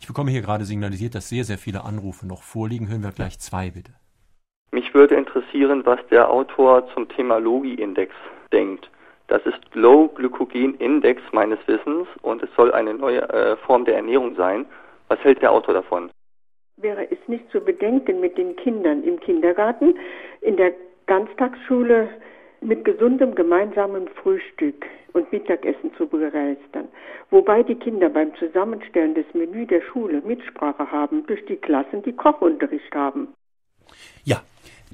Ich 0.00 0.06
bekomme 0.06 0.30
hier 0.30 0.42
gerade 0.42 0.64
signalisiert, 0.64 1.14
dass 1.14 1.28
sehr, 1.28 1.44
sehr 1.44 1.58
viele 1.58 1.84
Anrufe 1.84 2.26
noch 2.26 2.42
vorliegen. 2.42 2.88
Hören 2.88 3.02
wir 3.02 3.12
gleich 3.12 3.38
zwei, 3.38 3.70
bitte. 3.70 3.92
Mich 4.72 4.92
würde 4.94 5.14
interessieren, 5.14 5.82
was 5.84 6.00
der 6.10 6.28
Autor 6.28 6.88
zum 6.92 7.08
Thema 7.08 7.38
Logi-Index 7.38 8.12
denkt. 8.52 8.90
Das 9.32 9.40
ist 9.46 9.60
Low 9.72 10.08
Glycogen 10.08 10.74
Index 10.74 11.22
meines 11.32 11.58
Wissens 11.66 12.06
und 12.20 12.42
es 12.42 12.50
soll 12.54 12.70
eine 12.70 12.92
neue 12.92 13.22
äh, 13.30 13.56
Form 13.56 13.86
der 13.86 13.96
Ernährung 13.96 14.36
sein. 14.36 14.66
Was 15.08 15.18
hält 15.20 15.40
der 15.40 15.52
Autor 15.52 15.72
davon? 15.72 16.10
Wäre 16.76 17.10
es 17.10 17.16
nicht 17.28 17.50
zu 17.50 17.62
bedenken, 17.62 18.20
mit 18.20 18.36
den 18.36 18.54
Kindern 18.56 19.02
im 19.02 19.18
Kindergarten, 19.20 19.94
in 20.42 20.58
der 20.58 20.74
Ganztagsschule 21.06 22.10
mit 22.60 22.84
gesundem 22.84 23.34
gemeinsamen 23.34 24.06
Frühstück 24.22 24.84
und 25.14 25.32
Mittagessen 25.32 25.94
zu 25.96 26.06
begeistern, 26.06 26.88
wobei 27.30 27.62
die 27.62 27.76
Kinder 27.76 28.10
beim 28.10 28.34
Zusammenstellen 28.34 29.14
des 29.14 29.24
Menü 29.32 29.64
der 29.64 29.80
Schule 29.80 30.20
Mitsprache 30.20 30.90
haben 30.92 31.26
durch 31.26 31.42
die 31.46 31.56
Klassen, 31.56 32.02
die 32.02 32.12
Kochunterricht 32.12 32.94
haben. 32.94 33.28
Ja, 34.24 34.42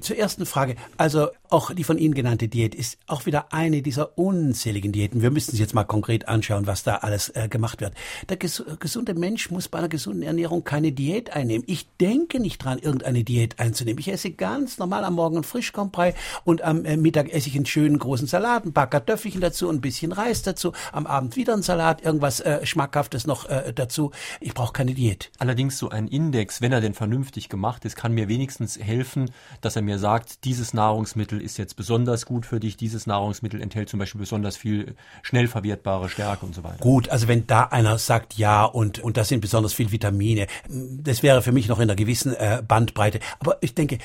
zur 0.01 0.17
ersten 0.17 0.45
Frage. 0.45 0.75
Also 0.97 1.29
auch 1.49 1.73
die 1.73 1.83
von 1.83 1.97
Ihnen 1.97 2.13
genannte 2.13 2.47
Diät 2.47 2.75
ist 2.75 2.97
auch 3.07 3.25
wieder 3.25 3.53
eine 3.53 3.81
dieser 3.81 4.17
unzähligen 4.17 4.91
Diäten. 4.91 5.21
Wir 5.21 5.31
müssen 5.31 5.51
uns 5.51 5.59
jetzt 5.59 5.73
mal 5.73 5.83
konkret 5.83 6.27
anschauen, 6.27 6.67
was 6.67 6.83
da 6.83 6.97
alles 6.97 7.29
äh, 7.29 7.47
gemacht 7.49 7.81
wird. 7.81 7.93
Der 8.29 8.37
ges 8.37 8.63
gesunde 8.79 9.15
Mensch 9.15 9.49
muss 9.49 9.67
bei 9.67 9.79
einer 9.79 9.89
gesunden 9.89 10.21
Ernährung 10.21 10.63
keine 10.63 10.91
Diät 10.91 11.31
einnehmen. 11.33 11.63
Ich 11.67 11.87
denke 11.99 12.39
nicht 12.39 12.63
dran, 12.63 12.77
irgendeine 12.77 13.23
Diät 13.23 13.59
einzunehmen. 13.59 13.99
Ich 13.99 14.09
esse 14.09 14.31
ganz 14.31 14.77
normal 14.77 15.03
am 15.03 15.15
Morgen 15.15 15.43
Frischkommbrei 15.43 16.13
und 16.43 16.61
am 16.61 16.85
äh, 16.85 16.97
Mittag 16.97 17.33
esse 17.33 17.49
ich 17.49 17.55
einen 17.55 17.65
schönen 17.65 17.97
großen 17.97 18.27
Salat, 18.27 18.65
ein 18.65 18.73
paar 18.73 18.87
Kartoffelchen 18.87 19.41
dazu, 19.41 19.69
ein 19.69 19.81
bisschen 19.81 20.11
Reis 20.11 20.43
dazu, 20.43 20.73
am 20.91 21.07
Abend 21.07 21.35
wieder 21.35 21.53
ein 21.53 21.63
Salat, 21.63 22.03
irgendwas 22.03 22.41
äh, 22.41 22.63
Schmackhaftes 22.65 23.25
noch 23.25 23.49
äh, 23.49 23.73
dazu. 23.73 24.11
Ich 24.39 24.53
brauche 24.53 24.73
keine 24.73 24.93
Diät. 24.93 25.31
Allerdings 25.39 25.79
so 25.79 25.89
ein 25.89 26.07
Index, 26.07 26.61
wenn 26.61 26.71
er 26.71 26.81
denn 26.81 26.93
vernünftig 26.93 27.49
gemacht 27.49 27.85
ist, 27.85 27.95
kann 27.95 28.13
mir 28.13 28.27
wenigstens 28.27 28.77
helfen, 28.77 29.31
dass 29.61 29.75
er 29.75 29.81
mir 29.81 29.88
sagt, 29.97 30.43
dieses 30.43 30.73
Nahrungsmittel 30.73 31.41
ist 31.41 31.57
jetzt 31.57 31.75
besonders 31.75 32.25
gut 32.25 32.45
für 32.45 32.59
dich, 32.59 32.77
dieses 32.77 33.07
Nahrungsmittel 33.07 33.61
enthält 33.61 33.89
zum 33.89 33.99
Beispiel 33.99 34.19
besonders 34.19 34.57
viel 34.57 34.95
schnell 35.23 35.47
verwertbare 35.47 36.09
Stärke 36.09 36.45
und 36.45 36.53
so 36.53 36.63
weiter. 36.63 36.79
Gut, 36.79 37.09
also 37.09 37.27
wenn 37.27 37.47
da 37.47 37.63
einer 37.63 37.97
sagt 37.97 38.35
ja 38.35 38.65
und, 38.65 38.99
und 38.99 39.17
da 39.17 39.23
sind 39.23 39.41
besonders 39.41 39.73
viel 39.73 39.91
Vitamine, 39.91 40.47
das 40.67 41.23
wäre 41.23 41.41
für 41.41 41.51
mich 41.51 41.67
noch 41.67 41.79
in 41.79 41.83
einer 41.83 41.95
gewissen 41.95 42.33
äh, 42.35 42.61
Bandbreite. 42.67 43.19
Aber 43.39 43.57
ich 43.61 43.73
denke, 43.73 43.97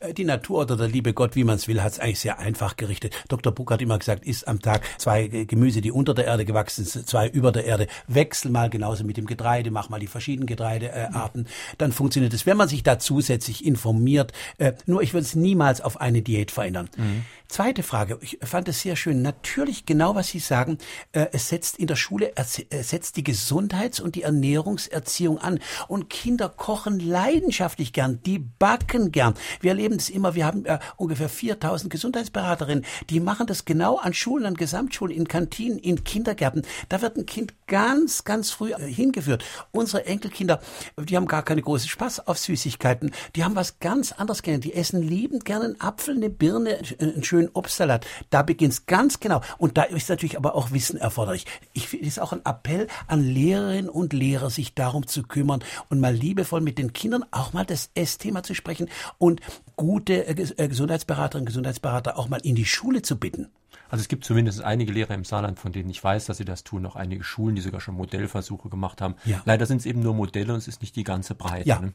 äh, 0.00 0.14
die 0.14 0.24
Natur 0.24 0.60
oder 0.60 0.76
der 0.76 0.88
liebe 0.88 1.14
Gott, 1.14 1.34
wie 1.34 1.44
man 1.44 1.56
es 1.56 1.68
will, 1.68 1.82
hat 1.82 1.92
es 1.92 2.00
eigentlich 2.00 2.20
sehr 2.20 2.38
einfach 2.38 2.76
gerichtet. 2.76 3.14
Dr. 3.28 3.52
Buck 3.52 3.70
hat 3.70 3.82
immer 3.82 3.98
gesagt, 3.98 4.24
isst 4.24 4.46
am 4.46 4.60
Tag 4.60 4.82
zwei 4.98 5.26
Gemüse, 5.28 5.80
die 5.80 5.90
unter 5.90 6.14
der 6.14 6.26
Erde 6.26 6.44
gewachsen 6.44 6.84
sind, 6.84 7.08
zwei 7.08 7.28
über 7.28 7.52
der 7.52 7.64
Erde. 7.64 7.86
Wechsel 8.06 8.50
mal 8.50 8.70
genauso 8.70 9.04
mit 9.04 9.16
dem 9.16 9.26
Getreide, 9.26 9.70
mach 9.70 9.88
mal 9.88 10.00
die 10.00 10.06
verschiedenen 10.06 10.46
Getreidearten. 10.46 11.46
Äh, 11.46 11.48
Dann 11.78 11.92
funktioniert 11.92 12.34
es, 12.34 12.46
wenn 12.46 12.56
man 12.56 12.68
sich 12.68 12.82
da 12.82 12.98
zusätzlich 12.98 13.64
informiert. 13.64 14.32
Äh, 14.58 14.72
nur 14.86 15.02
ich 15.02 15.14
würde 15.14 15.26
es 15.32 15.36
niemals 15.36 15.80
auf 15.80 16.00
eine 16.00 16.22
Diät 16.22 16.50
verändern. 16.50 16.88
Mhm. 16.96 17.24
Zweite 17.48 17.82
Frage, 17.82 18.18
ich 18.22 18.38
fand 18.42 18.68
es 18.68 18.80
sehr 18.80 18.96
schön. 18.96 19.20
Natürlich 19.20 19.84
genau, 19.84 20.14
was 20.14 20.28
Sie 20.28 20.38
sagen, 20.38 20.78
äh, 21.12 21.26
es 21.32 21.50
setzt 21.50 21.78
in 21.78 21.86
der 21.86 21.96
Schule, 21.96 22.32
es 22.34 22.64
setzt 22.88 23.16
die 23.18 23.24
Gesundheits- 23.24 24.00
und 24.00 24.14
die 24.14 24.22
Ernährungserziehung 24.22 25.38
an. 25.38 25.60
Und 25.86 26.08
Kinder 26.08 26.48
kochen 26.48 26.98
leidenschaftlich 26.98 27.92
gern, 27.92 28.20
die 28.24 28.38
backen 28.38 29.12
gern. 29.12 29.34
Wir 29.60 29.72
erleben 29.72 29.98
das 29.98 30.08
immer, 30.08 30.34
wir 30.34 30.46
haben 30.46 30.64
äh, 30.64 30.78
ungefähr 30.96 31.28
4000 31.28 31.92
Gesundheitsberaterinnen, 31.92 32.86
die 33.10 33.20
machen 33.20 33.46
das 33.46 33.66
genau 33.66 33.98
an 33.98 34.14
Schulen, 34.14 34.46
an 34.46 34.54
Gesamtschulen, 34.54 35.14
in 35.14 35.28
Kantinen, 35.28 35.78
in 35.78 36.04
Kindergärten. 36.04 36.62
Da 36.88 37.02
wird 37.02 37.18
ein 37.18 37.26
Kind 37.26 37.52
ganz, 37.66 38.24
ganz 38.24 38.50
früh 38.50 38.72
äh, 38.72 38.78
hingeführt. 38.78 39.44
Unsere 39.72 40.06
Enkelkinder, 40.06 40.60
die 40.98 41.16
haben 41.16 41.26
gar 41.26 41.42
keine 41.42 41.60
großen 41.60 41.88
Spaß 41.88 42.26
auf 42.26 42.38
Süßigkeiten. 42.38 43.12
Die 43.36 43.44
haben 43.44 43.56
was 43.56 43.78
ganz 43.78 44.12
anderes 44.12 44.42
gerne. 44.42 44.60
Die 44.60 44.72
essen 44.72 45.02
liebend 45.22 45.44
gerne 45.44 45.66
einen 45.66 45.80
Apfel, 45.80 46.16
eine 46.16 46.30
Birne, 46.30 46.80
einen 47.00 47.22
schönen 47.22 47.48
Obstsalat. 47.52 48.06
Da 48.30 48.42
beginnt's 48.42 48.86
ganz 48.86 49.20
genau. 49.20 49.40
Und 49.56 49.78
da 49.78 49.84
ist 49.84 50.08
natürlich 50.08 50.36
aber 50.36 50.56
auch 50.56 50.72
Wissen 50.72 50.98
erforderlich. 50.98 51.46
Ich 51.72 51.88
finde 51.88 52.08
es 52.08 52.18
auch 52.18 52.32
ein 52.32 52.44
Appell 52.44 52.88
an 53.06 53.22
Lehrerinnen 53.22 53.88
und 53.88 54.12
Lehrer, 54.12 54.50
sich 54.50 54.74
darum 54.74 55.06
zu 55.06 55.22
kümmern 55.22 55.62
und 55.88 56.00
mal 56.00 56.12
liebevoll 56.12 56.60
mit 56.60 56.76
den 56.76 56.92
Kindern 56.92 57.24
auch 57.30 57.52
mal 57.52 57.64
das 57.64 57.90
Essthema 57.94 58.42
zu 58.42 58.54
sprechen 58.54 58.88
und 59.18 59.40
gute 59.76 60.26
äh, 60.26 60.32
äh, 60.32 60.68
Gesundheitsberaterinnen 60.68 61.42
und 61.42 61.46
Gesundheitsberater 61.46 62.18
auch 62.18 62.28
mal 62.28 62.40
in 62.42 62.56
die 62.56 62.64
Schule 62.64 63.02
zu 63.02 63.18
bitten. 63.18 63.48
Also 63.90 64.02
es 64.02 64.08
gibt 64.08 64.24
zumindest 64.24 64.62
einige 64.62 64.90
Lehrer 64.90 65.14
im 65.14 65.24
Saarland, 65.24 65.60
von 65.60 65.70
denen 65.70 65.88
ich 65.88 66.02
weiß, 66.02 66.26
dass 66.26 66.38
sie 66.38 66.44
das 66.44 66.64
tun, 66.64 66.82
noch 66.82 66.96
einige 66.96 67.22
Schulen, 67.22 67.54
die 67.54 67.62
sogar 67.62 67.80
schon 67.80 67.94
Modellversuche 67.94 68.68
gemacht 68.70 69.00
haben. 69.00 69.14
Ja. 69.24 69.42
Leider 69.44 69.66
sind 69.66 69.78
es 69.78 69.86
eben 69.86 70.00
nur 70.00 70.14
Modelle 70.14 70.52
und 70.52 70.58
es 70.58 70.66
ist 70.66 70.80
nicht 70.80 70.96
die 70.96 71.04
ganze 71.04 71.36
Breite. 71.36 71.68
Ja. 71.68 71.78
Ne? 71.78 71.92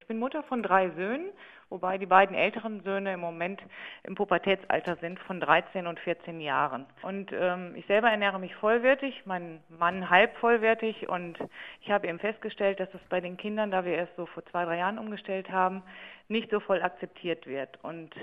Ich 0.00 0.06
bin 0.08 0.18
Mutter 0.18 0.42
von 0.42 0.62
drei 0.62 0.90
Söhnen, 0.90 1.30
wobei 1.70 1.98
die 1.98 2.06
beiden 2.06 2.36
älteren 2.36 2.80
Söhne 2.82 3.14
im 3.14 3.20
Moment 3.20 3.62
im 4.04 4.14
Pubertätsalter 4.14 4.96
sind 4.96 5.18
von 5.20 5.40
13 5.40 5.86
und 5.86 6.00
14 6.00 6.40
Jahren. 6.40 6.86
Und 7.02 7.30
ähm, 7.32 7.74
ich 7.76 7.86
selber 7.86 8.10
ernähre 8.10 8.38
mich 8.38 8.54
vollwertig, 8.56 9.22
mein 9.24 9.60
Mann 9.68 10.10
halb 10.10 10.36
vollwertig 10.36 11.08
und 11.08 11.38
ich 11.82 11.90
habe 11.90 12.08
eben 12.08 12.18
festgestellt, 12.18 12.80
dass 12.80 12.90
das 12.90 13.00
bei 13.08 13.20
den 13.20 13.36
Kindern, 13.36 13.70
da 13.70 13.84
wir 13.84 13.94
erst 13.94 14.16
so 14.16 14.26
vor 14.26 14.44
zwei, 14.46 14.64
drei 14.64 14.78
Jahren 14.78 14.98
umgestellt 14.98 15.50
haben, 15.50 15.82
nicht 16.28 16.50
so 16.50 16.60
voll 16.60 16.82
akzeptiert 16.82 17.46
wird. 17.46 17.78
Und 17.82 18.14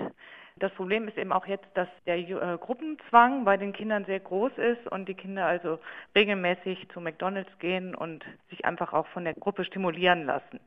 das 0.58 0.72
Problem 0.72 1.06
ist 1.06 1.18
eben 1.18 1.32
auch 1.32 1.46
jetzt, 1.46 1.66
dass 1.74 1.88
der 2.06 2.16
äh, 2.16 2.58
Gruppenzwang 2.58 3.44
bei 3.44 3.58
den 3.58 3.74
Kindern 3.74 4.06
sehr 4.06 4.20
groß 4.20 4.52
ist 4.56 4.86
und 4.90 5.06
die 5.06 5.14
Kinder 5.14 5.44
also 5.44 5.78
regelmäßig 6.14 6.88
zu 6.94 7.00
McDonald's 7.00 7.58
gehen 7.58 7.94
und 7.94 8.24
sich 8.48 8.64
einfach 8.64 8.94
auch 8.94 9.06
von 9.08 9.24
der 9.24 9.34
Gruppe 9.34 9.64
stimulieren 9.64 10.24
lassen. 10.24 10.58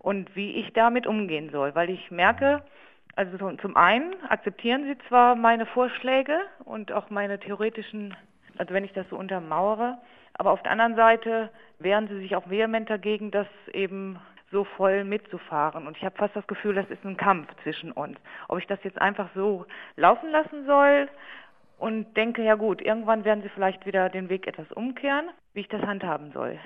Und 0.00 0.34
wie 0.34 0.52
ich 0.52 0.72
damit 0.72 1.06
umgehen 1.06 1.50
soll, 1.50 1.74
weil 1.74 1.90
ich 1.90 2.10
merke, 2.10 2.62
also 3.16 3.36
zum 3.56 3.76
einen 3.76 4.14
akzeptieren 4.28 4.84
sie 4.84 4.96
zwar 5.08 5.36
meine 5.36 5.66
Vorschläge 5.66 6.40
und 6.64 6.90
auch 6.90 7.10
meine 7.10 7.38
theoretischen, 7.38 8.16
also 8.56 8.72
wenn 8.72 8.84
ich 8.84 8.94
das 8.94 9.08
so 9.10 9.16
untermauere, 9.16 9.98
aber 10.34 10.52
auf 10.52 10.62
der 10.62 10.72
anderen 10.72 10.96
Seite 10.96 11.50
wehren 11.80 12.08
sie 12.08 12.18
sich 12.20 12.34
auch 12.34 12.48
vehement 12.48 12.88
dagegen, 12.88 13.30
dass 13.30 13.46
eben 13.74 14.18
so 14.50 14.64
voll 14.64 15.04
mitzufahren. 15.04 15.86
Und 15.86 15.98
ich 15.98 16.04
habe 16.04 16.16
fast 16.16 16.34
das 16.34 16.46
Gefühl, 16.46 16.74
das 16.74 16.88
ist 16.88 17.04
ein 17.04 17.18
Kampf 17.18 17.48
zwischen 17.62 17.92
uns. 17.92 18.18
Ob 18.48 18.58
ich 18.58 18.66
das 18.66 18.82
jetzt 18.84 19.00
einfach 19.00 19.28
so 19.34 19.66
laufen 19.96 20.30
lassen 20.30 20.64
soll 20.64 21.08
und 21.78 22.16
denke, 22.16 22.42
ja 22.42 22.54
gut, 22.54 22.80
irgendwann 22.82 23.24
werden 23.24 23.42
sie 23.42 23.48
vielleicht 23.50 23.84
wieder 23.86 24.08
den 24.08 24.28
Weg 24.28 24.46
etwas 24.46 24.70
umkehren, 24.72 25.28
wie 25.52 25.60
ich 25.60 25.68
das 25.68 25.82
handhaben 25.82 26.32
soll. 26.32 26.58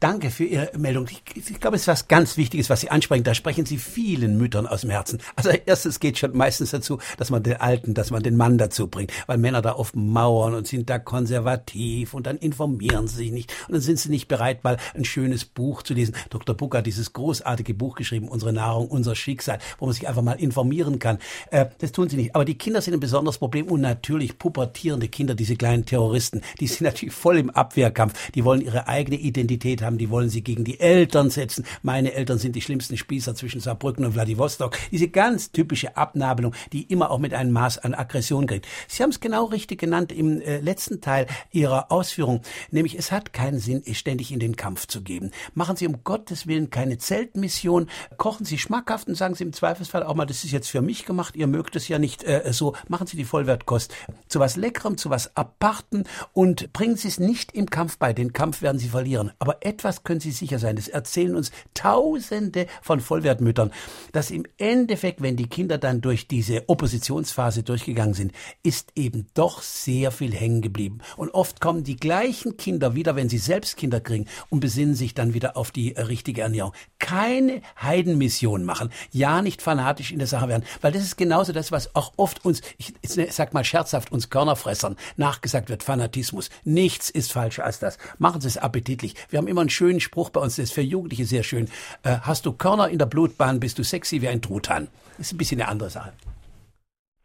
Danke 0.00 0.30
für 0.30 0.44
Ihre 0.44 0.70
Meldung. 0.78 1.08
Ich, 1.10 1.50
ich, 1.50 1.58
glaube, 1.58 1.74
es 1.74 1.82
ist 1.82 1.88
was 1.88 2.06
ganz 2.06 2.36
Wichtiges, 2.36 2.70
was 2.70 2.82
Sie 2.82 2.88
ansprechen. 2.88 3.24
Da 3.24 3.34
sprechen 3.34 3.66
Sie 3.66 3.78
vielen 3.78 4.38
Müttern 4.38 4.68
aus 4.68 4.82
dem 4.82 4.90
Herzen. 4.90 5.18
Also 5.34 5.50
erstens 5.66 5.98
geht 5.98 6.18
schon 6.18 6.36
meistens 6.36 6.70
dazu, 6.70 7.00
dass 7.16 7.30
man 7.30 7.42
den 7.42 7.56
Alten, 7.56 7.94
dass 7.94 8.12
man 8.12 8.22
den 8.22 8.36
Mann 8.36 8.58
dazu 8.58 8.86
bringt, 8.86 9.12
weil 9.26 9.38
Männer 9.38 9.60
da 9.60 9.74
oft 9.74 9.96
mauern 9.96 10.54
und 10.54 10.68
sind 10.68 10.88
da 10.88 11.00
konservativ 11.00 12.14
und 12.14 12.28
dann 12.28 12.36
informieren 12.36 13.08
sie 13.08 13.16
sich 13.16 13.32
nicht 13.32 13.52
und 13.66 13.72
dann 13.72 13.80
sind 13.80 13.98
sie 13.98 14.08
nicht 14.08 14.28
bereit, 14.28 14.62
mal 14.62 14.76
ein 14.94 15.04
schönes 15.04 15.44
Buch 15.44 15.82
zu 15.82 15.94
lesen. 15.94 16.14
Dr. 16.30 16.56
Buck 16.56 16.76
hat 16.76 16.86
dieses 16.86 17.12
großartige 17.12 17.74
Buch 17.74 17.96
geschrieben, 17.96 18.28
Unsere 18.28 18.52
Nahrung, 18.52 18.86
unser 18.86 19.16
Schicksal, 19.16 19.58
wo 19.80 19.86
man 19.86 19.94
sich 19.94 20.06
einfach 20.06 20.22
mal 20.22 20.34
informieren 20.34 21.00
kann. 21.00 21.18
Äh, 21.50 21.66
das 21.78 21.90
tun 21.90 22.08
sie 22.08 22.16
nicht. 22.16 22.36
Aber 22.36 22.44
die 22.44 22.56
Kinder 22.56 22.82
sind 22.82 22.94
ein 22.94 23.00
besonderes 23.00 23.38
Problem 23.38 23.66
und 23.66 23.80
natürlich 23.80 24.38
pubertierende 24.38 25.08
Kinder, 25.08 25.34
diese 25.34 25.56
kleinen 25.56 25.86
Terroristen, 25.86 26.40
die 26.60 26.68
sind 26.68 26.82
natürlich 26.82 27.16
voll 27.16 27.38
im 27.38 27.50
Abwehrkampf. 27.50 28.27
Die 28.34 28.44
wollen 28.44 28.60
ihre 28.60 28.88
eigene 28.88 29.18
Identität 29.18 29.82
haben 29.82 29.98
die 29.98 30.10
wollen 30.10 30.28
sie 30.28 30.42
gegen 30.42 30.64
die 30.64 30.80
Eltern 30.80 31.30
setzen. 31.30 31.64
Meine 31.82 32.12
Eltern 32.12 32.38
sind 32.38 32.56
die 32.56 32.62
schlimmsten 32.62 32.96
Spießer 32.96 33.34
zwischen 33.34 33.60
Saarbrücken 33.60 34.04
und 34.04 34.12
Vladivostok. 34.12 34.78
Diese 34.90 35.08
ganz 35.08 35.52
typische 35.52 35.96
Abnabelung, 35.96 36.54
die 36.72 36.82
immer 36.82 37.10
auch 37.10 37.18
mit 37.18 37.34
einem 37.34 37.52
Maß 37.52 37.78
an 37.78 37.94
Aggression 37.94 38.46
kriegt. 38.46 38.66
Sie 38.86 39.02
haben 39.02 39.10
es 39.10 39.20
genau 39.20 39.46
richtig 39.46 39.80
genannt 39.80 40.12
im 40.12 40.40
äh, 40.40 40.60
letzten 40.60 41.00
Teil 41.00 41.26
Ihrer 41.50 41.90
Ausführung, 41.90 42.42
nämlich 42.70 42.96
es 42.96 43.12
hat 43.12 43.32
keinen 43.32 43.58
Sinn, 43.58 43.82
ständig 43.92 44.32
in 44.32 44.40
den 44.40 44.56
Kampf 44.56 44.86
zu 44.86 45.02
geben. 45.02 45.30
Machen 45.54 45.76
Sie 45.76 45.86
um 45.86 46.04
Gottes 46.04 46.46
Willen 46.46 46.70
keine 46.70 46.98
Zeltmission, 46.98 47.88
kochen 48.16 48.44
Sie 48.44 48.58
schmackhaft 48.58 49.08
und 49.08 49.14
sagen 49.14 49.34
Sie 49.34 49.44
im 49.44 49.52
Zweifelsfall 49.52 50.02
auch 50.02 50.14
mal, 50.14 50.26
das 50.26 50.44
ist 50.44 50.52
jetzt 50.52 50.68
für 50.68 50.82
mich 50.82 51.04
gemacht, 51.04 51.36
ihr 51.36 51.46
mögt 51.46 51.76
es 51.76 51.88
ja 51.88 51.98
nicht 51.98 52.24
äh, 52.24 52.42
so, 52.52 52.74
machen 52.88 53.06
Sie 53.06 53.16
die 53.16 53.24
Vollwertkost 53.24 53.92
zu 54.28 54.40
was 54.40 54.56
Leckerem, 54.56 54.96
zu 54.96 55.10
was 55.10 55.36
Aparten 55.36 56.04
und 56.32 56.72
bringen 56.72 56.96
Sie 56.96 57.08
es 57.08 57.18
nicht 57.18 57.52
im 57.52 57.70
Kampf 57.70 57.98
bei. 57.98 58.12
Den 58.18 58.32
Kampf 58.32 58.62
werden 58.62 58.78
Sie 58.78 58.88
verlieren. 58.88 59.30
Aber 59.38 59.64
etwas 59.64 60.02
können 60.02 60.20
Sie 60.20 60.32
sicher 60.32 60.58
sein, 60.58 60.76
das 60.76 60.88
erzählen 60.88 61.36
uns 61.36 61.52
Tausende 61.74 62.66
von 62.82 63.00
Vollwertmüttern, 63.00 63.72
dass 64.12 64.30
im 64.30 64.44
Endeffekt, 64.56 65.22
wenn 65.22 65.36
die 65.36 65.48
Kinder 65.48 65.78
dann 65.78 66.00
durch 66.00 66.26
diese 66.26 66.68
Oppositionsphase 66.68 67.62
durchgegangen 67.62 68.14
sind, 68.14 68.32
ist 68.62 68.90
eben 68.96 69.28
doch 69.34 69.62
sehr 69.62 70.10
viel 70.10 70.34
hängen 70.34 70.62
geblieben. 70.62 70.98
Und 71.16 71.30
oft 71.30 71.60
kommen 71.60 71.84
die 71.84 71.96
gleichen 71.96 72.56
Kinder 72.56 72.94
wieder, 72.94 73.14
wenn 73.14 73.28
sie 73.28 73.38
selbst 73.38 73.76
Kinder 73.76 74.00
kriegen 74.00 74.26
und 74.50 74.60
besinnen 74.60 74.96
sich 74.96 75.14
dann 75.14 75.32
wieder 75.32 75.56
auf 75.56 75.70
die 75.70 75.90
richtige 75.90 76.42
Ernährung. 76.42 76.72
Keine 76.98 77.62
Heidenmission 77.80 78.64
machen, 78.64 78.90
ja 79.12 79.42
nicht 79.42 79.62
fanatisch 79.62 80.10
in 80.10 80.18
der 80.18 80.26
Sache 80.26 80.48
werden, 80.48 80.64
weil 80.80 80.92
das 80.92 81.02
ist 81.02 81.16
genauso 81.16 81.52
das, 81.52 81.70
was 81.70 81.94
auch 81.94 82.12
oft 82.16 82.44
uns, 82.44 82.62
ich 82.78 82.92
sag 83.30 83.54
mal 83.54 83.64
scherzhaft, 83.64 84.10
uns 84.10 84.28
Körnerfressern 84.28 84.96
nachgesagt 85.16 85.68
wird, 85.68 85.84
Fanatismus. 85.84 86.50
Nichts 86.64 87.10
ist 87.10 87.30
falscher 87.30 87.64
als 87.64 87.78
das. 87.78 87.98
Machen 88.18 88.40
Sie 88.40 88.48
es 88.48 88.58
appetitlich. 88.58 89.14
Wir 89.28 89.38
haben 89.38 89.48
immer 89.48 89.60
einen 89.60 89.70
schönen 89.70 90.00
Spruch 90.00 90.30
bei 90.30 90.40
uns, 90.40 90.56
der 90.56 90.64
ist 90.64 90.72
für 90.72 90.82
Jugendliche 90.82 91.24
sehr 91.24 91.42
schön. 91.42 91.68
Äh, 92.02 92.18
hast 92.22 92.46
du 92.46 92.52
Körner 92.52 92.88
in 92.88 92.98
der 92.98 93.06
Blutbahn, 93.06 93.60
bist 93.60 93.78
du 93.78 93.84
sexy 93.84 94.22
wie 94.22 94.28
ein 94.28 94.42
Truthahn. 94.42 94.88
Das 95.16 95.26
ist 95.26 95.32
ein 95.32 95.38
bisschen 95.38 95.60
eine 95.60 95.70
andere 95.70 95.90
Sache. 95.90 96.12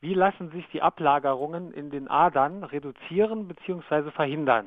Wie 0.02 0.14
lassen 0.14 0.52
sich 0.52 0.66
die 0.74 0.82
Ablagerungen 0.82 1.72
in 1.72 1.90
den 1.90 2.10
Adern 2.10 2.64
reduzieren 2.64 3.48
bzw. 3.48 4.12
verhindern? 4.12 4.66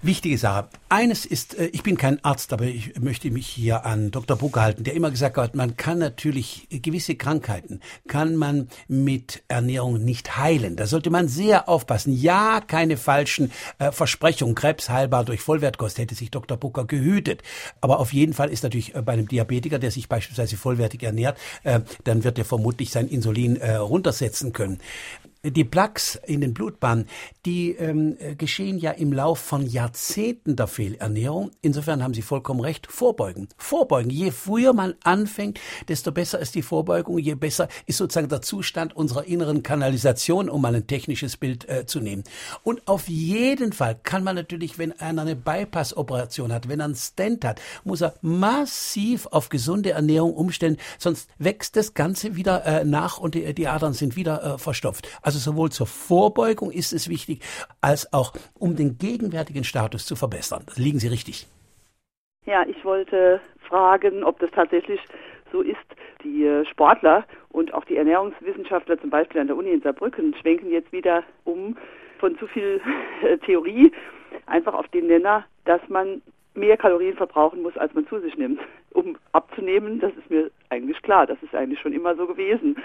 Wichtige 0.00 0.38
Sache. 0.38 0.68
Eines 0.88 1.26
ist, 1.26 1.58
äh, 1.58 1.66
ich 1.72 1.82
bin 1.82 1.96
kein 1.96 2.24
Arzt, 2.24 2.52
aber 2.52 2.66
ich 2.66 3.00
möchte 3.00 3.32
mich 3.32 3.48
hier 3.48 3.84
an 3.84 4.12
Dr. 4.12 4.36
Bucke 4.36 4.60
halten, 4.60 4.84
der 4.84 4.94
immer 4.94 5.10
gesagt 5.10 5.36
hat, 5.36 5.56
man 5.56 5.76
kann 5.76 5.98
natürlich 5.98 6.68
gewisse 6.70 7.16
Krankheiten, 7.16 7.80
kann 8.06 8.36
man 8.36 8.68
mit 8.86 9.42
Ernährung 9.48 10.04
nicht 10.04 10.36
heilen. 10.36 10.76
Da 10.76 10.86
sollte 10.86 11.10
man 11.10 11.26
sehr 11.26 11.68
aufpassen. 11.68 12.12
Ja, 12.12 12.60
keine 12.64 12.96
falschen 12.96 13.50
äh, 13.80 13.90
Versprechungen. 13.90 14.54
Krebs 14.54 14.88
heilbar 14.88 15.24
durch 15.24 15.40
Vollwertkost 15.40 15.98
hätte 15.98 16.14
sich 16.14 16.30
Dr. 16.30 16.56
Bucker 16.56 16.84
gehütet. 16.84 17.42
Aber 17.80 17.98
auf 17.98 18.12
jeden 18.12 18.34
Fall 18.34 18.50
ist 18.50 18.62
natürlich 18.62 18.94
äh, 18.94 19.02
bei 19.02 19.14
einem 19.14 19.26
Diabetiker, 19.26 19.80
der 19.80 19.90
sich 19.90 20.08
beispielsweise 20.08 20.56
vollwertig 20.56 21.02
ernährt, 21.02 21.36
äh, 21.64 21.80
dann 22.04 22.22
wird 22.22 22.38
er 22.38 22.44
vermutlich 22.44 22.90
sein 22.90 23.08
Insulin 23.08 23.56
runtersetzen 23.56 24.52
können. 24.52 24.78
Die 25.44 25.64
Plaques 25.64 26.18
in 26.26 26.40
den 26.40 26.52
Blutbahnen, 26.52 27.06
die 27.46 27.70
ähm, 27.72 28.16
geschehen 28.36 28.78
ja 28.78 28.90
im 28.90 29.12
Lauf 29.12 29.38
von 29.38 29.64
Jahrzehnten 29.64 30.56
der 30.56 30.66
Fehlernährung. 30.66 31.52
Insofern 31.62 32.02
haben 32.02 32.12
Sie 32.12 32.22
vollkommen 32.22 32.60
recht. 32.60 32.88
Vorbeugen. 32.90 33.48
Vorbeugen. 33.56 34.10
Je 34.10 34.32
früher 34.32 34.72
man 34.72 34.94
anfängt, 35.04 35.60
desto 35.86 36.10
besser 36.10 36.40
ist 36.40 36.56
die 36.56 36.62
Vorbeugung, 36.62 37.18
je 37.18 37.36
besser 37.36 37.68
ist 37.86 37.98
sozusagen 37.98 38.28
der 38.28 38.42
Zustand 38.42 38.96
unserer 38.96 39.26
inneren 39.26 39.62
Kanalisation, 39.62 40.48
um 40.48 40.60
mal 40.60 40.74
ein 40.74 40.88
technisches 40.88 41.36
Bild 41.36 41.68
äh, 41.68 41.86
zu 41.86 42.00
nehmen. 42.00 42.24
Und 42.64 42.88
auf 42.88 43.08
jeden 43.08 43.72
Fall 43.72 43.96
kann 44.02 44.24
man 44.24 44.34
natürlich, 44.34 44.78
wenn 44.78 44.98
einer 44.98 45.22
eine 45.22 45.36
Bypass-Operation 45.36 46.52
hat, 46.52 46.68
wenn 46.68 46.80
er 46.80 46.86
einen 46.86 46.96
Stent 46.96 47.44
hat, 47.44 47.60
muss 47.84 48.00
er 48.00 48.14
massiv 48.22 49.26
auf 49.26 49.50
gesunde 49.50 49.90
Ernährung 49.92 50.34
umstellen, 50.34 50.78
sonst 50.98 51.30
wächst 51.38 51.76
das 51.76 51.94
Ganze 51.94 52.34
wieder 52.34 52.64
äh, 52.66 52.84
nach 52.84 53.18
und 53.18 53.34
die, 53.34 53.54
die 53.54 53.68
Adern 53.68 53.92
sind 53.92 54.16
wieder 54.16 54.42
äh, 54.42 54.58
verstopft. 54.58 55.06
Also 55.28 55.40
sowohl 55.40 55.68
zur 55.68 55.86
Vorbeugung 55.86 56.70
ist 56.70 56.94
es 56.94 57.10
wichtig, 57.10 57.42
als 57.82 58.14
auch 58.14 58.32
um 58.58 58.76
den 58.76 58.96
gegenwärtigen 58.96 59.62
Status 59.62 60.06
zu 60.06 60.16
verbessern. 60.16 60.62
Das 60.64 60.78
liegen 60.78 61.00
Sie 61.00 61.08
richtig. 61.08 61.46
Ja, 62.46 62.64
ich 62.66 62.82
wollte 62.82 63.38
fragen, 63.68 64.24
ob 64.24 64.38
das 64.38 64.50
tatsächlich 64.52 64.98
so 65.52 65.60
ist. 65.60 65.76
Die 66.24 66.46
äh, 66.46 66.64
Sportler 66.64 67.26
und 67.50 67.74
auch 67.74 67.84
die 67.84 67.98
Ernährungswissenschaftler, 67.98 68.98
zum 69.02 69.10
Beispiel 69.10 69.42
an 69.42 69.48
der 69.48 69.56
Uni 69.58 69.68
in 69.70 69.82
Saarbrücken, 69.82 70.34
schwenken 70.40 70.70
jetzt 70.70 70.90
wieder 70.92 71.22
um 71.44 71.76
von 72.20 72.38
zu 72.38 72.46
viel 72.46 72.80
Theorie 73.44 73.92
einfach 74.46 74.72
auf 74.72 74.88
den 74.88 75.08
Nenner, 75.08 75.44
dass 75.66 75.82
man 75.88 76.22
mehr 76.54 76.78
Kalorien 76.78 77.18
verbrauchen 77.18 77.60
muss, 77.60 77.76
als 77.76 77.92
man 77.92 78.06
zu 78.06 78.18
sich 78.20 78.34
nimmt. 78.38 78.60
Um 78.94 79.18
abzunehmen, 79.32 80.00
das 80.00 80.12
ist 80.14 80.30
mir 80.30 80.50
eigentlich 80.70 81.02
klar, 81.02 81.26
das 81.26 81.36
ist 81.42 81.54
eigentlich 81.54 81.80
schon 81.80 81.92
immer 81.92 82.16
so 82.16 82.26
gewesen. 82.26 82.78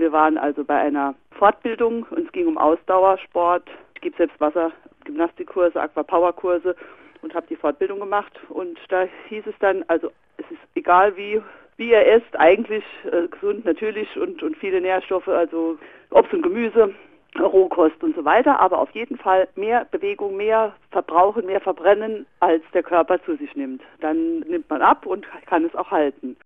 Wir 0.00 0.12
waren 0.12 0.38
also 0.38 0.64
bei 0.64 0.78
einer 0.78 1.14
Fortbildung 1.32 2.06
und 2.08 2.26
es 2.26 2.32
ging 2.32 2.46
um 2.46 2.56
Ausdauersport. 2.56 3.68
Ich 3.94 4.00
gebe 4.00 4.16
selbst 4.16 4.40
Wasser, 4.40 4.72
Gymnastikkurse, 5.04 5.78
Aquapowerkurse 5.78 6.74
und 7.20 7.34
habe 7.34 7.46
die 7.48 7.56
Fortbildung 7.56 8.00
gemacht. 8.00 8.32
Und 8.48 8.78
da 8.88 9.06
hieß 9.28 9.44
es 9.46 9.54
dann, 9.60 9.84
also 9.88 10.10
es 10.38 10.50
ist 10.50 10.60
egal 10.74 11.14
wie 11.18 11.42
wie 11.76 11.92
er 11.92 12.16
isst, 12.16 12.38
eigentlich 12.38 12.84
äh, 13.10 13.26
gesund 13.28 13.64
natürlich 13.64 14.14
und, 14.18 14.42
und 14.42 14.56
viele 14.56 14.82
Nährstoffe, 14.82 15.28
also 15.28 15.78
Obst 16.10 16.32
und 16.34 16.42
Gemüse, 16.42 16.94
Rohkost 17.38 18.02
und 18.02 18.14
so 18.14 18.24
weiter, 18.24 18.60
aber 18.60 18.78
auf 18.78 18.90
jeden 18.90 19.16
Fall 19.16 19.48
mehr 19.54 19.86
Bewegung, 19.90 20.36
mehr 20.36 20.74
verbrauchen, 20.90 21.46
mehr 21.46 21.60
verbrennen, 21.60 22.26
als 22.40 22.62
der 22.74 22.82
Körper 22.82 23.22
zu 23.24 23.36
sich 23.36 23.54
nimmt. 23.54 23.82
Dann 24.00 24.40
nimmt 24.40 24.68
man 24.68 24.82
ab 24.82 25.06
und 25.06 25.26
kann 25.46 25.64
es 25.64 25.74
auch 25.74 25.90
halten. 25.90 26.36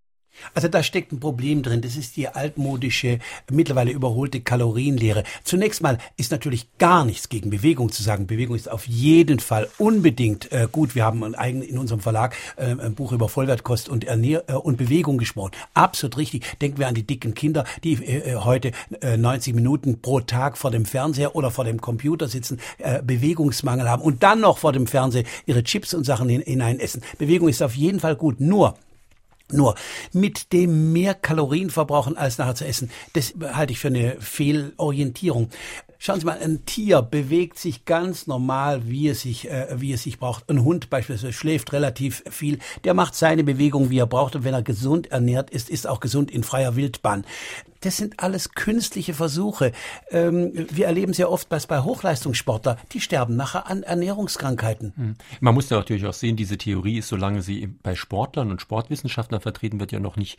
Also 0.55 0.69
da 0.69 0.83
steckt 0.83 1.13
ein 1.13 1.21
Problem 1.21 1.63
drin. 1.63 1.81
Das 1.81 1.97
ist 1.97 2.17
die 2.17 2.29
altmodische, 2.29 3.19
mittlerweile 3.51 3.91
überholte 3.93 4.41
Kalorienlehre. 4.41 5.25
Zunächst 5.45 5.83
mal 5.83 5.99
ist 6.17 6.31
natürlich 6.31 6.67
gar 6.79 7.05
nichts 7.05 7.29
gegen 7.29 7.51
Bewegung 7.51 7.91
zu 7.91 8.03
sagen. 8.03 8.27
Bewegung 8.27 8.57
ist 8.57 8.71
auf 8.71 8.87
jeden 8.87 9.41
Fall 9.41 9.69
unbedingt 9.79 10.53
äh, 10.53 10.69
gut. 10.71 10.95
Wir 10.95 11.05
haben 11.05 11.35
ein 11.35 11.63
in 11.63 11.79
unserem 11.79 12.01
Verlag 12.01 12.37
äh, 12.57 12.67
ein 12.67 12.95
Buch 12.95 13.13
über 13.13 13.29
Vollwertkost 13.29 13.89
und 13.89 14.05
Ernähr 14.05 14.45
äh, 14.49 14.55
und 14.55 14.77
Bewegung 14.77 15.19
gesprochen. 15.19 15.53
Absolut 15.75 16.19
richtig. 16.19 16.59
Denken 16.61 16.79
wir 16.79 16.89
an 16.89 16.95
die 16.95 17.07
dicken 17.07 17.35
Kinder, 17.35 17.65
die 17.83 17.95
äh, 17.95 18.33
äh 18.33 18.37
heute 18.37 18.73
äh, 19.01 19.17
90 19.17 19.55
Minuten 19.55 20.01
pro 20.01 20.21
Tag 20.21 20.59
vor 20.59 20.71
dem 20.71 20.85
Fernseher 20.85 21.35
oder 21.37 21.51
vor 21.51 21.65
dem 21.65 21.81
Computer 21.81 22.29
sitzen, 22.29 22.61
äh, 22.79 23.03
Bewegungsmangel 23.03 23.89
haben 23.89 24.03
und 24.03 24.23
dann 24.23 24.41
noch 24.41 24.59
vor 24.59 24.73
dem 24.73 24.87
Fernseher 24.87 25.25
ihre 25.47 25.65
Chips 25.65 25.95
und 25.95 26.05
Sachen 26.05 26.29
hinein 26.29 26.81
essen. 26.81 27.03
Bewegung 27.19 27.49
ist 27.49 27.63
auf 27.63 27.75
jeden 27.75 28.01
Fall 28.01 28.17
gut. 28.17 28.41
Nur 28.41 28.77
nur 29.53 29.75
mit 30.13 30.53
dem 30.53 30.93
mehr 30.93 31.15
Kalorien 31.15 31.71
verbrauchen 31.71 32.17
als 32.17 32.39
nachher 32.39 32.55
zu 32.55 32.67
essen, 32.67 32.91
das 33.13 33.35
halte 33.41 33.73
ich 33.73 33.79
für 33.79 33.89
eine 33.89 34.17
Fehlorientierung. 34.21 35.51
Schauen 35.99 36.21
Sie 36.21 36.27
mal, 36.27 36.39
ein 36.39 36.67
Tier 36.67 37.01
bewegt 37.01 37.59
sich 37.59 37.87
ganz 37.87 38.27
normal, 38.27 38.89
wie 38.89 39.09
es 39.09 39.23
sich, 39.23 39.51
äh, 39.51 39.69
wie 39.81 39.93
es 39.93 40.03
sich 40.03 40.19
braucht. 40.19 40.51
Ein 40.51 40.63
Hund 40.63 40.91
beispielsweise 40.91 41.33
schläft 41.33 41.73
relativ 41.73 42.23
viel. 42.29 42.59
Der 42.85 42.93
macht 42.93 43.15
seine 43.15 43.43
Bewegung, 43.43 43.89
wie 43.89 44.01
er 44.01 44.07
braucht. 44.07 44.37
Und 44.37 44.45
wenn 44.45 44.53
er 44.53 44.63
gesund 44.63 45.11
ernährt 45.11 45.49
ist, 45.49 45.71
ist 45.71 45.87
auch 45.87 46.01
gesund 46.01 46.31
in 46.31 46.43
freier 46.43 46.77
Wildbahn. 46.77 47.25
Das 47.85 47.97
sind 47.97 48.21
alles 48.21 48.53
künstliche 48.53 49.15
Versuche. 49.15 49.73
Ähm, 50.11 50.53
wir 50.71 50.87
erleben 50.87 51.13
sehr 51.13 51.31
oft, 51.31 51.51
dass 51.53 51.67
bei 51.67 51.81
Hochleistungssportler, 51.81 52.77
die 52.93 53.01
sterben 53.01 53.37
nachher 53.37 53.69
an 53.69 53.83
Ernährungskrankheiten. 53.83 54.93
Hm. 54.97 55.15
Man 55.41 55.55
muss 55.55 55.69
da 55.69 55.77
natürlich 55.77 56.07
auch 56.07 56.15
sehen, 56.15 56.37
diese 56.37 56.57
Theorie 56.59 56.99
ist, 56.99 57.09
solange 57.09 57.43
sie 57.43 57.67
bei 57.67 57.95
Sportlern 57.95 58.51
und 58.51 58.61
Sportwissenschaftlern 58.61 59.41
vertreten 59.41 59.81
wird, 59.81 59.93
ja 59.93 60.01
noch 60.01 60.17
nicht 60.17 60.39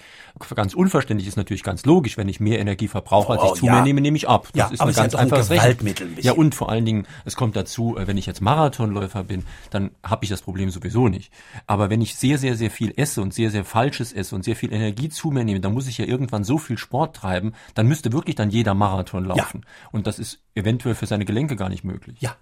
ganz 0.56 0.74
unverständlich. 0.74 1.28
Ist 1.28 1.38
natürlich 1.38 1.64
ganz 1.64 1.86
logisch, 1.86 2.18
wenn 2.18 2.30
ich 2.30 2.40
mehr 2.40 2.60
Energie 2.60 2.88
verbrauche, 2.88 3.34
als 3.34 3.44
ich 3.52 3.60
zu 3.60 3.66
ja. 3.68 3.76
mir 3.76 3.82
nehme, 3.84 4.02
nehme 4.02 4.18
ich 4.18 4.28
ab. 4.28 4.48
Das 4.54 4.56
ja, 4.56 4.74
ist 4.74 4.82
aber 4.82 4.90
ein 4.90 4.96
ganz 4.96 5.16
einfaches 5.16 5.52
ein 5.52 5.58
Gewaltmittel. 5.58 6.10
Ja, 6.20 6.34
und 6.34 6.56
vor 6.56 6.70
allen 6.70 6.86
Dingen, 6.86 7.08
es 7.26 7.36
kommt 7.36 7.56
dazu, 7.56 7.98
äh, 7.98 8.08
wenn 8.08 8.18
ich 8.18 8.26
jetzt 8.26 8.42
Marathonläufer 8.42 9.24
bin, 9.24 9.44
dann 9.70 9.92
habe 10.04 10.26
ich 10.26 10.30
das 10.30 10.42
Problem 10.42 10.70
sowieso 10.70 11.08
nicht. 11.08 11.32
Aber 11.68 11.90
wenn 11.90 12.02
ich 12.02 12.16
sehr, 12.16 12.38
sehr, 12.38 12.56
sehr 12.56 12.72
viel 12.72 12.94
esse 12.96 13.22
und 13.22 13.34
sehr, 13.34 13.52
sehr 13.52 13.66
Falsches 13.66 14.14
esse 14.14 14.36
und 14.36 14.44
sehr 14.44 14.56
viel 14.56 14.74
Energie 14.74 15.10
zu 15.10 15.30
mir 15.30 15.44
nehme, 15.44 15.60
dann 15.60 15.74
muss 15.74 15.88
ich 15.88 15.98
ja 15.98 16.06
irgendwann 16.06 16.44
so 16.44 16.58
viel 16.58 16.78
Sport 16.78 17.16
treiben, 17.16 17.35
dann 17.74 17.88
müsste 17.88 18.14
wirklich 18.14 18.36
dann 18.36 18.50
jeder 18.50 18.74
Marathon 18.74 19.26
laufen. 19.26 19.62
Ja. 19.64 19.90
Und 19.92 20.08
das 20.08 20.20
ist 20.20 20.44
eventuell 20.56 20.96
für 20.96 21.06
seine 21.06 21.26
Gelenke 21.26 21.56
gar 21.56 21.70
nicht 21.70 21.84
möglich. 21.84 22.18
Ja. 22.22 22.36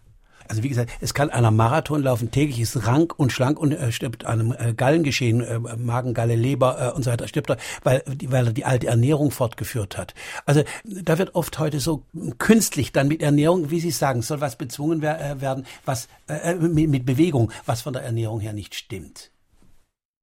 Also 0.49 0.63
wie 0.63 0.69
gesagt, 0.69 0.91
es 1.01 1.13
kann 1.13 1.29
einer 1.29 1.51
Marathon 1.51 2.03
laufen, 2.03 2.31
täglich 2.31 2.59
ist 2.59 2.87
rank 2.87 3.17
und 3.17 3.31
schlank 3.31 3.59
und 3.59 3.71
äh, 3.71 3.91
stirbt 3.91 4.25
an 4.25 4.39
einem 4.39 4.55
äh, 4.57 4.73
Gallengeschehen, 4.73 5.41
äh, 5.41 5.59
Magen, 5.77 6.13
Galle, 6.13 6.35
Leber 6.35 6.77
äh, 6.79 6.95
und 6.95 7.03
so 7.03 7.11
weiter, 7.11 7.27
stirbt 7.27 7.49
er, 7.49 7.57
weil, 7.83 8.03
weil 8.27 8.47
er 8.47 8.53
die 8.53 8.65
alte 8.65 8.87
Ernährung 8.87 9.31
fortgeführt 9.31 9.97
hat. 9.97 10.13
Also 10.45 10.63
da 10.83 11.17
wird 11.17 11.35
oft 11.35 11.59
heute 11.59 11.79
so 11.79 12.03
künstlich 12.37 12.91
dann 12.91 13.07
mit 13.07 13.21
Ernährung, 13.21 13.71
wie 13.71 13.79
Sie 13.79 13.91
sagen, 13.91 14.21
soll 14.21 14.41
was 14.41 14.57
bezwungen 14.57 15.01
wer 15.01 15.19
äh, 15.19 15.41
werden, 15.41 15.65
was 15.85 16.09
äh, 16.27 16.51
äh, 16.51 16.55
mit, 16.55 16.89
mit 16.89 17.05
Bewegung, 17.05 17.51
was 17.65 17.81
von 17.81 17.93
der 17.93 18.03
Ernährung 18.03 18.39
her 18.39 18.53
nicht 18.53 18.75
stimmt. 18.75 19.31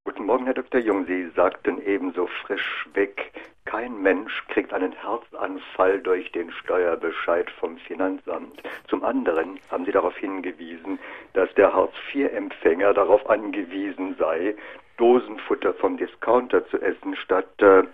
Guten 0.04 0.26
Morgen, 0.26 0.44
Herr 0.44 0.54
Dr. 0.54 0.80
Jung. 0.80 1.06
Sie 1.06 1.30
sagten 1.34 1.80
ebenso 1.82 2.28
frisch 2.46 2.86
weg, 2.94 3.32
kein 3.70 4.02
Mensch 4.02 4.44
kriegt 4.48 4.72
einen 4.74 4.92
Herzanfall 4.92 6.00
durch 6.00 6.32
den 6.32 6.50
Steuerbescheid 6.50 7.48
vom 7.52 7.78
Finanzamt. 7.78 8.60
Zum 8.88 9.04
anderen 9.04 9.60
haben 9.70 9.84
Sie 9.84 9.92
darauf 9.92 10.16
hingewiesen, 10.16 10.98
dass 11.34 11.54
der 11.54 11.72
Hartz-IV-Empfänger 11.72 12.94
darauf 12.94 13.30
angewiesen 13.30 14.16
sei, 14.18 14.56
Dosenfutter 14.96 15.72
vom 15.74 15.96
Discounter 15.96 16.66
zu 16.66 16.82
essen 16.82 17.14
statt 17.14 17.62
äh, 17.62 17.84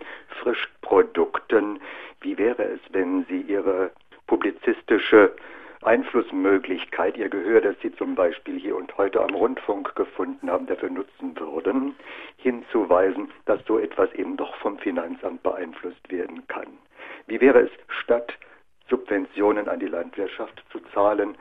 Frischprodukten. 0.40 1.78
Wie 2.22 2.38
wäre 2.38 2.62
es, 2.62 2.80
wenn 2.92 3.26
Sie 3.26 3.42
Ihre 3.42 3.90
publizistische 4.26 5.32
Einflussmöglichkeit, 5.82 7.16
ihr 7.16 7.28
Gehör, 7.28 7.60
das 7.60 7.76
Sie 7.82 7.94
zum 7.94 8.14
Beispiel 8.14 8.58
hier 8.58 8.76
und 8.76 8.96
heute 8.96 9.20
am 9.20 9.34
Rundfunk 9.34 9.94
gefunden 9.94 10.50
haben, 10.50 10.66
dafür 10.66 10.90
nutzen 10.90 11.38
würden, 11.38 11.94
hinzuweisen, 12.38 13.30
dass 13.44 13.64
so 13.66 13.78
etwas 13.78 14.12
eben 14.14 14.36
doch 14.36 14.54
vom 14.56 14.78
Finanzamt 14.78 15.42
beeinflusst 15.42 16.10
werden 16.10 16.46
kann. 16.48 16.78
Wie 17.26 17.40
wäre 17.40 17.60
es, 17.60 17.70
statt 17.88 18.32
Subventionen 18.88 19.68
an 19.68 19.80
die 19.80 19.88
Landwirtschaft 19.88 20.62
zu 20.70 20.80
zahlen, 20.94 21.36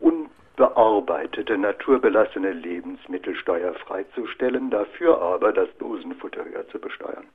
unbearbeitete, 0.00 1.58
naturbelassene 1.58 2.52
Lebensmittel 2.52 3.34
steuerfrei 3.36 4.04
zu 4.14 4.26
stellen, 4.28 4.70
dafür 4.70 5.20
aber 5.20 5.52
das 5.52 5.68
Dosenfutter 5.78 6.44
höher 6.44 6.66
zu 6.68 6.78
besteuern? 6.78 7.26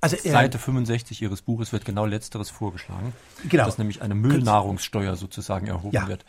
Also, 0.00 0.16
äh, 0.16 0.30
Seite 0.30 0.58
65 0.58 1.22
Ihres 1.22 1.42
Buches 1.42 1.72
wird 1.72 1.84
genau 1.84 2.06
Letzteres 2.06 2.50
vorgeschlagen. 2.50 3.12
Genau. 3.48 3.64
Dass 3.64 3.78
nämlich 3.78 4.02
eine 4.02 4.14
Müllnahrungssteuer 4.14 5.16
sozusagen 5.16 5.66
erhoben 5.66 5.94
ja. 5.94 6.08
wird. 6.08 6.24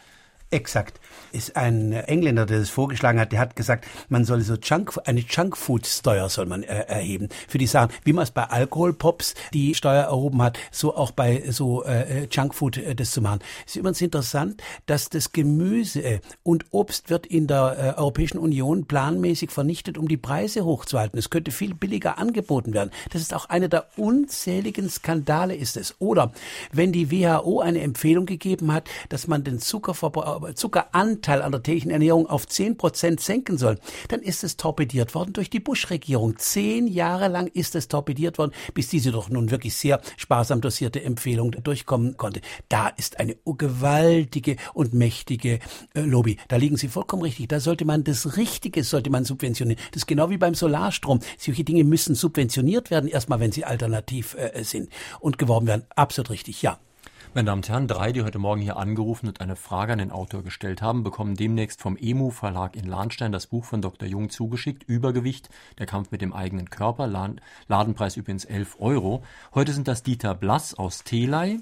Exakt. 0.49 1.01
Ist 1.33 1.57
ein 1.57 1.91
Engländer, 1.91 2.45
der 2.45 2.59
das 2.59 2.69
vorgeschlagen 2.69 3.19
hat, 3.19 3.33
der 3.33 3.39
hat 3.39 3.57
gesagt, 3.57 3.85
man 4.07 4.23
soll 4.23 4.39
so 4.39 4.53
Junk, 4.55 4.97
eine 5.03 5.19
Junkfood-Steuer 5.19 6.29
soll 6.29 6.45
man 6.45 6.63
äh, 6.63 6.85
erheben. 6.87 7.27
Für 7.49 7.57
die 7.57 7.67
Sachen, 7.67 7.91
wie 8.05 8.13
man 8.13 8.23
es 8.23 8.31
bei 8.31 8.45
Alkoholpops 8.45 9.33
die 9.53 9.75
Steuer 9.75 10.03
erhoben 10.03 10.41
hat, 10.41 10.57
so 10.71 10.95
auch 10.95 11.11
bei 11.11 11.43
so 11.49 11.83
äh, 11.83 12.29
Junkfood 12.31 12.77
äh, 12.77 12.95
das 12.95 13.11
zu 13.11 13.21
machen. 13.21 13.39
Ist 13.65 13.75
übrigens 13.75 13.99
interessant, 13.99 14.63
dass 14.85 15.09
das 15.09 15.33
Gemüse 15.33 16.21
und 16.43 16.67
Obst 16.71 17.09
wird 17.09 17.25
in 17.25 17.47
der 17.47 17.95
äh, 17.97 17.99
Europäischen 17.99 18.37
Union 18.37 18.85
planmäßig 18.85 19.51
vernichtet, 19.51 19.97
um 19.97 20.07
die 20.07 20.15
Preise 20.15 20.63
hochzuhalten. 20.63 21.19
Es 21.19 21.29
könnte 21.29 21.51
viel 21.51 21.73
billiger 21.73 22.17
angeboten 22.17 22.73
werden. 22.73 22.91
Das 23.11 23.21
ist 23.21 23.33
auch 23.33 23.49
einer 23.49 23.67
der 23.67 23.87
unzähligen 23.97 24.89
Skandale 24.89 25.55
ist 25.55 25.75
es. 25.75 25.95
Oder 25.99 26.31
wenn 26.71 26.93
die 26.93 27.11
WHO 27.11 27.59
eine 27.59 27.81
Empfehlung 27.81 28.25
gegeben 28.25 28.71
hat, 28.71 28.89
dass 29.09 29.27
man 29.27 29.43
den 29.43 29.59
Zuckerverbrauch 29.59 30.36
Zuckeranteil 30.55 31.41
an 31.41 31.51
der 31.51 31.63
täglichen 31.63 31.91
Ernährung 31.91 32.27
auf 32.27 32.47
10 32.47 32.77
Prozent 32.77 33.19
senken 33.19 33.57
soll, 33.57 33.77
dann 34.09 34.21
ist 34.21 34.43
es 34.43 34.57
torpediert 34.57 35.15
worden 35.15 35.33
durch 35.33 35.49
die 35.49 35.59
Bush-Regierung. 35.59 36.37
Zehn 36.37 36.87
Jahre 36.87 37.27
lang 37.27 37.47
ist 37.47 37.75
es 37.75 37.87
torpediert 37.87 38.37
worden, 38.37 38.51
bis 38.73 38.89
diese 38.89 39.11
doch 39.11 39.29
nun 39.29 39.51
wirklich 39.51 39.75
sehr 39.75 40.01
sparsam 40.17 40.61
dosierte 40.61 41.03
Empfehlung 41.03 41.51
durchkommen 41.51 42.17
konnte. 42.17 42.41
Da 42.69 42.87
ist 42.89 43.19
eine 43.19 43.35
gewaltige 43.45 44.57
und 44.73 44.93
mächtige 44.93 45.59
äh, 45.93 46.01
Lobby. 46.01 46.37
Da 46.47 46.57
liegen 46.57 46.77
Sie 46.77 46.87
vollkommen 46.87 47.23
richtig. 47.23 47.49
Da 47.49 47.59
sollte 47.59 47.85
man 47.85 48.03
das 48.03 48.37
Richtige, 48.37 48.83
sollte 48.83 49.09
man 49.09 49.25
subventionieren. 49.25 49.81
Das 49.91 50.03
ist 50.03 50.07
genau 50.07 50.29
wie 50.29 50.37
beim 50.37 50.55
Solarstrom. 50.55 51.19
Solche 51.37 51.63
Dinge 51.63 51.83
müssen 51.83 52.15
subventioniert 52.15 52.91
werden, 52.91 53.09
erstmal 53.09 53.39
wenn 53.39 53.51
sie 53.51 53.65
alternativ 53.65 54.35
äh, 54.35 54.63
sind 54.63 54.89
und 55.19 55.37
geworben 55.37 55.67
werden. 55.67 55.85
Absolut 55.95 56.29
richtig, 56.29 56.61
ja. 56.61 56.79
Meine 57.37 57.45
Damen 57.45 57.59
und 57.59 57.69
Herren, 57.69 57.87
drei, 57.87 58.11
die 58.11 58.23
heute 58.23 58.39
Morgen 58.39 58.61
hier 58.61 58.77
angerufen 58.77 59.27
und 59.27 59.41
eine 59.41 59.55
Frage 59.55 59.93
an 59.93 59.99
den 59.99 60.09
Autor 60.09 60.41
gestellt 60.41 60.81
haben, 60.81 61.03
bekommen 61.03 61.35
demnächst 61.35 61.79
vom 61.79 61.95
EMU 61.95 62.31
Verlag 62.31 62.75
in 62.75 62.87
Lahnstein 62.87 63.31
das 63.31 63.45
Buch 63.45 63.63
von 63.63 63.79
Dr. 63.79 64.09
Jung 64.09 64.31
zugeschickt, 64.31 64.81
Übergewicht, 64.81 65.47
der 65.77 65.85
Kampf 65.85 66.09
mit 66.09 66.21
dem 66.21 66.33
eigenen 66.33 66.71
Körper, 66.71 67.05
Ladenpreis 67.67 68.17
übrigens 68.17 68.43
11 68.43 68.77
Euro. 68.79 69.21
Heute 69.53 69.71
sind 69.71 69.87
das 69.87 70.01
Dieter 70.01 70.33
Blass 70.33 70.73
aus 70.73 71.03
Telei, 71.03 71.59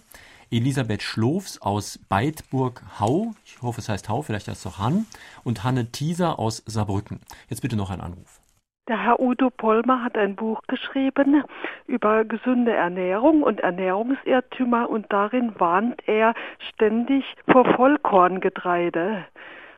Elisabeth 0.49 1.03
Schlofs 1.03 1.57
aus 1.57 1.99
Beitburg-Hau, 2.07 3.33
ich 3.43 3.61
hoffe 3.61 3.81
es 3.81 3.89
heißt 3.89 4.07
Hau, 4.07 4.21
vielleicht 4.21 4.47
heißt 4.47 4.65
es 4.65 4.71
auch 4.71 4.79
Han, 4.79 5.05
und 5.43 5.65
Hanne 5.65 5.91
Thieser 5.91 6.39
aus 6.39 6.63
Saarbrücken. 6.65 7.19
Jetzt 7.49 7.59
bitte 7.59 7.75
noch 7.75 7.89
ein 7.89 7.99
Anruf. 7.99 8.39
Der 8.87 9.01
Herr 9.03 9.19
Udo 9.19 9.49
Pollmer 9.49 10.03
hat 10.03 10.15
ein 10.15 10.35
Buch 10.35 10.61
geschrieben 10.67 11.43
über 11.87 12.23
gesunde 12.23 12.71
Ernährung 12.71 13.41
und 13.41 13.61
Ernährungsirrtümer 13.61 14.91
und 14.91 15.11
darin 15.11 15.59
warnt 15.59 16.07
er 16.07 16.35
ständig 16.69 17.25
vor 17.51 17.65
Vollkorngetreide. 17.73 19.25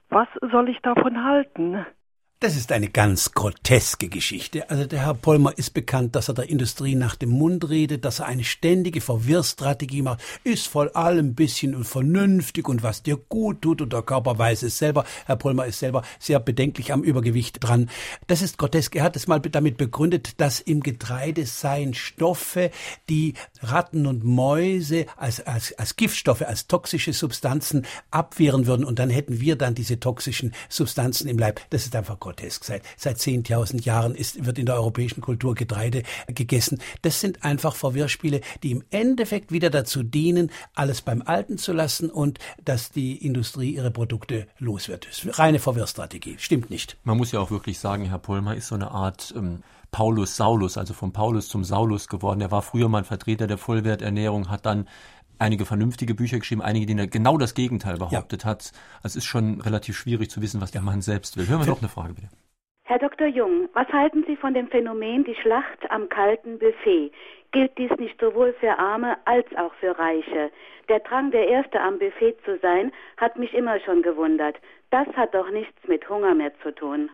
Was 0.09 0.27
soll 0.51 0.67
ich 0.67 0.81
davon 0.81 1.23
halten? 1.23 1.85
Das 2.39 2.55
ist 2.55 2.71
eine 2.71 2.89
ganz 2.89 3.31
groteske 3.31 4.09
Geschichte. 4.09 4.69
Also 4.69 4.85
der 4.85 4.99
Herr 5.07 5.15
Pollmer 5.15 5.57
ist 5.57 5.73
bekannt, 5.73 6.15
dass 6.15 6.27
er 6.27 6.35
der 6.35 6.47
Industrie 6.51 6.93
nach 6.93 7.15
dem 7.15 7.31
Mund 7.31 7.67
redet, 7.67 8.05
dass 8.05 8.19
er 8.19 8.27
eine 8.27 8.43
ständige 8.43 9.01
Verwirrstrategie 9.01 10.03
macht, 10.03 10.21
ist 10.43 10.67
vor 10.67 10.95
allem 10.95 11.33
bisschen 11.33 11.83
vernünftig 11.83 12.69
und 12.69 12.83
was 12.83 13.01
dir 13.01 13.17
gut 13.17 13.63
tut 13.63 13.81
und 13.81 13.91
der 13.91 14.03
Körper 14.03 14.37
weiß 14.37 14.61
es 14.61 14.77
selber. 14.77 15.03
Herr 15.25 15.37
Pollmer 15.37 15.65
ist 15.65 15.79
selber 15.79 16.03
sehr 16.19 16.39
bedenklich 16.39 16.93
am 16.93 17.01
Übergewicht 17.01 17.57
dran. 17.59 17.89
Das 18.27 18.43
ist 18.43 18.59
grotesk. 18.59 18.95
Er 18.95 19.05
hat 19.05 19.15
es 19.15 19.25
mal 19.25 19.39
damit 19.39 19.77
begründet, 19.77 20.39
dass 20.39 20.59
im 20.59 20.81
Getreide 20.81 21.47
seien 21.47 21.95
Stoffe, 21.95 22.69
die 23.09 23.33
Ratten 23.63 24.05
und 24.05 24.23
Mäuse 24.23 25.07
als, 25.15 25.39
als, 25.39 25.73
als 25.73 25.95
Giftstoffe, 25.95 26.43
als 26.43 26.67
toxische 26.67 27.13
Substanzen 27.13 27.87
abwehren 28.11 28.67
würden 28.67 28.85
und 28.85 28.99
dann 28.99 29.09
hätten 29.09 29.39
wir 29.41 29.55
dann 29.55 29.73
diese 29.73 29.99
toxischen 29.99 30.53
Substanzen 30.69 31.27
im 31.27 31.39
Leib. 31.39 31.61
Das 31.71 31.85
ist 31.85 31.95
einfach 31.95 32.19
grotesk. 32.27 32.65
Seit, 32.65 32.83
seit 32.97 33.17
10.000 33.17 33.83
Jahren 33.83 34.13
ist, 34.13 34.45
wird 34.45 34.59
in 34.59 34.65
der 34.65 34.75
europäischen 34.75 35.21
Kultur 35.21 35.55
Getreide 35.55 36.03
gegessen. 36.27 36.79
Das 37.01 37.21
sind 37.21 37.43
einfach 37.43 37.75
Verwirrspiele, 37.75 38.41
die 38.63 38.71
im 38.71 38.83
Endeffekt 38.89 39.51
wieder 39.51 39.69
dazu 39.69 40.03
dienen, 40.03 40.51
alles 40.75 41.01
beim 41.01 41.21
Alten 41.21 41.57
zu 41.57 41.71
lassen 41.71 42.09
und 42.09 42.39
dass 42.63 42.91
die 42.91 43.25
Industrie 43.25 43.71
ihre 43.75 43.91
Produkte 43.91 44.47
los 44.59 44.89
wird. 44.89 45.07
Reine 45.39 45.59
Verwirrstrategie. 45.59 46.35
Stimmt 46.37 46.69
nicht. 46.69 46.97
Man 47.03 47.17
muss 47.17 47.31
ja 47.31 47.39
auch 47.39 47.51
wirklich 47.51 47.79
sagen, 47.79 48.05
Herr 48.05 48.19
Pollmer 48.19 48.55
ist 48.55 48.67
so 48.67 48.75
eine 48.75 48.91
Art 48.91 49.33
ähm, 49.35 49.63
Paulus 49.91 50.35
Saulus, 50.35 50.77
also 50.77 50.93
vom 50.93 51.13
Paulus 51.13 51.47
zum 51.47 51.63
Saulus 51.63 52.07
geworden. 52.07 52.41
Er 52.41 52.51
war 52.51 52.61
früher 52.61 52.89
mal 52.89 52.99
ein 52.99 53.05
Vertreter 53.05 53.47
der 53.47 53.57
Vollwerternährung, 53.57 54.49
hat 54.49 54.65
dann 54.65 54.87
einige 55.39 55.65
vernünftige 55.65 56.15
Bücher 56.15 56.39
geschrieben, 56.39 56.61
einige, 56.61 56.85
denen 56.85 57.09
genau 57.09 57.37
das 57.37 57.53
Gegenteil 57.53 57.97
behauptet 57.97 58.43
ja. 58.43 58.49
hat. 58.49 58.71
Also 59.03 59.07
es 59.07 59.15
ist 59.17 59.25
schon 59.25 59.61
relativ 59.61 59.97
schwierig 59.97 60.29
zu 60.29 60.41
wissen, 60.41 60.61
was 60.61 60.71
der 60.71 60.81
Mann 60.81 61.01
selbst 61.01 61.37
will. 61.37 61.47
Hören 61.47 61.61
wir 61.61 61.67
noch 61.67 61.81
eine 61.81 61.89
Frage 61.89 62.13
bitte. 62.13 62.29
Herr 62.83 62.99
Dr. 62.99 63.27
Jung, 63.27 63.67
was 63.73 63.87
halten 63.89 64.23
Sie 64.27 64.37
von 64.37 64.53
dem 64.53 64.69
Phänomen 64.69 65.25
die 65.25 65.35
Schlacht 65.35 65.91
am 65.91 66.07
kalten 66.07 66.57
Buffet? 66.57 67.11
Gilt 67.51 67.77
dies 67.77 67.91
nicht 67.97 68.19
sowohl 68.19 68.53
für 68.61 68.79
Arme 68.79 69.17
als 69.25 69.45
auch 69.57 69.73
für 69.81 69.97
Reiche? 69.99 70.51
Der 70.87 70.99
Drang, 70.99 71.31
der 71.31 71.49
Erste 71.49 71.81
am 71.81 71.99
Buffet 71.99 72.37
zu 72.45 72.57
sein, 72.61 72.93
hat 73.17 73.37
mich 73.37 73.53
immer 73.53 73.79
schon 73.81 74.03
gewundert. 74.03 74.55
Das 74.89 75.07
hat 75.17 75.33
doch 75.33 75.49
nichts 75.51 75.75
mit 75.85 76.07
Hunger 76.07 76.33
mehr 76.33 76.53
zu 76.63 76.73
tun. 76.73 77.09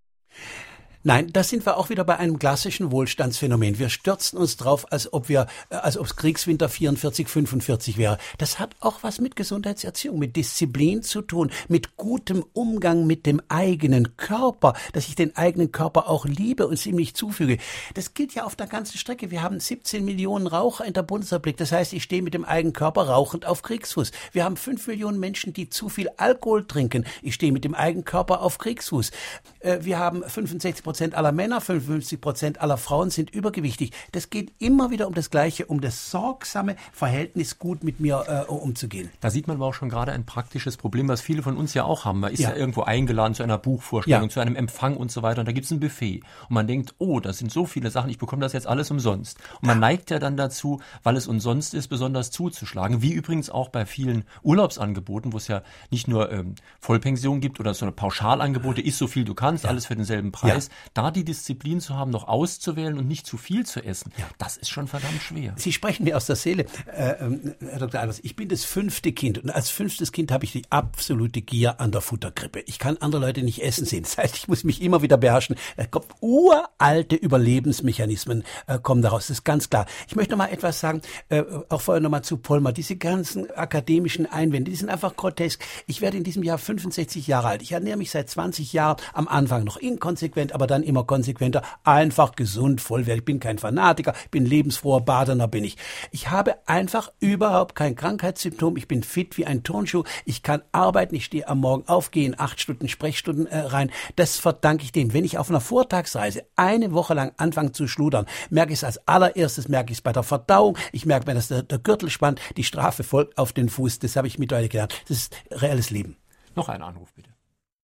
Nein, 1.06 1.34
da 1.34 1.44
sind 1.44 1.66
wir 1.66 1.76
auch 1.76 1.90
wieder 1.90 2.06
bei 2.06 2.16
einem 2.16 2.40
klassischen 2.40 2.90
Wohlstandsphänomen. 2.90 3.78
Wir 3.78 3.90
stürzen 3.90 4.40
uns 4.40 4.56
drauf, 4.56 4.90
als 4.90 5.12
ob 5.12 5.28
wir, 5.28 5.48
äh, 5.70 5.76
als 5.76 5.98
ob 5.98 6.06
es 6.06 6.16
Kriegswinter 6.16 6.70
44, 6.70 7.28
45 7.28 7.98
wäre. 7.98 8.18
Das 8.38 8.58
hat 8.58 8.78
auch 8.80 9.00
was 9.02 9.20
mit 9.20 9.36
Gesundheitserziehung, 9.36 10.18
mit 10.18 10.38
Disziplin 10.38 11.04
zu 11.04 11.22
tun, 11.22 11.52
mit 11.68 11.98
gutem 11.98 12.46
Umgang 12.54 13.06
mit 13.06 13.26
dem 13.26 13.42
eigenen 13.50 14.16
Körper, 14.16 14.76
dass 14.94 15.10
ich 15.10 15.16
den 15.16 15.36
eigenen 15.36 15.74
Körper 15.74 16.08
auch 16.08 16.24
liebe 16.24 16.68
und 16.68 16.86
ihm 16.86 16.96
nicht 16.96 17.18
zufüge. 17.18 17.58
Das 17.96 18.14
gilt 18.14 18.34
ja 18.34 18.46
auf 18.46 18.56
der 18.56 18.68
ganzen 18.68 18.98
Strecke. 18.98 19.30
Wir 19.30 19.44
haben 19.44 19.60
17 19.60 20.06
Millionen 20.06 20.48
Raucher 20.48 20.86
in 20.86 20.94
der 20.94 21.04
Bundesrepublik. 21.04 21.58
Das 21.58 21.74
heißt, 21.74 21.92
ich 21.92 22.04
stehe 22.04 22.22
mit 22.22 22.34
dem 22.34 22.46
eigenen 22.46 22.72
Körper 22.72 23.10
rauchend 23.10 23.46
auf 23.46 23.62
Kriegsfuß. 23.62 24.14
Wir 24.32 24.46
haben 24.46 24.56
5 24.56 24.88
Millionen 24.88 25.20
Menschen, 25.20 25.52
die 25.52 25.70
zu 25.70 25.90
viel 25.90 26.10
Alkohol 26.16 26.66
trinken. 26.66 27.04
Ich 27.22 27.34
stehe 27.34 27.52
mit 27.52 27.66
dem 27.66 27.76
eigenen 27.76 28.06
Körper 28.06 28.42
auf 28.42 28.58
Kriegsfuß. 28.58 29.12
Äh, 29.60 29.80
wir 29.82 30.00
haben 30.00 30.24
65 30.24 30.93
Prozent 30.94 31.16
aller 31.16 31.32
Männer, 31.32 31.60
55 31.60 32.22
Prozent 32.22 32.62
aller 32.62 32.78
Frauen 32.78 33.10
sind 33.10 33.32
übergewichtig. 33.32 33.94
Das 34.12 34.30
geht 34.30 34.54
immer 34.60 34.92
wieder 34.92 35.08
um 35.08 35.16
das 35.16 35.32
Gleiche, 35.32 35.66
um 35.66 35.82
das 35.82 36.12
sorgsame 36.12 36.76
Verhältnis, 36.92 37.58
gut 37.58 37.84
mit 37.84 38.00
mir 38.00 38.46
äh, 38.48 38.52
umzugehen. 38.52 39.10
Da 39.20 39.32
sieht 39.32 39.48
man 39.48 39.58
aber 39.58 39.66
auch 39.66 39.74
schon 39.74 39.90
gerade 39.90 40.12
ein 40.12 40.24
praktisches 40.24 40.78
Problem, 40.78 41.08
was 41.08 41.20
viele 41.20 41.42
von 41.42 41.58
uns 41.58 41.74
ja 41.74 41.84
auch 41.84 42.06
haben. 42.06 42.20
Man 42.20 42.32
ist 42.32 42.42
ja, 42.42 42.52
ja 42.52 42.56
irgendwo 42.56 42.84
eingeladen 42.84 43.34
zu 43.34 43.42
einer 43.42 43.58
Buchvorstellung, 43.58 44.30
ja. 44.30 44.30
zu 44.30 44.40
einem 44.40 44.56
Empfang 44.56 44.96
und 44.96 45.12
so 45.12 45.24
weiter 45.24 45.40
und 45.40 45.48
da 45.48 45.52
gibt 45.52 45.66
es 45.66 45.72
ein 45.72 45.80
Buffet. 45.80 46.22
Und 46.48 46.54
man 46.54 46.68
denkt, 46.68 46.94
oh, 47.00 47.20
das 47.20 47.40
sind 47.40 47.52
so 47.52 47.66
viele 47.66 47.90
Sachen, 47.90 48.12
ich 48.12 48.20
bekomme 48.20 48.44
das 48.44 48.54
jetzt 48.54 48.68
alles 48.68 48.92
umsonst. 48.92 49.40
Und 49.62 49.66
man 49.70 49.78
ja. 49.78 49.82
neigt 49.82 50.12
ja 50.12 50.20
dann 50.20 50.38
dazu, 50.38 50.80
weil 51.02 51.18
es 51.18 51.26
umsonst 51.26 51.74
ist, 51.74 51.88
besonders 51.88 52.30
zuzuschlagen. 52.30 53.02
Wie 53.02 53.14
übrigens 53.14 53.50
auch 53.50 53.70
bei 53.70 53.88
vielen 53.88 54.26
Urlaubsangeboten, 54.44 55.34
wo 55.34 55.38
es 55.38 55.48
ja 55.48 55.64
nicht 55.90 56.08
nur 56.08 56.32
ähm, 56.32 56.54
Vollpension 56.80 57.42
gibt 57.42 57.60
oder 57.60 57.74
so 57.74 57.84
eine 57.84 57.94
Pauschalangebote, 57.94 58.80
ist 58.80 59.00
so 59.00 59.08
viel 59.08 59.24
du 59.24 59.34
kannst, 59.34 59.66
alles 59.66 59.88
für 59.88 59.96
denselben 59.96 60.32
Preis. 60.32 60.70
Da 60.94 61.12
die 61.12 61.24
Disziplin 61.24 61.80
zu 61.80 61.96
haben, 61.96 62.12
noch 62.12 62.28
auszuwählen 62.28 62.98
und 62.98 63.08
nicht 63.08 63.26
zu 63.26 63.38
viel 63.38 63.66
zu 63.66 63.84
essen, 63.84 64.12
ja. 64.18 64.26
das 64.38 64.58
ist 64.58 64.70
schon 64.70 64.88
verdammt 64.88 65.22
schwer. 65.22 65.54
Sie 65.58 65.72
sprechen 65.72 66.04
mir 66.04 66.18
aus 66.18 66.26
der 66.26 66.36
Seele, 66.36 66.66
äh, 66.96 67.14
ähm, 67.20 67.56
Herr 67.60 67.80
Dr. 67.80 68.02
Albers. 68.02 68.20
Ich 68.24 68.36
bin 68.36 68.50
das 68.50 68.64
fünfte 68.64 69.12
Kind 69.12 69.38
und 69.38 69.50
als 69.50 69.70
fünftes 69.70 70.12
Kind 70.12 70.32
habe 70.32 70.46
ich 70.46 70.52
die 70.52 70.64
absolute 70.70 71.42
Gier 71.42 71.80
an 71.80 71.92
der 71.92 72.02
Futterkrippe. 72.02 72.62
Ich 72.62 72.80
kann 72.80 72.98
andere 72.98 73.22
Leute 73.22 73.44
nicht 73.44 73.64
essen 73.64 73.86
sehen. 73.86 74.04
Das 74.04 74.18
heißt, 74.18 74.36
ich 74.36 74.48
muss 74.48 74.64
mich 74.64 74.82
immer 74.82 75.02
wieder 75.02 75.18
beherrschen. 75.18 75.56
Äh, 75.78 75.88
uralte 76.22 77.16
Überlebensmechanismen 77.16 78.44
äh, 78.68 78.80
kommen 78.80 79.02
daraus. 79.02 79.28
Das 79.28 79.38
ist 79.38 79.44
ganz 79.44 79.70
klar. 79.70 79.86
Ich 80.08 80.16
möchte 80.16 80.32
noch 80.32 80.38
mal 80.38 80.52
etwas 80.52 80.80
sagen, 80.80 81.02
äh, 81.30 81.44
auch 81.70 81.82
vorher 81.82 82.02
noch 82.02 82.10
mal 82.10 82.24
zu 82.24 82.38
Polmer. 82.38 82.74
Diese 82.74 82.96
ganzen 82.96 83.50
akademischen 83.52 84.26
Einwände, 84.26 84.72
die 84.72 84.78
sind 84.78 84.90
einfach 84.90 85.16
grotesk. 85.16 85.64
Ich 85.88 86.02
werde 86.02 86.18
in 86.18 86.24
diesem 86.24 86.44
Jahr 86.44 86.58
65 86.58 87.28
Jahre 87.28 87.48
alt. 87.48 87.62
Ich 87.62 87.72
ernähre 87.72 87.98
mich 87.98 88.12
seit 88.12 88.30
20 88.30 88.74
Jahren 88.74 88.98
am 89.14 89.28
Anfang 89.28 89.64
noch 89.64 89.78
inkonsequent, 89.78 90.54
aber 90.54 90.68
dann 90.74 90.84
immer 90.84 91.04
konsequenter, 91.04 91.62
einfach 91.84 92.36
gesund, 92.36 92.82
vollwertig. 92.82 93.14
Ich 93.14 93.26
bin 93.26 93.40
kein 93.40 93.60
Fanatiker, 93.60 94.14
bin 94.32 94.46
lebensfroher 94.46 95.02
Badener 95.02 95.48
bin 95.48 95.64
ich. 95.64 95.78
Ich 96.12 96.30
habe 96.30 96.56
einfach 96.68 97.12
überhaupt 97.20 97.76
kein 97.76 97.96
Krankheitssymptom. 97.96 98.76
Ich 98.78 98.88
bin 98.88 99.04
fit 99.04 99.38
wie 99.38 99.46
ein 99.46 99.64
Turnschuh. 99.64 100.04
Ich 100.26 100.44
kann 100.44 100.62
arbeiten. 100.72 101.16
Ich 101.16 101.26
stehe 101.26 101.48
am 101.48 101.60
Morgen 101.60 101.88
auf, 101.88 102.12
gehe 102.12 102.26
in 102.26 102.40
acht 102.40 102.60
Stunden 102.60 102.88
Sprechstunden 102.88 103.48
äh, 103.48 103.60
rein. 103.60 103.92
Das 104.16 104.38
verdanke 104.38 104.84
ich 104.84 104.92
dem. 104.92 105.14
Wenn 105.14 105.24
ich 105.24 105.38
auf 105.38 105.50
einer 105.50 105.62
Vortagsreise 105.62 106.44
eine 106.56 106.92
Woche 106.92 107.14
lang 107.14 107.34
anfange 107.38 107.72
zu 107.72 107.88
schludern, 107.88 108.26
merke 108.50 108.74
ich 108.74 108.80
es 108.80 108.84
als 108.84 109.08
allererstes, 109.08 109.68
merke 109.68 109.92
ich 109.92 110.00
es 110.00 110.02
bei 110.02 110.12
der 110.12 110.24
Verdauung. 110.24 110.78
Ich 110.92 111.06
merke 111.06 111.28
mir, 111.28 111.36
dass 111.36 111.48
der, 111.48 111.64
der 111.64 111.80
Gürtel 111.80 112.10
spannt. 112.10 112.42
Die 112.58 112.64
Strafe 112.64 113.04
folgt 113.04 113.38
auf 113.38 113.54
den 113.54 113.70
Fuß. 113.70 114.00
Das 114.00 114.16
habe 114.16 114.28
ich 114.28 114.40
mittlerweile 114.40 114.70
gelernt. 114.70 114.94
Das 115.08 115.18
ist 115.18 115.36
reelles 115.52 115.90
Leben. 115.90 116.18
Noch 116.56 116.70
ein 116.70 116.82
Anruf, 116.82 117.14
bitte. 117.14 117.33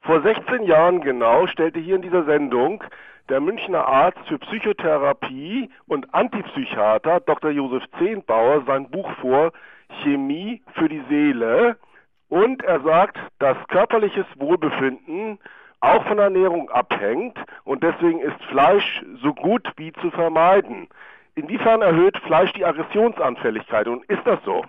Vor 0.09 0.23
16 0.23 0.63
Jahren 0.63 1.01
genau 1.01 1.45
stellte 1.45 1.79
hier 1.79 1.95
in 1.95 2.01
dieser 2.01 2.23
Sendung 2.23 2.83
der 3.29 3.39
Münchner 3.39 3.85
Arzt 3.85 4.17
für 4.27 4.39
Psychotherapie 4.39 5.69
und 5.85 6.11
Antipsychiater 6.15 7.19
Dr. 7.19 7.51
Josef 7.51 7.83
Zehnbauer 7.99 8.63
sein 8.65 8.89
Buch 8.89 9.07
vor 9.21 9.51
Chemie 10.01 10.63
für 10.73 10.89
die 10.89 11.03
Seele 11.09 11.77
und 12.27 12.63
er 12.63 12.79
sagt, 12.79 13.19
dass 13.37 13.55
körperliches 13.67 14.25
Wohlbefinden 14.37 15.37
auch 15.79 16.03
von 16.07 16.17
Ernährung 16.17 16.71
abhängt 16.71 17.37
und 17.63 17.83
deswegen 17.83 18.19
ist 18.19 18.43
Fleisch 18.45 19.05
so 19.21 19.31
gut 19.35 19.71
wie 19.77 19.93
zu 19.93 20.09
vermeiden. 20.09 20.87
Inwiefern 21.35 21.83
erhöht 21.83 22.17
Fleisch 22.25 22.51
die 22.53 22.65
Aggressionsanfälligkeit 22.65 23.87
und 23.87 24.05
ist 24.05 24.25
das 24.25 24.39
so? 24.43 24.65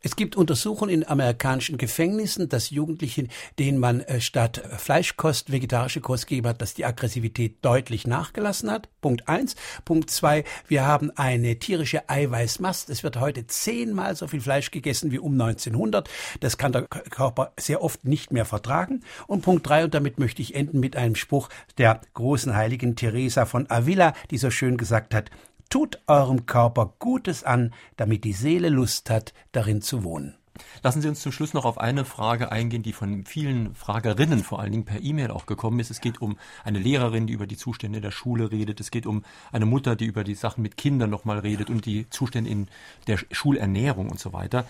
Es 0.00 0.14
gibt 0.14 0.36
Untersuchungen 0.36 0.92
in 0.92 1.08
amerikanischen 1.08 1.76
Gefängnissen, 1.76 2.48
dass 2.48 2.70
Jugendliche, 2.70 3.26
denen 3.58 3.78
man 3.78 4.00
äh, 4.00 4.20
statt 4.20 4.62
Fleischkost 4.76 5.50
vegetarische 5.50 6.00
Kost 6.00 6.28
gegeben 6.28 6.46
hat, 6.46 6.62
dass 6.62 6.74
die 6.74 6.84
Aggressivität 6.84 7.56
deutlich 7.62 8.06
nachgelassen 8.06 8.70
hat. 8.70 8.88
Punkt 9.00 9.28
eins. 9.28 9.56
Punkt 9.84 10.10
zwei, 10.10 10.44
wir 10.68 10.86
haben 10.86 11.10
eine 11.16 11.58
tierische 11.58 12.08
Eiweißmast. 12.08 12.90
Es 12.90 13.02
wird 13.02 13.18
heute 13.18 13.48
zehnmal 13.48 14.14
so 14.14 14.28
viel 14.28 14.40
Fleisch 14.40 14.70
gegessen 14.70 15.10
wie 15.10 15.18
um 15.18 15.32
1900. 15.32 16.08
Das 16.38 16.58
kann 16.58 16.70
der 16.70 16.82
Körper 16.82 17.52
sehr 17.58 17.82
oft 17.82 18.04
nicht 18.04 18.32
mehr 18.32 18.44
vertragen. 18.44 19.02
Und 19.26 19.42
Punkt 19.42 19.68
drei, 19.68 19.82
und 19.82 19.94
damit 19.94 20.20
möchte 20.20 20.42
ich 20.42 20.54
enden 20.54 20.78
mit 20.78 20.94
einem 20.94 21.16
Spruch 21.16 21.48
der 21.76 22.00
großen 22.14 22.54
Heiligen 22.54 22.94
Teresa 22.94 23.46
von 23.46 23.68
Avila, 23.68 24.12
die 24.30 24.38
so 24.38 24.50
schön 24.50 24.76
gesagt 24.76 25.12
hat, 25.12 25.30
Tut 25.70 26.00
eurem 26.06 26.46
Körper 26.46 26.94
Gutes 26.98 27.44
an, 27.44 27.74
damit 27.96 28.24
die 28.24 28.32
Seele 28.32 28.70
Lust 28.70 29.10
hat, 29.10 29.34
darin 29.52 29.82
zu 29.82 30.02
wohnen. 30.02 30.34
Lassen 30.82 31.02
Sie 31.02 31.08
uns 31.08 31.20
zum 31.20 31.30
Schluss 31.30 31.54
noch 31.54 31.64
auf 31.64 31.78
eine 31.78 32.04
Frage 32.04 32.50
eingehen, 32.50 32.82
die 32.82 32.92
von 32.92 33.24
vielen 33.26 33.74
Fragerinnen 33.74 34.42
vor 34.42 34.60
allen 34.60 34.72
Dingen 34.72 34.84
per 34.84 35.02
E-Mail 35.02 35.30
auch 35.30 35.46
gekommen 35.46 35.78
ist. 35.78 35.90
Es 35.90 36.00
geht 36.00 36.20
um 36.20 36.38
eine 36.64 36.78
Lehrerin, 36.78 37.26
die 37.26 37.34
über 37.34 37.46
die 37.46 37.56
Zustände 37.56 38.00
der 38.00 38.10
Schule 38.10 38.50
redet. 38.50 38.80
Es 38.80 38.90
geht 38.90 39.06
um 39.06 39.24
eine 39.52 39.66
Mutter, 39.66 39.94
die 39.94 40.06
über 40.06 40.24
die 40.24 40.34
Sachen 40.34 40.62
mit 40.62 40.76
Kindern 40.76 41.10
nochmal 41.10 41.38
redet 41.38 41.70
und 41.70 41.84
die 41.86 42.08
Zustände 42.10 42.50
in 42.50 42.68
der 43.06 43.18
Schulernährung 43.30 44.10
und 44.10 44.18
so 44.18 44.32
weiter. 44.32 44.64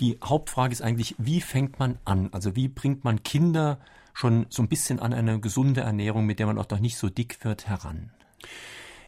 Die 0.00 0.18
Hauptfrage 0.22 0.72
ist 0.72 0.82
eigentlich, 0.82 1.14
wie 1.18 1.40
fängt 1.40 1.78
man 1.78 1.98
an? 2.04 2.28
Also 2.32 2.56
wie 2.56 2.68
bringt 2.68 3.04
man 3.04 3.22
Kinder 3.22 3.78
schon 4.12 4.46
so 4.48 4.62
ein 4.62 4.68
bisschen 4.68 5.00
an 5.00 5.12
eine 5.12 5.40
gesunde 5.40 5.80
Ernährung, 5.80 6.26
mit 6.26 6.38
der 6.38 6.46
man 6.46 6.58
auch 6.58 6.68
noch 6.68 6.80
nicht 6.80 6.96
so 6.96 7.08
dick 7.08 7.44
wird, 7.44 7.66
heran? 7.66 8.10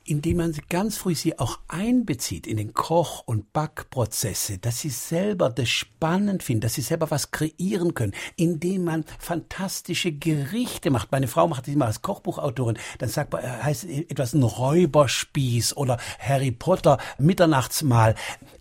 Indem 0.07 0.39
man 0.39 0.57
ganz 0.69 0.97
früh 0.97 1.15
sie 1.15 1.39
auch 1.39 1.59
einbezieht 1.69 2.47
in 2.47 2.57
den 2.57 2.75
Koch- 2.75 3.23
und 3.27 3.53
Backprozesse, 3.53 4.59
dass 4.59 4.81
sie 4.81 4.91
selber 4.91 5.51
das 5.51 5.69
spannend 5.69 6.43
finden, 6.43 6.63
dass 6.63 6.75
sie 6.75 6.83
selber 6.83 7.11
was 7.11 7.31
kreieren 7.31 7.95
können, 7.95 8.13
indem 8.37 8.85
man 8.85 9.05
fantastische 9.19 10.13
Gerichte 10.13 10.91
macht. 10.91 11.13
Meine 11.13 11.29
Frau 11.29 11.49
macht 11.49 11.67
das 11.67 11.75
immer 11.75 11.87
als 11.87 12.03
Kochbuchautorin, 12.03 12.79
dann 12.99 13.09
sagt 13.09 13.33
man, 13.33 13.45
äh, 13.45 13.49
heißt 13.49 13.85
etwas 13.85 14.33
ein 14.35 14.43
Räuberspieß 14.43 15.77
oder 15.77 15.99
Harry 16.19 16.53
Potter 16.53 16.99
Mitternachtsmahl 17.19 18.15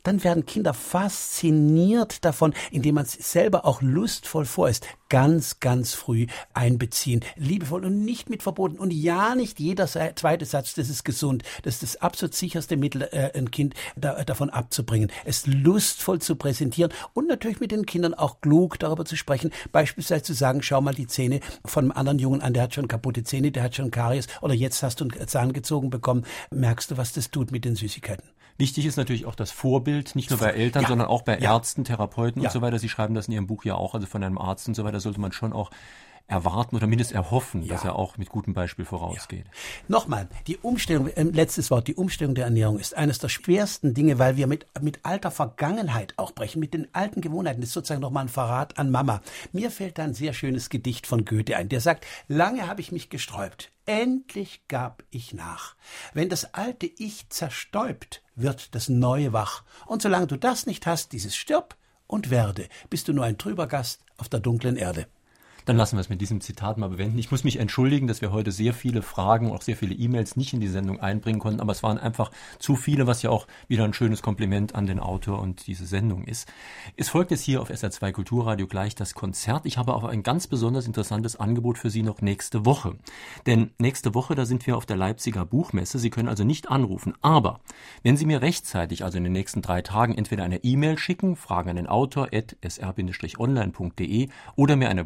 dann 0.05 0.23
werden 0.23 0.45
Kinder 0.45 0.73
fasziniert 0.73 2.23
davon, 2.23 2.53
indem 2.71 2.95
man 2.95 3.05
selber 3.05 3.65
auch 3.65 3.81
lustvoll 3.81 4.45
vorist. 4.45 4.87
Ganz, 5.09 5.59
ganz 5.59 5.93
früh 5.93 6.25
einbeziehen, 6.53 7.23
liebevoll 7.35 7.85
und 7.85 8.03
nicht 8.03 8.29
mit 8.29 8.41
verboten. 8.41 8.79
Und 8.79 8.91
ja, 8.91 9.35
nicht 9.35 9.59
jeder 9.59 9.87
zweite 9.87 10.45
Satz, 10.45 10.73
das 10.73 10.89
ist 10.89 11.05
gesund. 11.05 11.43
Das 11.61 11.75
ist 11.75 11.83
das 11.83 12.01
absolut 12.01 12.33
sicherste 12.33 12.75
Mittel, 12.75 13.03
äh, 13.11 13.31
ein 13.37 13.51
Kind 13.51 13.75
da, 13.95 14.23
davon 14.23 14.49
abzubringen. 14.49 15.11
Es 15.23 15.45
lustvoll 15.45 16.19
zu 16.19 16.35
präsentieren 16.35 16.91
und 17.13 17.27
natürlich 17.27 17.59
mit 17.59 17.71
den 17.71 17.85
Kindern 17.85 18.15
auch 18.15 18.41
klug 18.41 18.79
darüber 18.79 19.05
zu 19.05 19.15
sprechen. 19.15 19.51
Beispielsweise 19.71 20.23
zu 20.23 20.33
sagen, 20.33 20.63
schau 20.63 20.81
mal 20.81 20.95
die 20.95 21.07
Zähne 21.07 21.39
von 21.63 21.85
einem 21.85 21.91
anderen 21.91 22.19
Jungen 22.19 22.41
an, 22.41 22.53
der 22.53 22.63
hat 22.63 22.73
schon 22.73 22.87
kaputte 22.87 23.23
Zähne, 23.23 23.51
der 23.51 23.63
hat 23.63 23.75
schon 23.75 23.91
Karies 23.91 24.27
oder 24.41 24.53
jetzt 24.53 24.81
hast 24.81 25.01
du 25.01 25.05
einen 25.05 25.27
Zahn 25.27 25.53
gezogen 25.53 25.91
bekommen. 25.91 26.25
Merkst 26.49 26.91
du, 26.91 26.97
was 26.97 27.13
das 27.13 27.29
tut 27.29 27.51
mit 27.51 27.63
den 27.63 27.75
Süßigkeiten? 27.75 28.34
Wichtig 28.57 28.85
ist 28.85 28.95
natürlich 28.95 29.25
auch 29.25 29.35
das 29.35 29.51
Vorbild, 29.51 30.15
nicht 30.15 30.29
nur 30.29 30.39
bei 30.39 30.51
Eltern, 30.51 30.83
ja. 30.83 30.87
sondern 30.87 31.07
auch 31.07 31.23
bei 31.23 31.37
ja. 31.37 31.53
Ärzten, 31.53 31.83
Therapeuten 31.83 32.41
ja. 32.41 32.49
und 32.49 32.53
so 32.53 32.61
weiter. 32.61 32.79
Sie 32.79 32.87
schreiben 32.87 33.13
das 33.13 33.27
in 33.27 33.33
Ihrem 33.33 33.47
Buch 33.47 33.65
ja 33.65 33.75
auch, 33.75 33.93
also 33.95 34.07
von 34.07 34.23
einem 34.23 34.37
Arzt 34.37 34.67
und 34.67 34.75
so 34.75 34.85
weiter 34.85 35.01
sollte 35.01 35.19
man 35.19 35.33
schon 35.33 35.51
auch 35.51 35.71
erwarten 36.27 36.75
oder 36.75 36.87
mindestens 36.87 37.15
erhoffen, 37.15 37.61
ja. 37.61 37.73
dass 37.73 37.83
er 37.83 37.95
auch 37.95 38.17
mit 38.17 38.29
gutem 38.29 38.53
Beispiel 38.53 38.85
vorausgeht. 38.85 39.45
Ja. 39.45 39.51
Nochmal, 39.87 40.27
die 40.47 40.57
Umstellung, 40.57 41.07
äh, 41.09 41.23
letztes 41.23 41.69
Wort, 41.69 41.87
die 41.87 41.95
Umstellung 41.95 42.33
der 42.33 42.45
Ernährung 42.45 42.79
ist 42.79 42.95
eines 42.95 43.19
der 43.19 43.29
schwersten 43.29 43.93
Dinge, 43.93 44.17
weil 44.17 44.35
wir 44.35 44.47
mit, 44.47 44.65
mit 44.81 44.99
alter 45.03 45.29
Vergangenheit 45.29 46.13
auch 46.17 46.31
brechen, 46.31 46.59
mit 46.59 46.73
den 46.73 46.87
alten 46.93 47.21
Gewohnheiten. 47.21 47.61
Das 47.61 47.69
ist 47.69 47.73
sozusagen 47.73 48.01
nochmal 48.01 48.25
ein 48.25 48.29
Verrat 48.29 48.77
an 48.79 48.89
Mama. 48.89 49.21
Mir 49.51 49.69
fällt 49.69 49.99
da 49.99 50.03
ein 50.03 50.13
sehr 50.13 50.33
schönes 50.33 50.69
Gedicht 50.69 51.05
von 51.05 51.25
Goethe 51.25 51.57
ein, 51.57 51.69
der 51.69 51.81
sagt, 51.81 52.05
lange 52.27 52.67
habe 52.67 52.81
ich 52.81 52.91
mich 52.91 53.09
gesträubt, 53.09 53.71
endlich 53.85 54.67
gab 54.67 55.03
ich 55.11 55.33
nach. 55.33 55.75
Wenn 56.13 56.29
das 56.29 56.53
alte 56.55 56.87
Ich 56.97 57.29
zerstäubt, 57.29 58.23
wird 58.35 58.73
das 58.73 58.89
neue 58.89 59.31
wach. 59.31 59.63
Und 59.85 60.01
solange 60.01 60.27
du 60.27 60.37
das 60.37 60.65
nicht 60.65 60.87
hast, 60.87 61.11
dieses 61.11 61.35
stirb 61.35 61.75
und 62.07 62.31
werde, 62.31 62.67
bist 62.89 63.07
du 63.07 63.13
nur 63.13 63.25
ein 63.25 63.37
trüber 63.37 63.67
Gast 63.67 64.03
auf 64.17 64.29
der 64.29 64.39
dunklen 64.39 64.75
Erde. 64.75 65.07
Dann 65.65 65.77
lassen 65.77 65.97
wir 65.97 66.01
es 66.01 66.09
mit 66.09 66.21
diesem 66.21 66.41
Zitat 66.41 66.77
mal 66.77 66.89
bewenden. 66.89 67.17
Ich 67.17 67.31
muss 67.31 67.43
mich 67.43 67.59
entschuldigen, 67.59 68.05
dass 68.05 68.21
wir 68.21 68.31
heute 68.31 68.51
sehr 68.51 68.73
viele 68.73 69.01
Fragen, 69.01 69.51
auch 69.51 69.63
sehr 69.63 69.75
viele 69.75 69.95
E-Mails 69.95 70.35
nicht 70.35 70.53
in 70.53 70.59
die 70.59 70.67
Sendung 70.67 70.99
einbringen 70.99 71.39
konnten, 71.39 71.59
aber 71.59 71.71
es 71.71 71.81
waren 71.81 71.97
einfach 71.97 72.29
zu 72.59 72.75
viele, 72.75 73.07
was 73.07 73.23
ja 73.23 73.31
auch 73.31 73.47
wieder 73.67 73.83
ein 73.83 73.93
schönes 73.93 74.21
Kompliment 74.21 74.75
an 74.75 74.85
den 74.85 74.99
Autor 74.99 75.41
und 75.41 75.65
diese 75.65 75.87
Sendung 75.87 76.25
ist. 76.25 76.47
Es 76.97 77.09
folgt 77.09 77.31
jetzt 77.31 77.41
hier 77.41 77.61
auf 77.61 77.71
SR2 77.71 78.11
Kulturradio 78.11 78.67
gleich 78.67 78.93
das 78.93 79.15
Konzert. 79.15 79.65
Ich 79.65 79.77
habe 79.77 79.95
auch 79.95 80.03
ein 80.03 80.21
ganz 80.21 80.45
besonders 80.45 80.85
interessantes 80.85 81.35
Angebot 81.35 81.79
für 81.79 81.89
Sie 81.89 82.03
noch 82.03 82.21
nächste 82.21 82.65
Woche. 82.65 82.95
Denn 83.47 83.71
nächste 83.79 84.13
Woche, 84.13 84.35
da 84.35 84.45
sind 84.45 84.67
wir 84.67 84.77
auf 84.77 84.85
der 84.85 84.97
Leipziger 84.97 85.45
Buchmesse. 85.45 85.97
Sie 85.97 86.11
können 86.11 86.29
also 86.29 86.43
nicht 86.43 86.69
anrufen. 86.69 87.15
Aber 87.21 87.59
wenn 88.03 88.17
Sie 88.17 88.27
mir 88.27 88.43
rechtzeitig, 88.43 89.03
also 89.03 89.17
in 89.17 89.23
den 89.23 89.33
nächsten 89.33 89.63
drei 89.63 89.81
Tagen, 89.81 90.15
entweder 90.15 90.43
eine 90.43 90.63
E-Mail 90.63 90.99
schicken, 90.99 91.35
Fragen 91.35 91.71
an 91.71 91.75
den 91.77 91.87
Autor, 91.87 92.29
sr-online.de 92.67 94.29
oder 94.55 94.75
mir 94.75 94.89
eine 94.89 95.05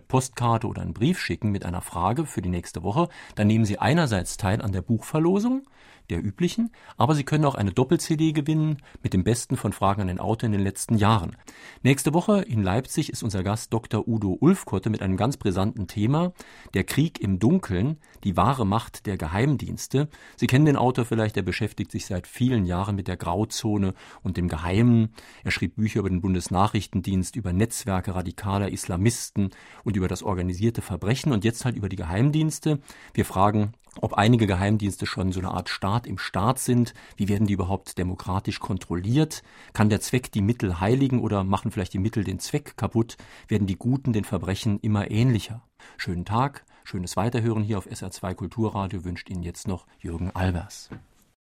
Postkarte 0.49 0.67
oder 0.67 0.81
einen 0.81 0.93
Brief 0.93 1.19
schicken 1.19 1.51
mit 1.51 1.65
einer 1.65 1.81
Frage 1.81 2.25
für 2.25 2.41
die 2.41 2.49
nächste 2.49 2.81
Woche, 2.81 3.09
dann 3.35 3.47
nehmen 3.47 3.65
Sie 3.65 3.77
einerseits 3.77 4.37
teil 4.37 4.61
an 4.61 4.71
der 4.71 4.81
Buchverlosung, 4.81 5.67
der 6.09 6.23
üblichen, 6.23 6.71
aber 6.97 7.15
Sie 7.15 7.23
können 7.23 7.45
auch 7.45 7.55
eine 7.55 7.71
Doppel-CD 7.71 8.33
gewinnen 8.33 8.77
mit 9.03 9.13
dem 9.13 9.23
Besten 9.23 9.57
von 9.57 9.73
Fragen 9.73 10.01
an 10.01 10.07
den 10.07 10.19
Autor 10.19 10.47
in 10.47 10.53
den 10.53 10.61
letzten 10.61 10.97
Jahren. 10.97 11.35
Nächste 11.83 12.13
Woche 12.13 12.41
in 12.41 12.63
Leipzig 12.63 13.09
ist 13.09 13.23
unser 13.23 13.43
Gast 13.43 13.73
Dr. 13.73 14.07
Udo 14.07 14.37
Ulfkotte 14.39 14.89
mit 14.89 15.01
einem 15.01 15.17
ganz 15.17 15.37
brisanten 15.37 15.87
Thema, 15.87 16.33
der 16.73 16.83
Krieg 16.83 17.19
im 17.19 17.39
Dunkeln, 17.39 17.97
die 18.23 18.37
wahre 18.37 18.65
Macht 18.65 19.05
der 19.05 19.17
Geheimdienste. 19.17 20.09
Sie 20.35 20.47
kennen 20.47 20.65
den 20.65 20.75
Autor 20.75 21.05
vielleicht, 21.05 21.37
er 21.37 21.43
beschäftigt 21.43 21.91
sich 21.91 22.05
seit 22.05 22.27
vielen 22.27 22.65
Jahren 22.65 22.95
mit 22.95 23.07
der 23.07 23.17
Grauzone 23.17 23.93
und 24.23 24.37
dem 24.37 24.47
Geheimen. 24.47 25.13
Er 25.43 25.51
schrieb 25.51 25.75
Bücher 25.75 25.99
über 25.99 26.09
den 26.09 26.21
Bundesnachrichtendienst, 26.21 27.35
über 27.35 27.53
Netzwerke 27.53 28.15
radikaler 28.15 28.71
Islamisten 28.71 29.51
und 29.83 29.95
über 29.95 30.07
das 30.07 30.23
organisierte 30.23 30.81
Verbrechen 30.81 31.31
und 31.31 31.43
jetzt 31.43 31.65
halt 31.65 31.75
über 31.75 31.89
die 31.89 31.95
Geheimdienste. 31.95 32.79
Wir 33.13 33.25
fragen, 33.25 33.73
ob 34.01 34.13
einige 34.13 34.47
Geheimdienste 34.47 35.05
schon 35.05 35.31
so 35.31 35.39
eine 35.39 35.51
Art 35.51 35.69
Staat 35.69 36.07
im 36.07 36.17
Staat 36.17 36.59
sind. 36.59 36.93
Wie 37.15 37.27
werden 37.27 37.47
die 37.47 37.53
überhaupt 37.53 37.97
demokratisch 37.97 38.59
kontrolliert? 38.59 39.43
Kann 39.73 39.89
der 39.89 40.01
Zweck 40.01 40.31
die 40.31 40.41
Mittel 40.41 40.79
heiligen 40.79 41.19
oder 41.19 41.43
machen 41.43 41.71
vielleicht 41.71 41.93
die 41.93 41.99
Mittel 41.99 42.23
den 42.23 42.39
Zweck 42.39 42.77
kaputt? 42.77 43.17
Werden 43.47 43.67
die 43.67 43.77
Guten 43.77 44.13
den 44.13 44.23
Verbrechen 44.23 44.79
immer 44.79 45.09
ähnlicher? 45.11 45.61
Schönen 45.97 46.25
Tag, 46.25 46.65
schönes 46.83 47.17
Weiterhören 47.17 47.63
hier 47.63 47.77
auf 47.77 47.87
SR2 47.87 48.33
Kulturradio 48.33 49.03
wünscht 49.03 49.29
Ihnen 49.29 49.43
jetzt 49.43 49.67
noch 49.67 49.85
Jürgen 49.99 50.31
Albers. 50.31 50.89